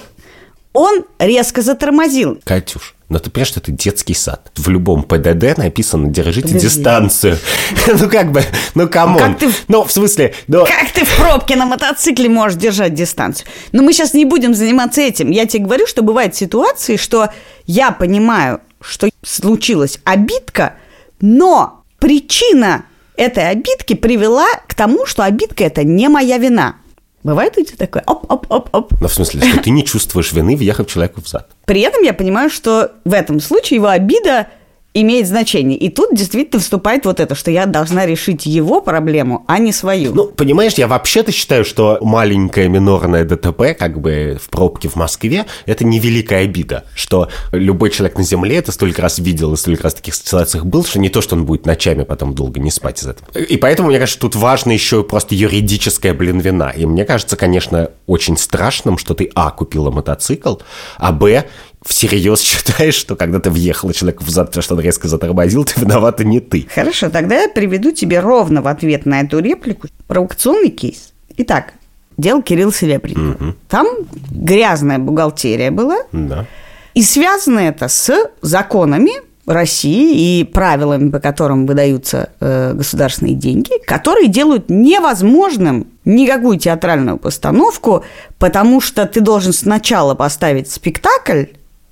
он 0.74 1.06
резко 1.19 1.62
затормозил. 1.62 2.39
Катюш, 2.43 2.96
но 3.10 3.19
ты 3.19 3.30
понимаешь, 3.30 3.50
что 3.50 3.60
это 3.60 3.72
детский 3.72 4.13
сад. 4.15 4.52
В 4.56 4.69
любом 4.69 5.04
ПДД 5.04 5.58
написано 5.58 6.10
«держите 6.10 6.48
Подожди. 6.48 6.67
дистанцию». 6.67 7.38
Ну 8.00 8.10
как 8.10 8.32
бы, 8.32 8.43
ну 8.76 8.88
come 8.89 9.07
on. 9.07 9.19
Как 9.19 9.39
ты- 9.39 9.52
Ну, 9.67 9.84
в 9.84 9.91
смысле, 9.91 10.34
ну... 10.48 10.65
Как 10.65 10.91
ты 10.91 11.06
в 11.06 11.15
пробке 11.17 11.56
на 11.56 11.65
мотоцикле 11.65 12.28
можешь 12.30 12.58
держать 12.58 12.93
дистанцию? 12.96 13.48
Но 13.72 13.84
мы 13.84 13.93
сейчас 13.93 14.13
не 14.13 14.26
будем 14.26 14.54
заниматься 14.56 15.02
этим. 15.02 15.30
Я 15.32 15.46
тебе 15.46 15.65
говорю, 15.65 15.86
что 15.86 16.02
бывают 16.02 16.36
ситуации, 16.36 16.96
что 16.98 17.30
я 17.65 17.91
понимаю, 17.91 18.62
что 18.82 19.10
случилась 19.24 20.00
обидка, 20.06 20.76
но 21.22 21.84
причина 22.00 22.86
этой 23.15 23.48
обидки 23.50 23.93
привела 23.93 24.48
к 24.67 24.74
тому, 24.74 25.06
что 25.06 25.24
обидка 25.24 25.63
это 25.63 25.84
не 25.84 26.10
моя 26.10 26.38
вина. 26.38 26.78
Бывает 27.24 27.58
у 27.58 27.64
тебя 27.64 27.78
такое? 27.78 28.04
Оп-оп-оп-оп. 28.06 28.94
Ну, 29.00 29.08
в 29.08 29.14
смысле, 29.14 29.42
что 29.42 29.62
ты 29.62 29.70
не 29.70 29.86
чувствуешь 29.86 30.34
вины, 30.34 30.58
въехав 30.58 30.88
человеку 30.88 31.21
в 31.21 31.28
зад. 31.28 31.50
При 31.65 31.82
этом 31.82 32.04
я 32.04 32.13
понимаю, 32.13 32.50
что 32.50 32.92
в 33.06 33.13
этом 33.13 33.40
случае 33.40 33.78
его 33.78 33.88
обида 33.88 34.48
имеет 34.94 35.27
значение. 35.27 35.77
И 35.77 35.89
тут 35.89 36.15
действительно 36.15 36.62
вступает 36.62 37.06
вот 37.06 37.19
это, 37.19 37.35
что 37.35 37.52
я 37.52 37.65
должна 37.65 38.06
решить 38.06 38.46
его 38.46 38.81
проблему, 38.81 39.44
а 39.48 39.58
не 39.58 39.71
свою. 39.71 40.13
Ну, 40.13 40.27
понимаешь, 40.27 40.73
я 40.73 40.87
вообще-то 40.87 41.31
считаю, 41.31 41.65
что 41.65 41.98
маленькое 42.02 42.69
минорное 42.69 43.25
ДТП, 43.25 43.77
как 43.77 44.00
бы 44.00 44.37
в 44.41 44.50
пробке 44.50 44.89
в 44.89 44.96
Москве, 44.96 45.46
это 45.65 45.83
невеликая 45.85 46.44
обида, 46.44 46.85
что 46.96 47.29
любой 47.52 47.89
человек 47.89 48.17
на 48.17 48.23
Земле 48.23 48.58
это 48.58 48.71
столько 48.71 49.02
раз 49.02 49.19
видел 49.19 49.54
и 49.54 49.58
столько 49.58 49.83
раз 49.83 49.94
в 49.94 49.98
таких 49.98 50.15
ситуациях 50.15 50.65
был, 50.65 50.85
что 50.85 51.00
не 51.00 51.10
то, 51.10 51.21
что 51.21 51.35
он 51.35 51.46
будет 51.46 51.65
ночами 51.65 52.04
потом 52.04 52.35
долго 52.35 52.60
не 52.60 52.71
спать 52.71 53.02
из 53.02 53.08
этого. 53.08 53.27
И 53.37 53.58
поэтому, 53.58 53.89
мне 53.89 54.00
кажется, 54.00 54.19
тут 54.19 54.35
важно 54.35 54.71
еще 54.71 55.04
просто 55.04 55.35
юридическая, 55.35 56.13
блин, 56.13 56.39
вина. 56.39 56.69
И 56.69 56.85
мне 56.85 57.06
кажется, 57.06 57.35
конечно, 57.35 57.89
очень 58.06 58.37
страшным, 58.37 58.98
что 58.98 59.13
ты, 59.13 59.31
а, 59.33 59.50
купила 59.52 59.89
мотоцикл, 59.89 60.56
а, 60.98 61.12
б, 61.12 61.46
всерьез 61.86 62.42
считаешь, 62.42 62.96
что 62.96 63.15
когда 63.15 63.40
ты 63.40 63.50
въехал 63.50 63.92
человеку 63.92 64.23
в 64.23 64.29
зад, 64.29 64.48
потому 64.48 64.63
что 64.63 64.75
он 64.75 64.81
резко 64.81 65.08
затормозил, 65.08 65.65
ты 65.65 65.79
виновата 65.81 66.23
не 66.23 66.40
ты. 66.40 66.67
Хорошо, 66.73 67.10
тогда 67.10 67.42
я 67.42 67.50
приведу 67.50 67.92
тебе 67.92 68.19
ровно 68.19 68.62
в 68.62 68.67
ответ 68.67 69.06
на 69.06 69.21
эту 69.21 69.40
реплику 69.40 69.88
провокационный 70.08 70.69
кейс. 70.69 71.13
Итак, 71.38 71.73
дело 72.17 72.42
Кирилл 72.42 72.71
Серебренников. 72.71 73.56
Там 73.67 73.88
грязная 74.31 75.00
бухгалтерия 75.00 75.71
была, 75.71 75.98
Да. 76.12 76.46
и 76.94 77.02
связано 77.04 77.60
это 77.60 77.88
с 77.88 78.13
законами 78.42 79.12
России 79.46 80.40
и 80.40 80.44
правилами, 80.46 81.10
по 81.10 81.19
которым 81.19 81.65
выдаются 81.65 82.29
э, 82.40 82.73
государственные 82.75 83.36
деньги, 83.36 83.71
которые 83.86 84.29
делают 84.29 84.69
невозможным 84.69 85.88
никакую 86.06 86.58
театральную 86.60 87.17
постановку, 87.17 88.06
потому 88.40 88.79
что 88.79 89.06
ты 89.06 89.19
должен 89.19 89.52
сначала 89.52 90.15
поставить 90.15 90.69
спектакль, 90.71 91.46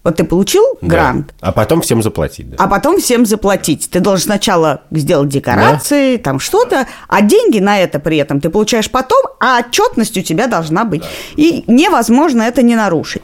вот 0.04 0.16
ты 0.16 0.24
получил 0.24 0.64
грант, 0.82 1.34
Да. 1.40 1.48
А 1.50 1.52
потом 1.52 1.82
всем 1.82 2.02
заплатить, 2.02 2.50
да. 2.50 2.56
а 2.60 2.68
потом 2.68 3.00
всем 3.00 3.26
заплатить. 3.26 3.90
Ты 3.92 4.00
должен 4.00 4.26
сначала 4.26 4.82
сделать 4.92 5.30
декорации, 5.30 6.18
там 6.18 6.40
что-то, 6.40 6.88
а 7.08 7.22
деньги 7.22 7.60
на 7.60 7.80
это 7.80 8.00
при 8.00 8.18
этом 8.18 8.42
ты 8.42 8.50
получаешь 8.50 8.90
потом, 8.90 9.24
а 9.40 9.60
отчетность 9.60 10.18
у 10.18 10.22
тебя 10.22 10.48
должна 10.48 10.86
быть. 10.86 11.04
И 11.36 11.64
невозможно 11.68 12.42
это 12.42 12.64
не 12.64 12.76
нарушить. 12.76 13.22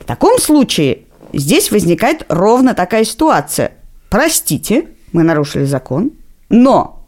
В 0.00 0.04
таком 0.04 0.38
случае 0.38 1.00
здесь 1.32 1.72
возникает 1.72 2.24
ровно 2.28 2.74
такая 2.74 3.04
ситуация. 3.04 3.72
Простите, 4.08 4.86
мы 5.12 5.24
нарушили 5.24 5.64
закон, 5.64 6.12
но 6.48 7.04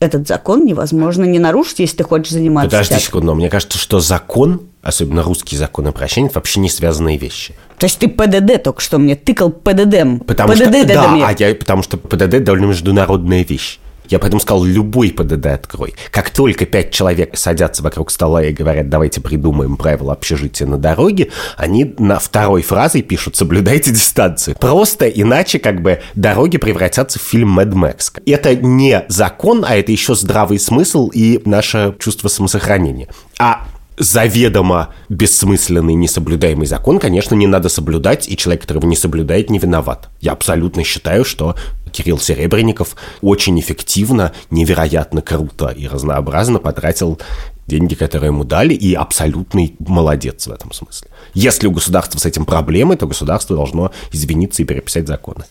этот 0.00 0.26
закон 0.26 0.64
невозможно 0.64 1.22
не 1.22 1.38
нарушить, 1.38 1.78
если 1.78 1.98
ты 1.98 2.04
хочешь 2.04 2.32
заниматься 2.32 2.68
Подожди 2.70 2.88
театром. 2.88 3.06
секунду, 3.06 3.26
но 3.28 3.34
мне 3.36 3.48
кажется, 3.48 3.78
что 3.78 4.00
закон, 4.00 4.62
особенно 4.82 5.22
русский 5.22 5.56
закон 5.56 5.86
о 5.86 5.92
прощении, 5.92 6.28
это 6.28 6.38
вообще 6.38 6.60
не 6.60 6.68
связанные 6.68 7.16
вещи. 7.16 7.54
То 7.78 7.86
есть 7.86 7.98
ты 7.98 8.08
ПДД 8.08 8.62
только 8.62 8.80
что 8.80 8.98
мне 8.98 9.16
тыкал 9.16 9.50
ПДД. 9.50 10.24
Потому 10.26 10.54
что, 10.54 10.66
ПДД 10.66 10.86
да, 10.88 11.08
мне. 11.08 11.24
а 11.24 11.34
я, 11.36 11.54
потому 11.54 11.82
что 11.82 11.96
ПДД 11.96 12.42
довольно 12.42 12.66
международная 12.66 13.44
вещь. 13.44 13.78
Я 14.08 14.18
поэтому 14.18 14.40
сказал, 14.40 14.64
любой 14.64 15.10
ПДД 15.10 15.46
открой. 15.46 15.94
Как 16.10 16.30
только 16.30 16.66
пять 16.66 16.90
человек 16.90 17.36
садятся 17.38 17.82
вокруг 17.82 18.10
стола 18.10 18.44
и 18.44 18.52
говорят, 18.52 18.90
давайте 18.90 19.20
придумаем 19.20 19.76
правила 19.76 20.12
общежития 20.12 20.66
на 20.66 20.76
дороге, 20.76 21.30
они 21.56 21.94
на 21.98 22.18
второй 22.18 22.62
фразой 22.62 23.00
пишут, 23.02 23.36
соблюдайте 23.36 23.90
дистанцию. 23.90 24.56
Просто 24.58 25.08
иначе 25.08 25.58
как 25.58 25.80
бы 25.80 26.02
дороги 26.14 26.58
превратятся 26.58 27.18
в 27.18 27.22
фильм 27.22 27.58
Mad 27.58 27.72
Max. 27.72 28.20
Это 28.26 28.54
не 28.54 29.04
закон, 29.08 29.64
а 29.66 29.76
это 29.76 29.92
еще 29.92 30.14
здравый 30.14 30.58
смысл 30.58 31.08
и 31.08 31.40
наше 31.46 31.94
чувство 31.98 32.28
самосохранения. 32.28 33.08
А 33.38 33.66
заведомо 33.96 34.94
бессмысленный, 35.08 35.94
несоблюдаемый 35.94 36.66
закон, 36.66 36.98
конечно, 36.98 37.34
не 37.34 37.46
надо 37.46 37.68
соблюдать, 37.68 38.28
и 38.28 38.36
человек, 38.36 38.62
который 38.62 38.78
его 38.78 38.88
не 38.88 38.96
соблюдает, 38.96 39.50
не 39.50 39.58
виноват. 39.58 40.08
Я 40.20 40.32
абсолютно 40.32 40.84
считаю, 40.84 41.24
что 41.24 41.56
Кирилл 41.92 42.18
Серебренников 42.18 42.96
очень 43.20 43.58
эффективно, 43.60 44.32
невероятно 44.50 45.22
круто 45.22 45.68
и 45.68 45.86
разнообразно 45.86 46.58
потратил 46.58 47.20
деньги, 47.66 47.94
которые 47.94 48.28
ему 48.28 48.44
дали, 48.44 48.74
и 48.74 48.94
абсолютный 48.94 49.76
молодец 49.78 50.46
в 50.46 50.52
этом 50.52 50.72
смысле. 50.72 51.08
Если 51.34 51.66
у 51.66 51.70
государства 51.70 52.18
с 52.18 52.26
этим 52.26 52.44
проблемы, 52.44 52.96
то 52.96 53.06
государство 53.06 53.56
должно 53.56 53.92
извиниться 54.10 54.62
и 54.62 54.64
переписать 54.64 55.06
законы. 55.06 55.44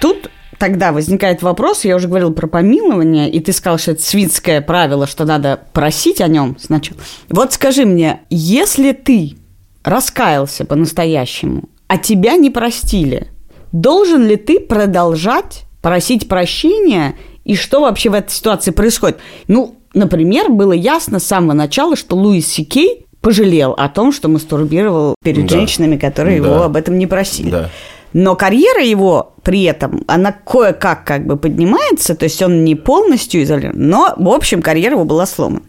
Тут 0.00 0.30
тогда 0.58 0.92
возникает 0.92 1.42
вопрос, 1.42 1.84
я 1.84 1.96
уже 1.96 2.08
говорил 2.08 2.32
про 2.32 2.46
помилование, 2.46 3.30
и 3.30 3.40
ты 3.40 3.52
сказал, 3.52 3.78
что 3.78 3.92
это 3.92 4.02
свинское 4.02 4.60
правило, 4.60 5.06
что 5.06 5.24
надо 5.24 5.60
просить 5.72 6.20
о 6.20 6.28
нем 6.28 6.56
сначала. 6.60 6.98
Вот 7.28 7.52
скажи 7.52 7.84
мне, 7.84 8.20
если 8.30 8.92
ты 8.92 9.36
раскаялся 9.82 10.64
по-настоящему, 10.64 11.64
а 11.88 11.98
тебя 11.98 12.36
не 12.36 12.50
простили, 12.50 13.28
должен 13.72 14.26
ли 14.26 14.36
ты 14.36 14.60
продолжать 14.60 15.64
просить 15.82 16.28
прощения, 16.28 17.14
и 17.44 17.56
что 17.56 17.80
вообще 17.80 18.08
в 18.08 18.14
этой 18.14 18.30
ситуации 18.32 18.70
происходит? 18.70 19.18
Ну, 19.48 19.76
например, 19.92 20.48
было 20.48 20.72
ясно 20.72 21.18
с 21.18 21.24
самого 21.24 21.52
начала, 21.52 21.94
что 21.94 22.16
Луис 22.16 22.46
Сикей 22.48 23.04
пожалел 23.20 23.72
о 23.72 23.88
том, 23.88 24.12
что 24.12 24.28
мастурбировал 24.28 25.14
перед 25.22 25.46
Да. 25.46 25.56
женщинами, 25.56 25.96
которые 25.98 26.40
Да. 26.40 26.48
его 26.48 26.62
об 26.62 26.76
этом 26.76 26.98
не 26.98 27.06
просили. 27.06 27.50
Да. 27.50 27.70
Но 28.14 28.36
карьера 28.36 28.82
его 28.82 29.34
при 29.42 29.64
этом, 29.64 30.02
она 30.06 30.32
кое-как 30.32 31.04
как 31.04 31.26
бы 31.26 31.36
поднимается, 31.36 32.14
то 32.14 32.24
есть 32.24 32.40
он 32.40 32.64
не 32.64 32.76
полностью 32.76 33.42
изолирован, 33.42 33.76
но, 33.76 34.14
в 34.16 34.28
общем, 34.28 34.62
карьера 34.62 34.94
его 34.94 35.04
была 35.04 35.26
сломана. 35.26 35.64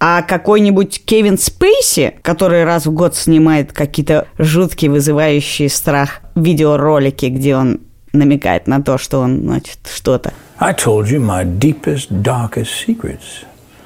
А 0.00 0.22
какой-нибудь 0.22 1.04
Кевин 1.04 1.38
Спейси, 1.38 2.14
который 2.22 2.64
раз 2.64 2.86
в 2.86 2.92
год 2.92 3.14
снимает 3.14 3.72
какие-то 3.72 4.26
жуткие, 4.38 4.90
вызывающие 4.90 5.68
страх 5.68 6.20
видеоролики, 6.34 7.26
где 7.26 7.56
он 7.56 7.80
намекает 8.12 8.66
на 8.66 8.82
то, 8.82 8.96
что 8.98 9.18
он, 9.20 9.42
значит, 9.42 9.78
что-то. 9.92 10.32
I 10.58 10.72
told 10.74 11.06
you 11.06 11.18
my 11.18 11.44
deepest, 11.44 12.10
darkest 12.10 12.70
secrets. 12.86 13.44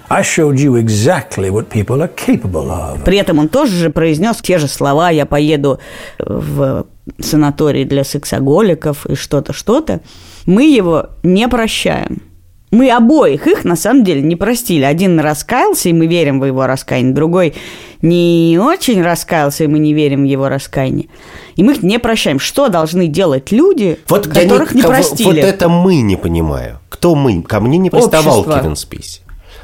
I 0.09 0.23
showed 0.23 0.55
you 0.57 0.77
exactly 0.77 1.51
what 1.51 1.69
people 1.69 2.01
are 2.01 2.11
capable 2.15 2.71
of. 2.71 3.05
При 3.05 3.19
этом 3.19 3.39
он 3.41 3.49
тоже 3.49 3.73
же 3.75 3.91
произнес 3.91 4.37
те 4.37 4.59
же 4.59 4.69
слова 4.69 5.11
«я 5.11 5.27
поеду 5.27 5.81
в 6.19 6.87
санаторий 7.19 7.85
для 7.85 8.05
сексоголиков» 8.05 9.07
и 9.07 9.15
что-то, 9.17 9.53
что-то. 9.53 10.01
Мы 10.47 10.65
его 10.65 11.11
не 11.23 11.49
прощаем. 11.49 12.23
Мы 12.73 12.91
обоих 12.91 13.47
их, 13.47 13.65
на 13.65 13.77
самом 13.77 14.05
деле, 14.05 14.21
не 14.23 14.37
простили. 14.37 14.83
Один 14.83 15.19
раскаялся, 15.21 15.89
и 15.89 15.93
мы 15.93 16.07
верим 16.07 16.41
в 16.41 16.45
его 16.45 16.67
раскаяние. 16.67 17.15
Другой 17.15 17.55
не 18.03 18.59
очень 18.61 19.03
раскаялся, 19.03 19.65
и 19.65 19.67
мы 19.67 19.79
не 19.79 19.95
верим 19.95 20.23
в 20.23 20.27
его 20.27 20.49
раскаяние. 20.49 21.07
И 21.55 21.63
мы 21.63 21.73
их 21.75 21.83
не 21.83 21.99
прощаем. 21.99 22.39
Что 22.41 22.69
должны 22.69 23.07
делать 23.07 23.51
люди, 23.53 23.99
Вот 24.09 24.27
которых 24.27 24.75
не 24.75 24.83
кого- 24.83 24.95
простили? 24.95 25.27
Вот 25.29 25.37
это 25.49 25.69
мы 25.69 26.01
не 26.01 26.17
понимаю. 26.17 26.81
Кто 26.89 27.15
мы? 27.15 27.43
Ко 27.43 27.61
мне 27.61 27.79
не 27.79 27.89
приставал 27.91 28.41
Общество. 28.41 28.61
Кевин 28.61 28.77
Спейси. 28.77 29.21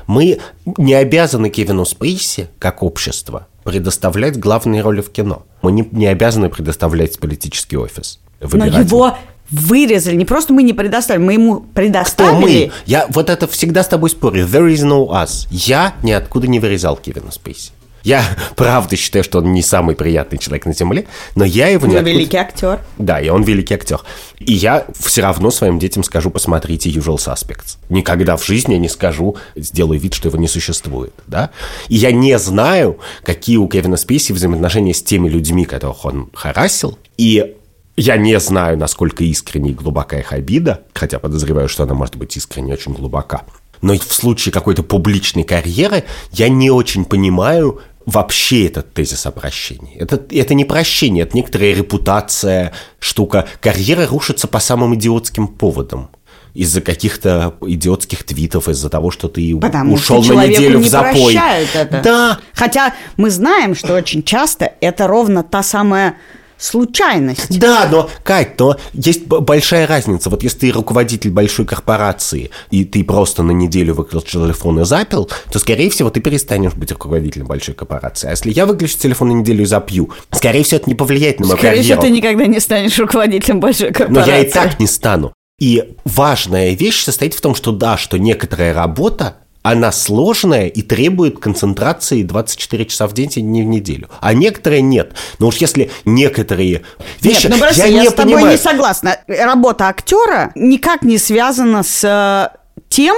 Мы 0.07 0.39
не 0.79 0.95
обязаны 0.95 1.51
Кевину 1.51 1.85
Спейси, 1.85 2.49
как 2.59 2.83
общество, 2.83 3.47
предоставлять 3.65 4.39
главные 4.39 4.83
роли 4.83 5.01
в 5.01 5.11
кино. 5.11 5.45
Мы 5.63 5.73
не, 5.73 5.89
не 5.93 6.07
обязаны 6.07 6.49
предоставлять 6.49 7.19
политический 7.19 7.77
офис. 7.77 8.19
Но 8.41 8.49
Выбирать 8.49 8.87
его 8.87 9.17
вырезали. 9.51 10.17
Не 10.17 10.25
просто 10.25 10.53
мы 10.53 10.63
не 10.63 10.73
предоставили, 10.73 11.23
мы 11.23 11.33
ему 11.35 11.61
Кто 11.61 11.69
предоставили. 11.75 12.41
мы? 12.67 12.73
Я 12.87 13.07
вот 13.11 13.31
это 13.31 13.47
всегда 13.47 13.83
с 13.83 13.89
тобой 13.89 14.11
спорю. 14.11 14.47
There 14.47 14.69
is 14.73 14.85
no 14.85 15.09
us. 15.11 15.47
Я 15.51 15.95
ниоткуда 16.03 16.49
не 16.49 16.59
вырезал 16.59 16.97
Кевина 16.97 17.31
Спейси. 17.31 17.71
Я 18.03 18.25
правда 18.57 18.97
считаю, 18.97 19.25
что 19.25 19.39
он 19.39 19.53
не 19.53 19.63
самый 19.63 19.95
приятный 19.95 20.39
человек 20.39 20.67
на 20.67 20.75
Земле, 20.75 21.07
но 21.35 21.45
я 21.45 21.69
его 21.69 21.87
Но 21.87 21.95
ниоткуда... 21.95 22.11
великий 22.11 22.37
актер. 22.37 22.81
Да, 22.99 23.21
и 23.21 23.29
он 23.29 23.43
великий 23.43 23.75
актер. 23.75 24.01
И 24.39 24.53
я 24.53 24.87
все 24.99 25.23
равно 25.23 25.51
своим 25.51 25.79
детям 25.79 26.03
скажу, 26.03 26.31
посмотрите 26.31 26.91
Usual 26.91 27.17
Suspects. 27.17 27.79
Никогда 27.89 28.37
в 28.37 28.45
жизни 28.45 28.75
я 28.75 28.79
не 28.79 28.89
скажу, 28.89 29.37
сделаю 29.57 30.01
вид, 30.01 30.15
что 30.15 30.29
его 30.29 30.39
не 30.39 30.49
существует, 30.49 31.15
да? 31.27 31.51
И 31.89 31.97
я 31.97 32.13
не 32.13 32.39
знаю, 32.39 32.99
какие 33.23 33.57
у 33.57 33.69
Кевина 33.69 33.97
Спейси 33.97 34.33
взаимоотношения 34.33 34.95
с 34.95 35.03
теми 35.03 35.29
людьми, 35.29 35.65
которых 35.65 36.05
он 36.05 36.31
харасил. 36.35 36.99
И 37.19 37.55
я 37.97 38.17
не 38.17 38.39
знаю, 38.41 38.79
насколько 38.79 39.23
искренне 39.23 39.71
и 39.71 39.75
глубока 39.75 40.19
их 40.19 40.33
обида, 40.33 40.83
хотя 40.95 41.19
подозреваю, 41.19 41.69
что 41.69 41.83
она 41.83 41.95
может 41.95 42.17
быть 42.17 42.37
искренне 42.37 42.73
очень 42.73 42.95
глубока. 42.95 43.43
Но 43.83 43.95
в 43.99 44.15
случае 44.15 44.53
какой-то 44.53 44.83
публичной 44.83 45.43
карьеры 45.43 46.05
я 46.31 46.49
не 46.49 46.71
очень 46.71 47.05
понимаю 47.05 47.81
вообще 48.07 48.67
этот 48.67 48.93
тезис 48.93 49.27
о 49.27 49.31
прощении. 49.31 49.97
Это, 49.97 50.21
это 50.31 50.55
не 50.55 50.65
прощение, 50.65 51.25
это 51.25 51.37
некоторая 51.37 51.75
репутация, 51.75 52.73
штука. 52.99 53.47
Карьера 53.61 54.07
рушится 54.07 54.47
по 54.49 54.61
самым 54.61 54.95
идиотским 54.95 55.49
поводам. 55.49 56.11
Из-за 56.55 56.83
каких-то 56.83 57.55
идиотских 57.63 58.25
твитов, 58.25 58.69
из-за 58.69 58.91
того, 58.91 59.11
что 59.11 59.29
ты 59.29 59.57
Потому 59.57 59.95
ушел 59.95 60.23
что 60.23 60.35
на 60.35 60.47
неделю 60.47 60.79
не 60.79 60.85
в 60.85 60.89
запой. 60.89 61.35
это. 61.35 62.01
Да, 62.05 62.39
Хотя 62.53 62.95
мы 63.17 63.31
знаем, 63.31 63.75
что 63.75 63.95
очень 63.95 64.23
часто 64.23 64.71
это 64.81 65.07
ровно 65.07 65.43
та 65.43 65.63
самая 65.63 66.17
случайность. 66.63 67.59
Да, 67.59 67.89
но, 67.91 68.09
Кать, 68.23 68.59
но 68.59 68.77
есть 68.93 69.27
большая 69.27 69.87
разница. 69.87 70.31
Вот 70.31 70.43
если 70.43 70.59
ты 70.59 70.71
руководитель 70.71 71.31
большой 71.31 71.65
корпорации, 71.67 72.51
и 72.71 72.85
ты 72.85 73.05
просто 73.05 73.43
на 73.43 73.51
неделю 73.51 73.95
выключил 73.95 74.43
телефон 74.43 74.81
и 74.81 74.85
запил, 74.85 75.29
то, 75.51 75.59
скорее 75.59 75.91
всего, 75.91 76.11
ты 76.11 76.21
перестанешь 76.21 76.75
быть 76.75 76.93
руководителем 76.93 77.47
большой 77.47 77.75
корпорации. 77.75 78.29
А 78.29 78.31
если 78.31 78.51
я 78.53 78.67
выключу 78.67 78.97
телефон 78.99 79.29
на 79.29 79.33
неделю 79.33 79.63
и 79.63 79.67
запью, 79.67 80.11
скорее 80.31 80.63
всего, 80.65 80.79
это 80.79 80.89
не 80.89 80.95
повлияет 80.95 81.41
на 81.41 81.47
мою 81.47 81.59
Скорее 81.59 81.77
карьеру. 81.79 82.01
всего, 82.01 82.03
ты 82.03 82.17
никогда 82.17 82.47
не 82.47 82.61
станешь 82.61 82.99
руководителем 82.99 83.61
большой 83.61 83.89
Но 83.89 83.95
корпорации. 83.95 84.31
я 84.31 84.39
и 84.41 84.51
так 84.51 84.79
не 84.81 84.87
стану. 84.87 85.33
И 85.59 85.95
важная 86.05 86.73
вещь 86.73 87.05
состоит 87.05 87.35
в 87.35 87.41
том, 87.41 87.55
что 87.55 87.71
да, 87.73 87.97
что 87.97 88.19
некоторая 88.19 88.75
работа, 88.75 89.37
она 89.63 89.93
сложная 89.93 90.67
и 90.67 90.83
требует 90.83 91.39
концентрации 91.39 92.23
24 92.23 92.87
часа 92.87 93.07
в 93.07 93.15
день, 93.15 93.31
а 93.37 93.41
не 93.41 93.63
в 93.63 93.67
неделю. 93.67 94.09
А 94.21 94.35
некоторые 94.35 94.83
нет. 94.83 95.15
Но 95.39 95.49
уж 95.49 95.57
если 95.57 95.91
некоторые 96.05 96.83
вещи... 97.21 97.45
Нет, 97.47 97.53
ну 97.53 97.59
просто 97.59 97.87
я, 97.87 98.03
не 98.03 98.09
с 98.09 98.13
тобой 98.13 98.35
понимаю. 98.35 98.53
не 98.53 98.59
согласна. 98.59 99.19
Работа 99.29 99.89
актера 99.89 100.51
никак 100.55 101.03
не 101.03 101.19
связана 101.19 101.83
с 101.83 102.05
э, 102.05 102.57
тем, 102.89 103.17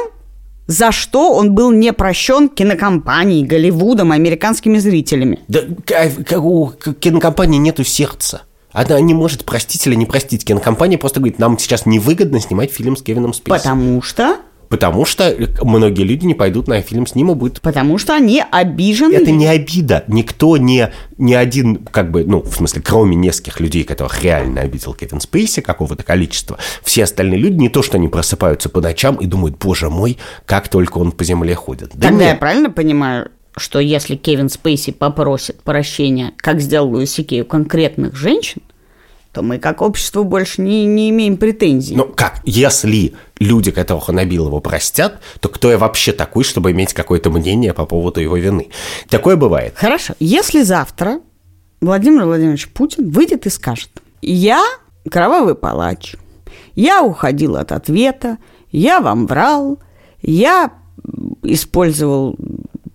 За 0.66 0.92
что 0.92 1.34
он 1.34 1.54
был 1.54 1.70
не 1.72 1.92
прощен 1.92 2.48
кинокомпанией, 2.48 3.44
Голливудом, 3.44 4.12
американскими 4.12 4.78
зрителями? 4.78 5.40
Да 5.48 5.60
к- 5.86 6.38
у 6.38 6.70
кинокомпании 6.70 7.58
нету 7.58 7.84
сердца. 7.84 8.42
Она 8.72 8.98
не 9.00 9.14
может 9.14 9.44
простить 9.44 9.86
или 9.86 9.94
не 9.94 10.04
простить. 10.04 10.44
Кинокомпания 10.44 10.98
просто 10.98 11.20
говорит, 11.20 11.38
нам 11.38 11.58
сейчас 11.58 11.86
невыгодно 11.86 12.40
снимать 12.40 12.72
фильм 12.72 12.96
с 12.96 13.02
Кевином 13.02 13.32
Спейси. 13.32 13.58
Потому 13.58 14.02
что... 14.02 14.38
Потому 14.68 15.04
что 15.04 15.34
многие 15.62 16.02
люди 16.02 16.24
не 16.26 16.34
пойдут 16.34 16.68
на 16.68 16.80
фильм 16.82 17.06
с 17.06 17.14
ним 17.14 17.30
и 17.30 17.34
будут 17.34 17.60
Потому 17.60 17.98
что 17.98 18.14
они 18.14 18.42
обижены. 18.50 19.14
Это 19.14 19.30
не 19.30 19.46
обида. 19.46 20.04
Никто 20.08 20.56
не, 20.56 20.90
ни 21.18 21.34
один, 21.34 21.76
как 21.76 22.10
бы, 22.10 22.24
ну, 22.24 22.42
в 22.42 22.54
смысле, 22.54 22.82
кроме 22.82 23.16
нескольких 23.16 23.60
людей, 23.60 23.84
которых 23.84 24.22
реально 24.22 24.62
обидел 24.62 24.94
Кевин 24.94 25.20
Спейси, 25.20 25.60
какого-то 25.60 26.02
количества, 26.02 26.58
все 26.82 27.04
остальные 27.04 27.38
люди 27.38 27.56
не 27.56 27.68
то, 27.68 27.82
что 27.82 27.96
они 27.96 28.08
просыпаются 28.08 28.68
по 28.68 28.80
ночам 28.80 29.16
и 29.16 29.26
думают, 29.26 29.58
боже 29.58 29.90
мой, 29.90 30.18
как 30.46 30.68
только 30.68 30.98
он 30.98 31.12
по 31.12 31.24
земле 31.24 31.54
ходит. 31.54 31.90
Да 31.94 32.08
Тогда 32.08 32.24
я 32.24 32.30
нет. 32.32 32.40
правильно 32.40 32.70
понимаю, 32.70 33.30
что 33.56 33.78
если 33.78 34.16
Кевин 34.16 34.48
Спейси 34.48 34.92
попросит 34.92 35.62
прощения, 35.62 36.32
как 36.38 36.60
сделал 36.60 36.90
Луис 36.90 37.12
Сикей, 37.12 37.42
у 37.42 37.44
конкретных 37.44 38.16
женщин, 38.16 38.62
то 39.34 39.42
мы 39.42 39.58
как 39.58 39.82
общество 39.82 40.22
больше 40.22 40.62
не, 40.62 40.86
не 40.86 41.10
имеем 41.10 41.36
претензий. 41.36 41.96
Ну 41.96 42.04
как, 42.04 42.40
если 42.44 43.14
люди, 43.40 43.72
которых 43.72 44.08
он 44.08 44.18
обил, 44.20 44.46
его 44.46 44.60
простят, 44.60 45.20
то 45.40 45.48
кто 45.48 45.72
я 45.72 45.76
вообще 45.76 46.12
такой, 46.12 46.44
чтобы 46.44 46.70
иметь 46.70 46.94
какое-то 46.94 47.30
мнение 47.30 47.74
по 47.74 47.84
поводу 47.84 48.20
его 48.20 48.36
вины? 48.36 48.68
Такое 49.08 49.34
бывает. 49.34 49.74
Хорошо, 49.76 50.14
если 50.20 50.62
завтра 50.62 51.20
Владимир 51.80 52.26
Владимирович 52.26 52.68
Путин 52.68 53.10
выйдет 53.10 53.46
и 53.46 53.50
скажет, 53.50 53.90
я 54.22 54.64
кровавый 55.10 55.56
палач, 55.56 56.14
я 56.76 57.02
уходил 57.02 57.56
от 57.56 57.72
ответа, 57.72 58.38
я 58.70 59.00
вам 59.00 59.26
врал, 59.26 59.80
я 60.22 60.70
использовал 61.42 62.36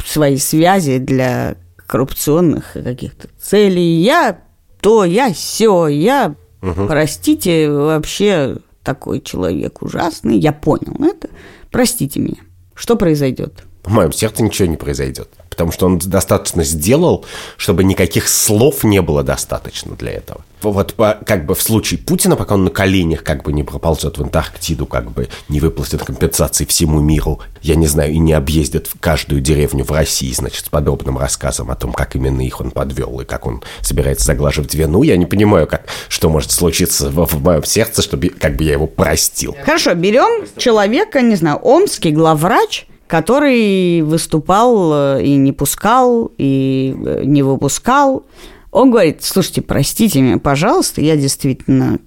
свои 0.05 0.37
связи 0.37 0.99
для 0.99 1.57
коррупционных 1.85 2.73
каких-то 2.73 3.27
целей, 3.41 4.01
я 4.01 4.39
то, 4.81 5.03
я 5.05 5.33
все, 5.33 5.87
я, 5.87 6.35
простите, 6.61 7.69
вообще 7.69 8.57
такой 8.83 9.21
человек 9.21 9.81
ужасный, 9.81 10.37
я 10.37 10.53
понял 10.53 10.95
это, 11.03 11.29
простите 11.71 12.19
меня. 12.19 12.41
Что 12.73 12.95
произойдет? 12.95 13.63
В 13.83 13.91
моем 13.91 14.11
сердце 14.11 14.43
ничего 14.43 14.67
не 14.67 14.77
произойдет. 14.77 15.29
Потому 15.59 15.73
что 15.73 15.87
он 15.87 15.99
достаточно 15.99 16.63
сделал, 16.63 17.25
чтобы 17.57 17.83
никаких 17.83 18.29
слов 18.29 18.85
не 18.85 19.01
было 19.01 19.23
достаточно 19.23 19.93
для 19.93 20.13
этого. 20.13 20.45
Вот 20.61 20.93
по- 20.93 21.17
как 21.25 21.45
бы 21.45 21.53
в 21.53 21.61
случае 21.61 21.99
Путина, 21.99 22.37
пока 22.37 22.53
он 22.53 22.63
на 22.63 22.69
коленях 22.69 23.23
как 23.23 23.43
бы 23.43 23.51
не 23.51 23.63
проползет 23.63 24.17
в 24.17 24.21
Антарктиду, 24.21 24.85
как 24.85 25.11
бы 25.11 25.27
не 25.49 25.59
выплатит 25.59 26.01
компенсации 26.03 26.63
всему 26.63 27.01
миру, 27.01 27.41
я 27.61 27.75
не 27.75 27.87
знаю, 27.87 28.13
и 28.13 28.19
не 28.19 28.31
объездит 28.31 28.87
в 28.87 28.97
каждую 29.01 29.41
деревню 29.41 29.83
в 29.83 29.91
России, 29.91 30.31
значит, 30.31 30.65
с 30.65 30.69
подобным 30.69 31.17
рассказом 31.17 31.71
о 31.71 31.75
том, 31.75 31.91
как 31.91 32.15
именно 32.15 32.39
их 32.39 32.61
он 32.61 32.71
подвел 32.71 33.19
и 33.19 33.25
как 33.25 33.45
он 33.45 33.61
собирается 33.81 34.25
заглаживать 34.25 34.73
вину, 34.73 35.03
я 35.03 35.17
не 35.17 35.25
понимаю, 35.25 35.67
как, 35.67 35.87
что 36.07 36.29
может 36.29 36.51
случиться 36.51 37.09
в, 37.09 37.25
в 37.25 37.43
моем 37.43 37.65
сердце, 37.65 38.01
чтобы 38.01 38.29
как 38.29 38.55
бы 38.55 38.63
я 38.63 38.73
его 38.73 38.87
простил. 38.87 39.57
Хорошо, 39.65 39.93
берем 39.93 40.47
человека, 40.57 41.21
не 41.21 41.35
знаю, 41.35 41.57
омский 41.61 42.11
главврач, 42.11 42.85
который 43.09 44.03
выступал 44.03 44.91
э, 44.93 45.23
и 45.23 45.35
не 45.35 45.51
пускал, 45.51 46.31
и 46.37 46.95
э, 46.95 47.23
не 47.25 47.41
выпускал. 47.41 48.23
Он 48.71 48.91
говорит, 48.91 49.23
слушайте, 49.23 49.63
простите 49.63 50.21
меня, 50.21 50.37
пожалуйста, 50.37 51.01
я 51.01 51.17
действительно 51.17 51.97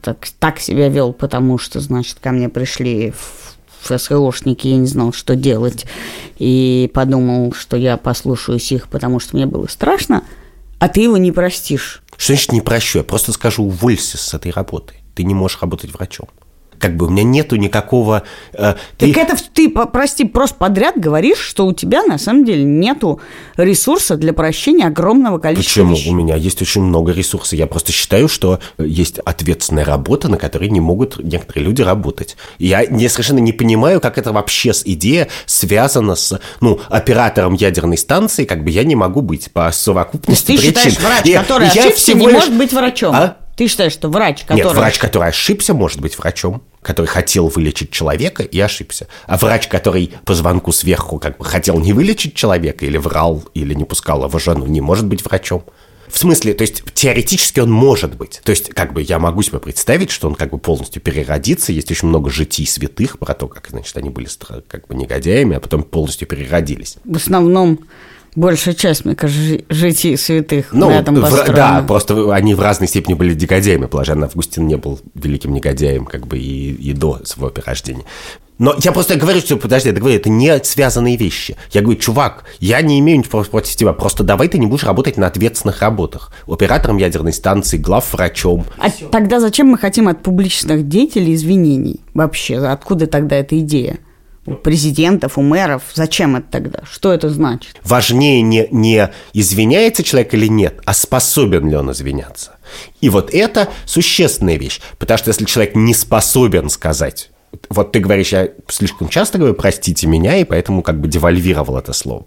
так, 0.00 0.28
так 0.38 0.60
себя 0.60 0.88
вел, 0.88 1.12
потому 1.12 1.58
что, 1.58 1.80
значит, 1.80 2.18
ко 2.20 2.30
мне 2.30 2.48
пришли 2.48 3.12
ФСОшники, 3.82 4.68
я 4.68 4.76
не 4.76 4.86
знал, 4.86 5.12
что 5.12 5.34
делать, 5.34 5.86
и 6.38 6.88
подумал, 6.94 7.52
что 7.52 7.76
я 7.76 7.96
послушаюсь 7.96 8.70
их, 8.70 8.86
потому 8.86 9.18
что 9.18 9.34
мне 9.34 9.46
было 9.46 9.66
страшно, 9.66 10.22
а 10.78 10.88
ты 10.88 11.00
его 11.00 11.16
не 11.16 11.32
простишь. 11.32 12.04
Что 12.16 12.34
значит 12.34 12.52
не 12.52 12.60
прощу? 12.60 12.98
Я 12.98 13.04
просто 13.04 13.32
скажу, 13.32 13.64
уволься 13.64 14.18
с 14.18 14.32
этой 14.34 14.52
работы. 14.52 14.94
Ты 15.16 15.24
не 15.24 15.34
можешь 15.34 15.60
работать 15.60 15.92
врачом. 15.92 16.28
Как 16.78 16.96
бы 16.96 17.06
у 17.06 17.10
меня 17.10 17.22
нету 17.22 17.56
никакого... 17.56 18.22
э, 18.52 18.74
Так 18.98 19.08
это 19.16 19.36
в- 19.36 19.42
ты, 19.42 19.68
прости, 19.70 20.24
просто 20.24 20.56
подряд 20.56 20.98
говоришь, 20.98 21.38
что 21.38 21.66
у 21.66 21.72
тебя 21.72 22.02
на 22.04 22.18
самом 22.18 22.44
деле 22.44 22.64
нету 22.64 23.20
ресурса 23.56 24.16
для 24.16 24.32
прощения 24.32 24.86
огромного 24.86 25.38
количества 25.38 25.80
Почему? 25.82 25.94
вещей. 25.96 26.10
У 26.10 26.14
меня 26.14 26.36
есть 26.36 26.60
очень 26.62 26.82
много 26.82 27.12
ресурсов. 27.12 27.58
Я 27.58 27.66
просто 27.66 27.92
считаю, 27.92 28.28
что 28.28 28.60
есть 28.78 29.18
ответственная 29.20 29.84
работа, 29.84 30.28
на 30.28 30.36
которой 30.38 30.68
не 30.68 30.80
могут 30.80 31.22
некоторые 31.22 31.64
люди 31.64 31.82
работать. 31.82 32.36
Я 32.58 32.86
не, 32.86 33.08
совершенно 33.08 33.38
не 33.38 33.52
понимаю, 33.52 34.00
как 34.00 34.18
это 34.18 34.32
вообще 34.32 34.72
с 34.72 34.82
идея 34.84 35.28
связана 35.46 36.14
с 36.14 36.38
ну, 36.60 36.80
оператором 36.88 37.54
ядерной 37.54 37.96
станции, 37.98 38.44
как 38.44 38.64
бы 38.64 38.70
я 38.70 38.84
не 38.84 38.94
могу 38.96 39.22
быть 39.22 39.50
по 39.52 39.62
То 39.62 39.66
есть 39.68 39.80
совокупности 39.80 40.46
ты 40.46 40.58
причин. 40.58 40.74
считаешь, 40.74 40.98
врач, 40.98 41.32
который 41.34 41.68
я 41.74 41.82
ошибся, 41.84 41.96
всего 41.98 42.18
не 42.20 42.26
лишь- 42.26 42.34
может 42.34 42.54
быть 42.54 42.72
врачом? 42.72 43.14
А? 43.14 43.36
Ты 43.56 43.68
считаешь, 43.68 43.92
что 43.92 44.08
врач, 44.08 44.42
который... 44.42 44.64
Нет, 44.64 44.74
врач, 44.74 44.98
который 44.98 45.30
ошибся, 45.30 45.72
может 45.72 46.00
быть 46.00 46.18
врачом, 46.18 46.62
который 46.82 47.06
хотел 47.06 47.48
вылечить 47.48 47.90
человека 47.90 48.42
и 48.42 48.60
ошибся. 48.60 49.08
А 49.26 49.38
врач, 49.38 49.66
который 49.66 50.12
по 50.24 50.34
звонку 50.34 50.72
сверху 50.72 51.18
как 51.18 51.38
бы 51.38 51.44
хотел 51.44 51.80
не 51.80 51.94
вылечить 51.94 52.34
человека 52.34 52.84
или 52.84 52.98
врал, 52.98 53.42
или 53.54 53.72
не 53.72 53.84
пускал 53.84 54.26
его 54.26 54.38
жену, 54.38 54.66
не 54.66 54.82
может 54.82 55.06
быть 55.06 55.24
врачом. 55.24 55.64
В 56.08 56.18
смысле, 56.18 56.54
то 56.54 56.62
есть 56.62 56.84
теоретически 56.94 57.60
он 57.60 57.70
может 57.70 58.14
быть. 58.14 58.40
То 58.44 58.50
есть, 58.50 58.68
как 58.68 58.92
бы 58.92 59.02
я 59.02 59.18
могу 59.18 59.42
себе 59.42 59.58
представить, 59.58 60.10
что 60.10 60.28
он 60.28 60.34
как 60.34 60.50
бы 60.50 60.58
полностью 60.58 61.02
переродится. 61.02 61.72
Есть 61.72 61.90
очень 61.90 62.08
много 62.08 62.30
житий 62.30 62.66
святых 62.66 63.18
про 63.18 63.34
то, 63.34 63.48
как, 63.48 63.66
значит, 63.70 63.96
они 63.96 64.10
были 64.10 64.28
как 64.68 64.86
бы 64.86 64.94
негодяями, 64.94 65.56
а 65.56 65.60
потом 65.60 65.82
полностью 65.82 66.28
переродились. 66.28 66.98
В 67.04 67.16
основном 67.16 67.80
большая 68.36 68.74
часть, 68.74 69.04
мне 69.04 69.16
кажется, 69.16 69.42
жи- 69.42 69.64
житий 69.68 70.16
святых 70.16 70.66
Ну, 70.72 70.88
на 70.90 71.00
этом 71.00 71.16
в- 71.16 71.20
построена. 71.22 71.54
да, 71.54 71.84
просто 71.86 72.32
они 72.34 72.54
в 72.54 72.60
разной 72.60 72.86
степени 72.88 73.14
были 73.14 73.34
негодяями. 73.34 73.86
Блажен 73.86 74.22
Августин 74.22 74.66
не 74.66 74.76
был 74.76 75.00
великим 75.14 75.52
негодяем, 75.52 76.04
как 76.04 76.26
бы 76.26 76.38
и, 76.38 76.72
и 76.72 76.92
до 76.92 77.20
своего 77.24 77.50
перерождения. 77.50 78.04
Но 78.58 78.74
я 78.82 78.92
просто 78.92 79.16
говорю, 79.16 79.40
что, 79.40 79.58
подожди, 79.58 79.90
я 79.90 79.94
говорю, 79.94 80.16
это 80.16 80.30
не 80.30 80.58
связанные 80.64 81.18
вещи. 81.18 81.56
Я 81.72 81.82
говорю, 81.82 81.98
чувак, 82.00 82.44
я 82.58 82.80
не 82.80 82.98
имею 83.00 83.18
ничего 83.18 83.42
против 83.44 83.76
тебя, 83.76 83.92
просто 83.92 84.24
давай 84.24 84.48
ты 84.48 84.58
не 84.58 84.66
будешь 84.66 84.84
работать 84.84 85.18
на 85.18 85.26
ответственных 85.26 85.82
работах. 85.82 86.32
Оператором 86.48 86.96
ядерной 86.96 87.34
станции, 87.34 87.76
главврачом. 87.76 88.64
А 88.78 88.88
тогда 89.10 89.40
зачем 89.40 89.66
мы 89.66 89.76
хотим 89.76 90.08
от 90.08 90.22
публичных 90.22 90.88
деятелей 90.88 91.34
извинений? 91.34 92.00
Вообще, 92.14 92.56
откуда 92.56 93.06
тогда 93.06 93.36
эта 93.36 93.58
идея? 93.58 93.98
У 94.46 94.54
президентов, 94.54 95.38
у 95.38 95.42
мэров. 95.42 95.82
Зачем 95.94 96.36
это 96.36 96.46
тогда? 96.50 96.80
Что 96.90 97.12
это 97.12 97.28
значит? 97.28 97.76
Важнее 97.84 98.42
не, 98.42 98.68
не 98.70 99.10
извиняется 99.32 100.02
человек 100.02 100.34
или 100.34 100.46
нет, 100.46 100.80
а 100.84 100.94
способен 100.94 101.68
ли 101.68 101.76
он 101.76 101.90
извиняться. 101.90 102.56
И 103.00 103.08
вот 103.08 103.34
это 103.34 103.68
существенная 103.84 104.56
вещь. 104.56 104.80
Потому 104.98 105.18
что 105.18 105.30
если 105.30 105.44
человек 105.44 105.74
не 105.74 105.94
способен 105.94 106.70
сказать, 106.70 107.30
вот 107.68 107.92
ты 107.92 108.00
говоришь, 108.00 108.32
я 108.32 108.48
слишком 108.68 109.08
часто 109.08 109.38
говорю, 109.38 109.54
простите 109.54 110.06
меня, 110.06 110.36
и 110.36 110.44
поэтому 110.44 110.82
как 110.82 111.00
бы 111.00 111.08
девальвировал 111.08 111.78
это 111.78 111.92
слово. 111.92 112.26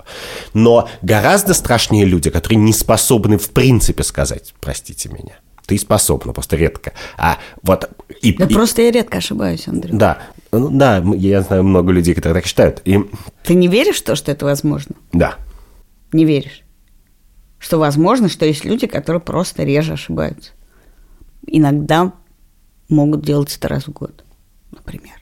Но 0.53 0.89
гораздо 1.01 1.53
страшнее 1.53 2.05
люди, 2.05 2.29
которые 2.29 2.57
не 2.57 2.73
способны 2.73 3.37
в 3.37 3.49
принципе 3.51 4.03
сказать, 4.03 4.53
простите 4.59 5.09
меня. 5.09 5.35
Ты 5.69 5.77
способна, 5.77 6.33
просто 6.33 6.55
редко. 6.55 6.93
А 7.15 7.37
вот... 7.61 7.89
И, 8.23 8.33
Да 8.33 8.45
и- 8.45 8.53
просто 8.53 8.81
я 8.81 8.89
редко 8.91 9.19
ошибаюсь, 9.19 9.67
Андрей. 9.67 9.93
да, 9.95 10.17
ну 10.51 10.69
да, 10.71 10.97
я 11.15 11.41
знаю 11.43 11.63
много 11.63 11.91
людей, 11.91 12.15
которые 12.15 12.41
так 12.41 12.47
считают. 12.47 12.81
И 12.85 12.99
Ты 13.43 13.53
не 13.53 13.67
веришь 13.67 13.97
в 14.01 14.03
то, 14.03 14.15
что 14.15 14.31
это 14.31 14.45
возможно? 14.45 14.95
да, 15.13 15.35
Не 16.11 16.25
веришь? 16.25 16.63
Что 17.59 17.77
возможно, 17.77 18.29
что 18.29 18.45
есть 18.47 18.65
люди, 18.65 18.87
которые 18.87 19.21
просто 19.21 19.63
реже 19.63 19.93
ошибаются. 19.93 20.53
Иногда 21.45 22.13
могут 22.89 23.23
делать 23.23 23.55
это 23.55 23.67
раз 23.67 23.83
в 23.85 23.91
год, 23.91 24.23
например. 24.71 25.18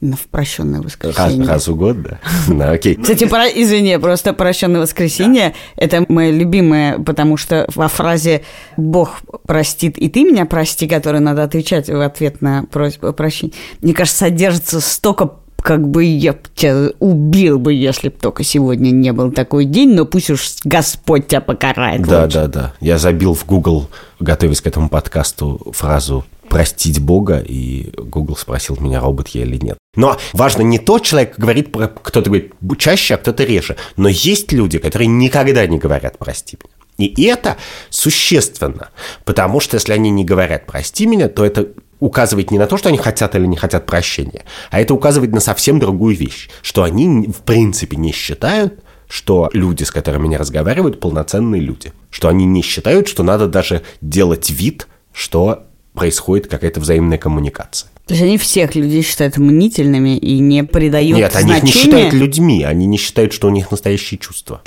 На 0.00 0.16
в 0.16 0.26
прощенное 0.28 0.80
раз, 0.82 0.84
воскресенье. 0.86 1.46
раз 1.46 1.68
в 1.68 1.76
год, 1.76 2.02
да. 2.02 2.20
Да, 2.48 2.70
окей. 2.70 2.96
Кстати, 2.96 3.26
про, 3.26 3.46
извини, 3.46 3.98
просто 3.98 4.32
прощенное 4.32 4.80
воскресенье 4.80 5.54
это 5.76 6.04
мое 6.08 6.30
любимое, 6.30 6.98
потому 6.98 7.36
что 7.36 7.66
во 7.74 7.88
фразе 7.88 8.42
Бог 8.76 9.20
простит 9.46 9.98
и 9.98 10.08
ты 10.08 10.24
меня 10.24 10.46
прости, 10.46 10.88
которую 10.88 11.22
надо 11.22 11.42
отвечать 11.42 11.88
в 11.88 12.00
ответ 12.00 12.40
на 12.40 12.64
просьбу 12.64 13.08
о 13.08 13.12
прощении, 13.12 13.54
мне 13.82 13.92
кажется, 13.92 14.20
содержится 14.20 14.80
столько 14.80 15.26
как 15.62 15.88
бы 15.88 16.04
я 16.04 16.32
б 16.32 16.40
тебя 16.54 16.90
убил 16.98 17.58
бы, 17.58 17.72
если 17.72 18.08
бы 18.08 18.16
только 18.20 18.44
сегодня 18.44 18.90
не 18.90 19.12
был 19.12 19.32
такой 19.32 19.64
день, 19.64 19.94
но 19.94 20.04
пусть 20.06 20.30
уж 20.30 20.56
Господь 20.64 21.28
тебя 21.28 21.40
покарает. 21.40 22.02
Да, 22.02 22.24
лучше. 22.24 22.34
да, 22.34 22.46
да. 22.46 22.74
Я 22.80 22.98
забил 22.98 23.34
в 23.34 23.44
Google, 23.46 23.88
готовясь 24.18 24.60
к 24.60 24.66
этому 24.66 24.88
подкасту, 24.88 25.72
фразу 25.72 26.24
«простить 26.48 27.00
Бога», 27.00 27.38
и 27.38 27.92
Google 27.96 28.36
спросил 28.36 28.76
меня, 28.80 29.00
робот 29.00 29.28
я 29.28 29.42
или 29.42 29.56
нет. 29.56 29.78
Но 29.96 30.18
важно 30.32 30.62
не 30.62 30.78
то, 30.78 30.98
человек 30.98 31.34
говорит, 31.36 31.72
про- 31.72 31.88
кто-то 31.88 32.30
говорит 32.30 32.52
чаще, 32.78 33.14
а 33.14 33.18
кто-то 33.18 33.44
реже. 33.44 33.76
Но 33.96 34.08
есть 34.08 34.52
люди, 34.52 34.78
которые 34.78 35.08
никогда 35.08 35.66
не 35.66 35.78
говорят 35.78 36.18
«прости 36.18 36.58
меня». 36.62 36.74
И 36.98 37.22
это 37.22 37.56
существенно, 37.88 38.90
потому 39.24 39.60
что 39.60 39.76
если 39.76 39.92
они 39.92 40.10
не 40.10 40.24
говорят 40.24 40.66
«прости 40.66 41.06
меня», 41.06 41.28
то 41.28 41.44
это 41.44 41.68
указывает 42.00 42.50
не 42.50 42.58
на 42.58 42.66
то, 42.66 42.76
что 42.76 42.88
они 42.88 42.98
хотят 42.98 43.34
или 43.36 43.46
не 43.46 43.56
хотят 43.56 43.86
прощения, 43.86 44.44
а 44.70 44.80
это 44.80 44.94
указывает 44.94 45.32
на 45.32 45.40
совсем 45.40 45.78
другую 45.78 46.16
вещь, 46.16 46.48
что 46.62 46.82
они 46.82 47.28
в 47.28 47.42
принципе 47.42 47.96
не 47.96 48.12
считают, 48.12 48.80
что 49.08 49.50
люди, 49.52 49.84
с 49.84 49.90
которыми 49.90 50.26
они 50.26 50.36
разговаривают, 50.36 51.00
полноценные 51.00 51.60
люди. 51.60 51.92
Что 52.10 52.28
они 52.28 52.44
не 52.46 52.62
считают, 52.62 53.08
что 53.08 53.22
надо 53.22 53.48
даже 53.48 53.82
делать 54.00 54.50
вид, 54.50 54.86
что 55.12 55.64
происходит 55.94 56.46
какая-то 56.46 56.80
взаимная 56.80 57.18
коммуникация. 57.18 57.90
То 58.06 58.14
есть 58.14 58.22
они 58.24 58.38
всех 58.38 58.74
людей 58.74 59.02
считают 59.02 59.36
мнительными 59.36 60.16
и 60.16 60.38
не 60.38 60.64
придают 60.64 61.16
Нет, 61.16 61.36
они 61.36 61.52
их 61.52 61.62
не 61.62 61.70
значения? 61.70 61.82
считают 61.82 62.14
людьми, 62.14 62.64
они 62.64 62.86
не 62.86 62.96
считают, 62.96 63.32
что 63.32 63.48
у 63.48 63.50
них 63.50 63.70
настоящие 63.70 64.18
чувства. 64.18 64.62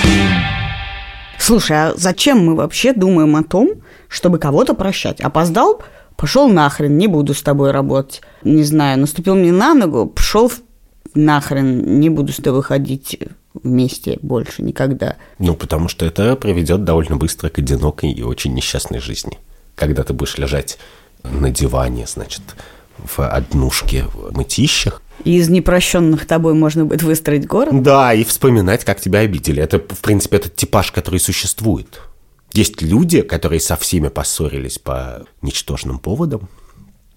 Слушай, 1.40 1.78
а 1.78 1.94
зачем 1.96 2.46
мы 2.46 2.56
вообще 2.56 2.94
думаем 2.94 3.36
о 3.36 3.44
том, 3.44 3.72
чтобы 4.08 4.40
кого-то 4.40 4.76
прощать? 4.76 5.20
Опоздал, 5.20 5.82
пошел 6.16 6.48
нахрен, 6.48 6.98
не 6.98 7.08
буду 7.08 7.34
с 7.34 7.42
тобой 7.42 7.72
работать. 7.72 8.22
Не 8.44 8.64
знаю, 8.64 9.00
наступил 9.00 9.36
мне 9.36 9.52
на 9.52 9.74
ногу, 9.74 10.08
пошел 10.08 10.52
нахрен, 11.16 12.00
не 12.00 12.10
буду 12.10 12.32
с 12.34 12.38
тобой 12.38 12.64
ходить 12.64 13.20
вместе 13.54 14.18
больше 14.22 14.64
никогда. 14.64 15.18
Ну, 15.40 15.56
потому 15.56 15.88
что 15.88 16.06
это 16.06 16.36
приведет 16.36 16.84
довольно 16.84 17.18
быстро 17.18 17.50
к 17.50 17.60
одинокой 17.60 18.12
и 18.12 18.24
очень 18.24 18.54
несчастной 18.54 19.00
жизни. 19.00 19.38
Когда 19.76 20.04
ты 20.04 20.14
будешь 20.14 20.38
лежать 20.38 20.78
на 21.24 21.50
диване, 21.50 22.06
значит, 22.08 22.42
в 22.98 23.20
однушке, 23.28 24.06
в 24.14 24.36
мытищах. 24.36 25.02
И 25.24 25.38
из 25.38 25.50
непрощенных 25.50 26.26
тобой 26.26 26.54
можно 26.54 26.86
будет 26.86 27.04
выстроить 27.04 27.48
город. 27.48 27.82
Да, 27.82 28.14
и 28.14 28.24
вспоминать, 28.24 28.84
как 28.84 29.00
тебя 29.00 29.20
обидели. 29.20 29.62
Это, 29.62 29.80
в 29.80 30.00
принципе, 30.00 30.38
этот 30.38 30.56
типаж, 30.56 30.92
который 30.92 31.20
существует. 31.20 32.02
Есть 32.54 32.84
люди, 32.84 33.22
которые 33.22 33.60
со 33.60 33.76
всеми 33.76 34.10
поссорились 34.10 34.78
по 34.78 35.26
ничтожным 35.42 35.98
поводам. 35.98 36.50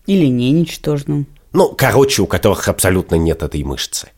Или 0.07 0.27
не 0.27 0.51
ничтожным. 0.51 1.27
Ну, 1.53 1.75
короче, 1.77 2.23
у 2.23 2.27
которых 2.27 2.69
абсолютно 2.69 3.17
нет 3.17 3.43
этой 3.43 3.63
мышцы. 3.63 4.09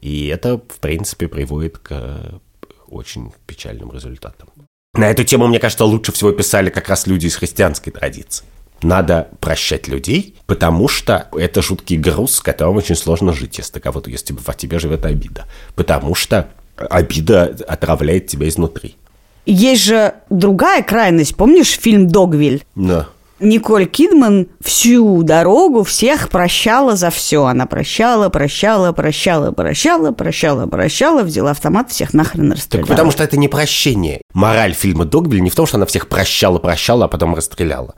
И 0.00 0.26
это, 0.26 0.58
в 0.58 0.80
принципе, 0.80 1.28
приводит 1.28 1.78
к 1.78 2.40
очень 2.88 3.32
печальным 3.46 3.92
результатам. 3.92 4.48
На 4.94 5.10
эту 5.10 5.24
тему, 5.24 5.46
мне 5.46 5.58
кажется, 5.58 5.86
лучше 5.86 6.12
всего 6.12 6.32
писали 6.32 6.68
как 6.68 6.88
раз 6.88 7.06
люди 7.06 7.26
из 7.26 7.36
христианской 7.36 7.92
традиции. 7.92 8.44
Надо 8.82 9.28
прощать 9.40 9.88
людей, 9.88 10.36
потому 10.46 10.88
что 10.88 11.28
это 11.32 11.62
жуткий 11.62 11.96
груз, 11.96 12.36
с 12.36 12.40
которым 12.40 12.76
очень 12.76 12.96
сложно 12.96 13.32
жить, 13.32 13.56
если 13.56 13.78
кого-то, 13.78 14.10
если 14.10 14.34
в 14.34 14.54
тебе 14.54 14.78
живет 14.78 15.06
обида. 15.06 15.46
Потому 15.76 16.14
что 16.14 16.50
обида 16.76 17.56
отравляет 17.68 18.26
тебя 18.26 18.48
изнутри. 18.48 18.96
Есть 19.46 19.82
же 19.84 20.14
другая 20.30 20.82
крайность. 20.82 21.36
Помнишь 21.36 21.78
фильм 21.78 22.08
«Догвиль»? 22.08 22.64
Да. 22.74 23.08
Николь 23.40 23.86
Кидман 23.86 24.46
всю 24.60 25.24
дорогу 25.24 25.82
всех 25.82 26.28
прощала 26.28 26.94
за 26.94 27.10
все. 27.10 27.44
Она 27.44 27.66
прощала, 27.66 28.28
прощала, 28.28 28.92
прощала, 28.92 29.50
прощала, 29.50 30.12
прощала, 30.12 30.66
прощала, 30.66 31.22
взяла 31.24 31.50
автомат, 31.50 31.90
всех 31.90 32.14
нахрен 32.14 32.50
Так 32.50 32.56
расстреляла. 32.58 32.86
потому 32.86 33.10
что 33.10 33.24
это 33.24 33.36
не 33.36 33.48
прощение. 33.48 34.20
Мораль 34.32 34.74
фильма 34.74 35.06
«Догвиль» 35.06 35.40
не 35.42 35.50
в 35.50 35.56
том, 35.56 35.66
что 35.66 35.76
она 35.76 35.86
всех 35.86 36.06
прощала, 36.06 36.60
прощала, 36.60 37.06
а 37.06 37.08
потом 37.08 37.34
расстреляла. 37.34 37.96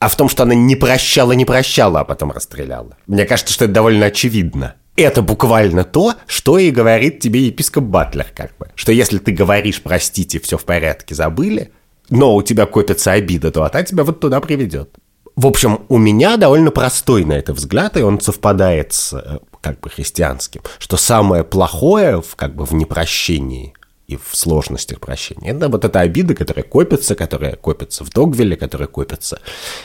А 0.00 0.08
в 0.08 0.16
том, 0.16 0.28
что 0.28 0.42
она 0.42 0.54
не 0.56 0.74
прощала, 0.74 1.30
не 1.30 1.44
прощала, 1.44 2.00
а 2.00 2.04
потом 2.04 2.32
расстреляла. 2.32 2.96
Мне 3.06 3.24
кажется, 3.24 3.54
что 3.54 3.66
это 3.66 3.74
довольно 3.74 4.06
очевидно. 4.06 4.74
Это 4.96 5.22
буквально 5.22 5.84
то, 5.84 6.14
что 6.26 6.58
и 6.58 6.70
говорит 6.70 7.20
тебе 7.20 7.46
епископ 7.46 7.84
Батлер, 7.84 8.26
как 8.34 8.56
бы. 8.58 8.68
Что 8.74 8.92
если 8.92 9.18
ты 9.18 9.32
говоришь 9.32 9.82
«простите, 9.82 10.38
все 10.38 10.58
в 10.58 10.64
порядке, 10.64 11.14
забыли», 11.14 11.72
но 12.10 12.34
у 12.34 12.42
тебя 12.42 12.66
копится 12.66 13.12
обида, 13.12 13.50
то 13.50 13.64
она 13.64 13.82
тебя 13.84 14.04
вот 14.04 14.20
туда 14.20 14.40
приведет. 14.40 14.90
В 15.34 15.46
общем, 15.46 15.80
у 15.88 15.96
меня 15.96 16.36
довольно 16.36 16.70
простой 16.70 17.24
на 17.24 17.32
это 17.32 17.54
взгляд, 17.54 17.96
и 17.96 18.02
он 18.02 18.20
совпадает 18.20 18.92
с 18.92 19.14
э, 19.14 19.38
как 19.62 19.80
бы 19.80 19.88
христианским, 19.88 20.60
что 20.78 20.98
самое 20.98 21.42
плохое 21.42 22.20
в, 22.20 22.36
как 22.36 22.54
бы 22.54 22.66
в 22.66 22.74
непрощении 22.74 23.72
и 24.08 24.16
в 24.16 24.36
сложностях 24.36 25.00
прощения. 25.00 25.52
Это 25.52 25.70
вот 25.70 25.86
эта 25.86 26.00
обида, 26.00 26.34
которая 26.34 26.64
копится, 26.64 27.14
которая 27.14 27.56
копится 27.56 28.04
в 28.04 28.10
Догвилле, 28.10 28.56
которая 28.56 28.88
копится 28.88 29.40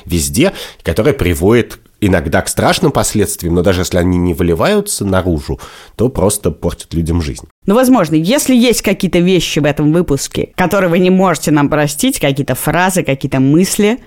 везде, 0.06 0.54
которая 0.84 1.14
приводит 1.14 1.80
иногда 2.02 2.42
к 2.42 2.48
страшным 2.48 2.92
последствиям, 2.92 3.56
но 3.56 3.62
даже 3.62 3.82
если 3.82 3.98
они 3.98 4.18
не 4.18 4.34
выливаются 4.34 5.06
наружу, 5.06 5.60
то 5.96 6.10
просто 6.10 6.52
портят 6.52 6.94
людям 6.94 7.22
жизнь. 7.22 7.48
Ну, 7.66 7.76
возможно, 7.76 8.16
если 8.16 8.56
есть 8.56 8.82
какие-то 8.82 9.20
вещи 9.20 9.60
в 9.60 9.66
этом 9.66 9.92
выпуске, 9.92 10.52
которые 10.56 10.90
вы 10.90 11.00
не 11.00 11.10
можете 11.10 11.52
нам 11.52 11.70
простить, 11.70 12.20
какие-то 12.20 12.56
фразы, 12.56 13.04
какие-то 13.04 13.40
мысли, 13.40 14.00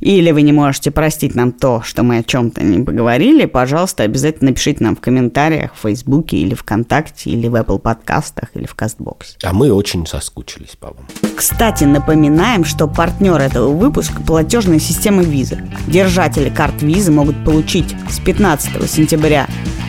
или 0.00 0.30
вы 0.30 0.42
не 0.42 0.52
можете 0.52 0.90
простить 0.90 1.34
нам 1.34 1.52
то, 1.52 1.82
что 1.82 2.02
мы 2.02 2.18
о 2.18 2.22
чем-то 2.22 2.62
не 2.62 2.82
поговорили, 2.82 3.46
пожалуйста, 3.46 4.02
обязательно 4.02 4.50
напишите 4.50 4.84
нам 4.84 4.96
в 4.96 5.00
комментариях 5.00 5.74
в 5.74 5.82
Фейсбуке 5.82 6.36
или 6.36 6.54
ВКонтакте, 6.54 7.30
или 7.30 7.48
в 7.48 7.54
Apple 7.54 7.78
подкастах, 7.78 8.50
или 8.54 8.66
в 8.66 8.74
Кастбоксе. 8.74 9.36
А 9.42 9.52
мы 9.52 9.72
очень 9.72 10.06
соскучились 10.06 10.76
по 10.78 10.88
вам. 10.88 11.06
Кстати, 11.36 11.84
напоминаем, 11.84 12.64
что 12.64 12.86
партнер 12.86 13.40
этого 13.40 13.70
выпуска– 13.72 14.20
платежная 14.26 14.78
система 14.78 15.22
Visa. 15.22 15.58
Держатели 15.86 16.50
карт 16.50 16.82
Visa 16.82 17.10
могут 17.10 17.35
получить 17.44 17.94
с 18.10 18.18
15 18.20 18.90
сентября 18.90 19.46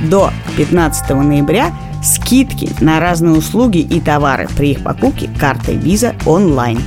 до 0.09 0.31
15 0.57 1.09
ноября 1.09 1.71
скидки 2.03 2.69
на 2.79 2.99
разные 2.99 3.33
услуги 3.33 3.79
и 3.79 3.99
товары 3.99 4.47
при 4.55 4.71
их 4.71 4.83
покупке 4.83 5.29
картой 5.39 5.75
Visa 5.75 6.15
онлайн. 6.25 6.79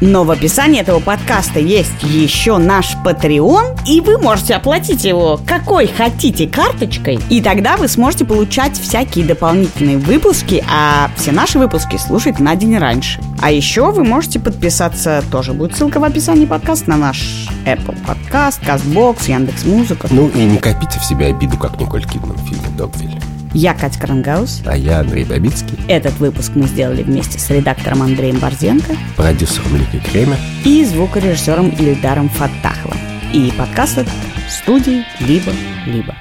Но 0.00 0.24
в 0.24 0.30
описании 0.30 0.80
этого 0.80 1.00
подкаста 1.00 1.58
есть 1.60 2.02
еще 2.02 2.58
наш 2.58 2.96
Patreon, 3.04 3.78
и 3.86 4.00
вы 4.00 4.18
можете 4.18 4.54
оплатить 4.54 5.04
его 5.04 5.40
какой 5.46 5.86
хотите 5.86 6.46
карточкой, 6.46 7.18
и 7.28 7.40
тогда 7.40 7.76
вы 7.76 7.88
сможете 7.88 8.24
получать 8.24 8.78
всякие 8.78 9.24
дополнительные 9.24 9.98
выпуски, 9.98 10.64
а 10.70 11.10
все 11.16 11.32
наши 11.32 11.58
выпуски 11.58 11.96
слушать 11.96 12.38
на 12.38 12.54
день 12.54 12.78
раньше. 12.78 13.20
А 13.40 13.50
еще 13.50 13.90
вы 13.90 14.04
можете 14.04 14.38
подписаться, 14.38 15.22
тоже 15.30 15.52
будет 15.52 15.76
ссылка 15.76 16.00
в 16.00 16.04
описании 16.04 16.46
подкаста, 16.46 16.90
на 16.90 16.96
наш 16.96 17.48
Apple 17.64 17.96
подкаст, 18.06 18.62
CastBox, 18.62 19.28
Яндекс.Музыка. 19.28 20.08
Ну 20.10 20.28
и 20.28 20.44
не 20.44 20.58
копите 20.58 20.98
в 20.98 21.04
себе 21.04 21.26
обиду, 21.26 21.56
как 21.56 21.78
Николь 21.80 22.04
Кидман 22.04 22.36
в 22.36 22.48
фильме 22.48 22.68
«Догвиль». 22.76 23.18
Я 23.60 23.74
Катя 23.74 23.98
Крангаус. 23.98 24.62
А 24.66 24.76
я 24.76 25.00
Андрей 25.00 25.24
Бабицкий, 25.24 25.76
Этот 25.88 26.16
выпуск 26.20 26.52
мы 26.54 26.68
сделали 26.68 27.02
вместе 27.02 27.40
с 27.40 27.50
редактором 27.50 28.02
Андреем 28.02 28.38
Борзенко 28.38 28.96
продюсером 29.16 29.74
Ликой 29.74 29.98
Кремер. 29.98 30.36
и 30.64 30.84
звукорежиссером 30.84 31.70
Ильдаром 31.70 32.28
Фаттаховым. 32.28 32.96
И 33.32 33.52
подкаст 33.58 33.98
этот 33.98 34.12
в 34.46 34.52
студии 34.52 35.04
«Либо-либо». 35.18 36.14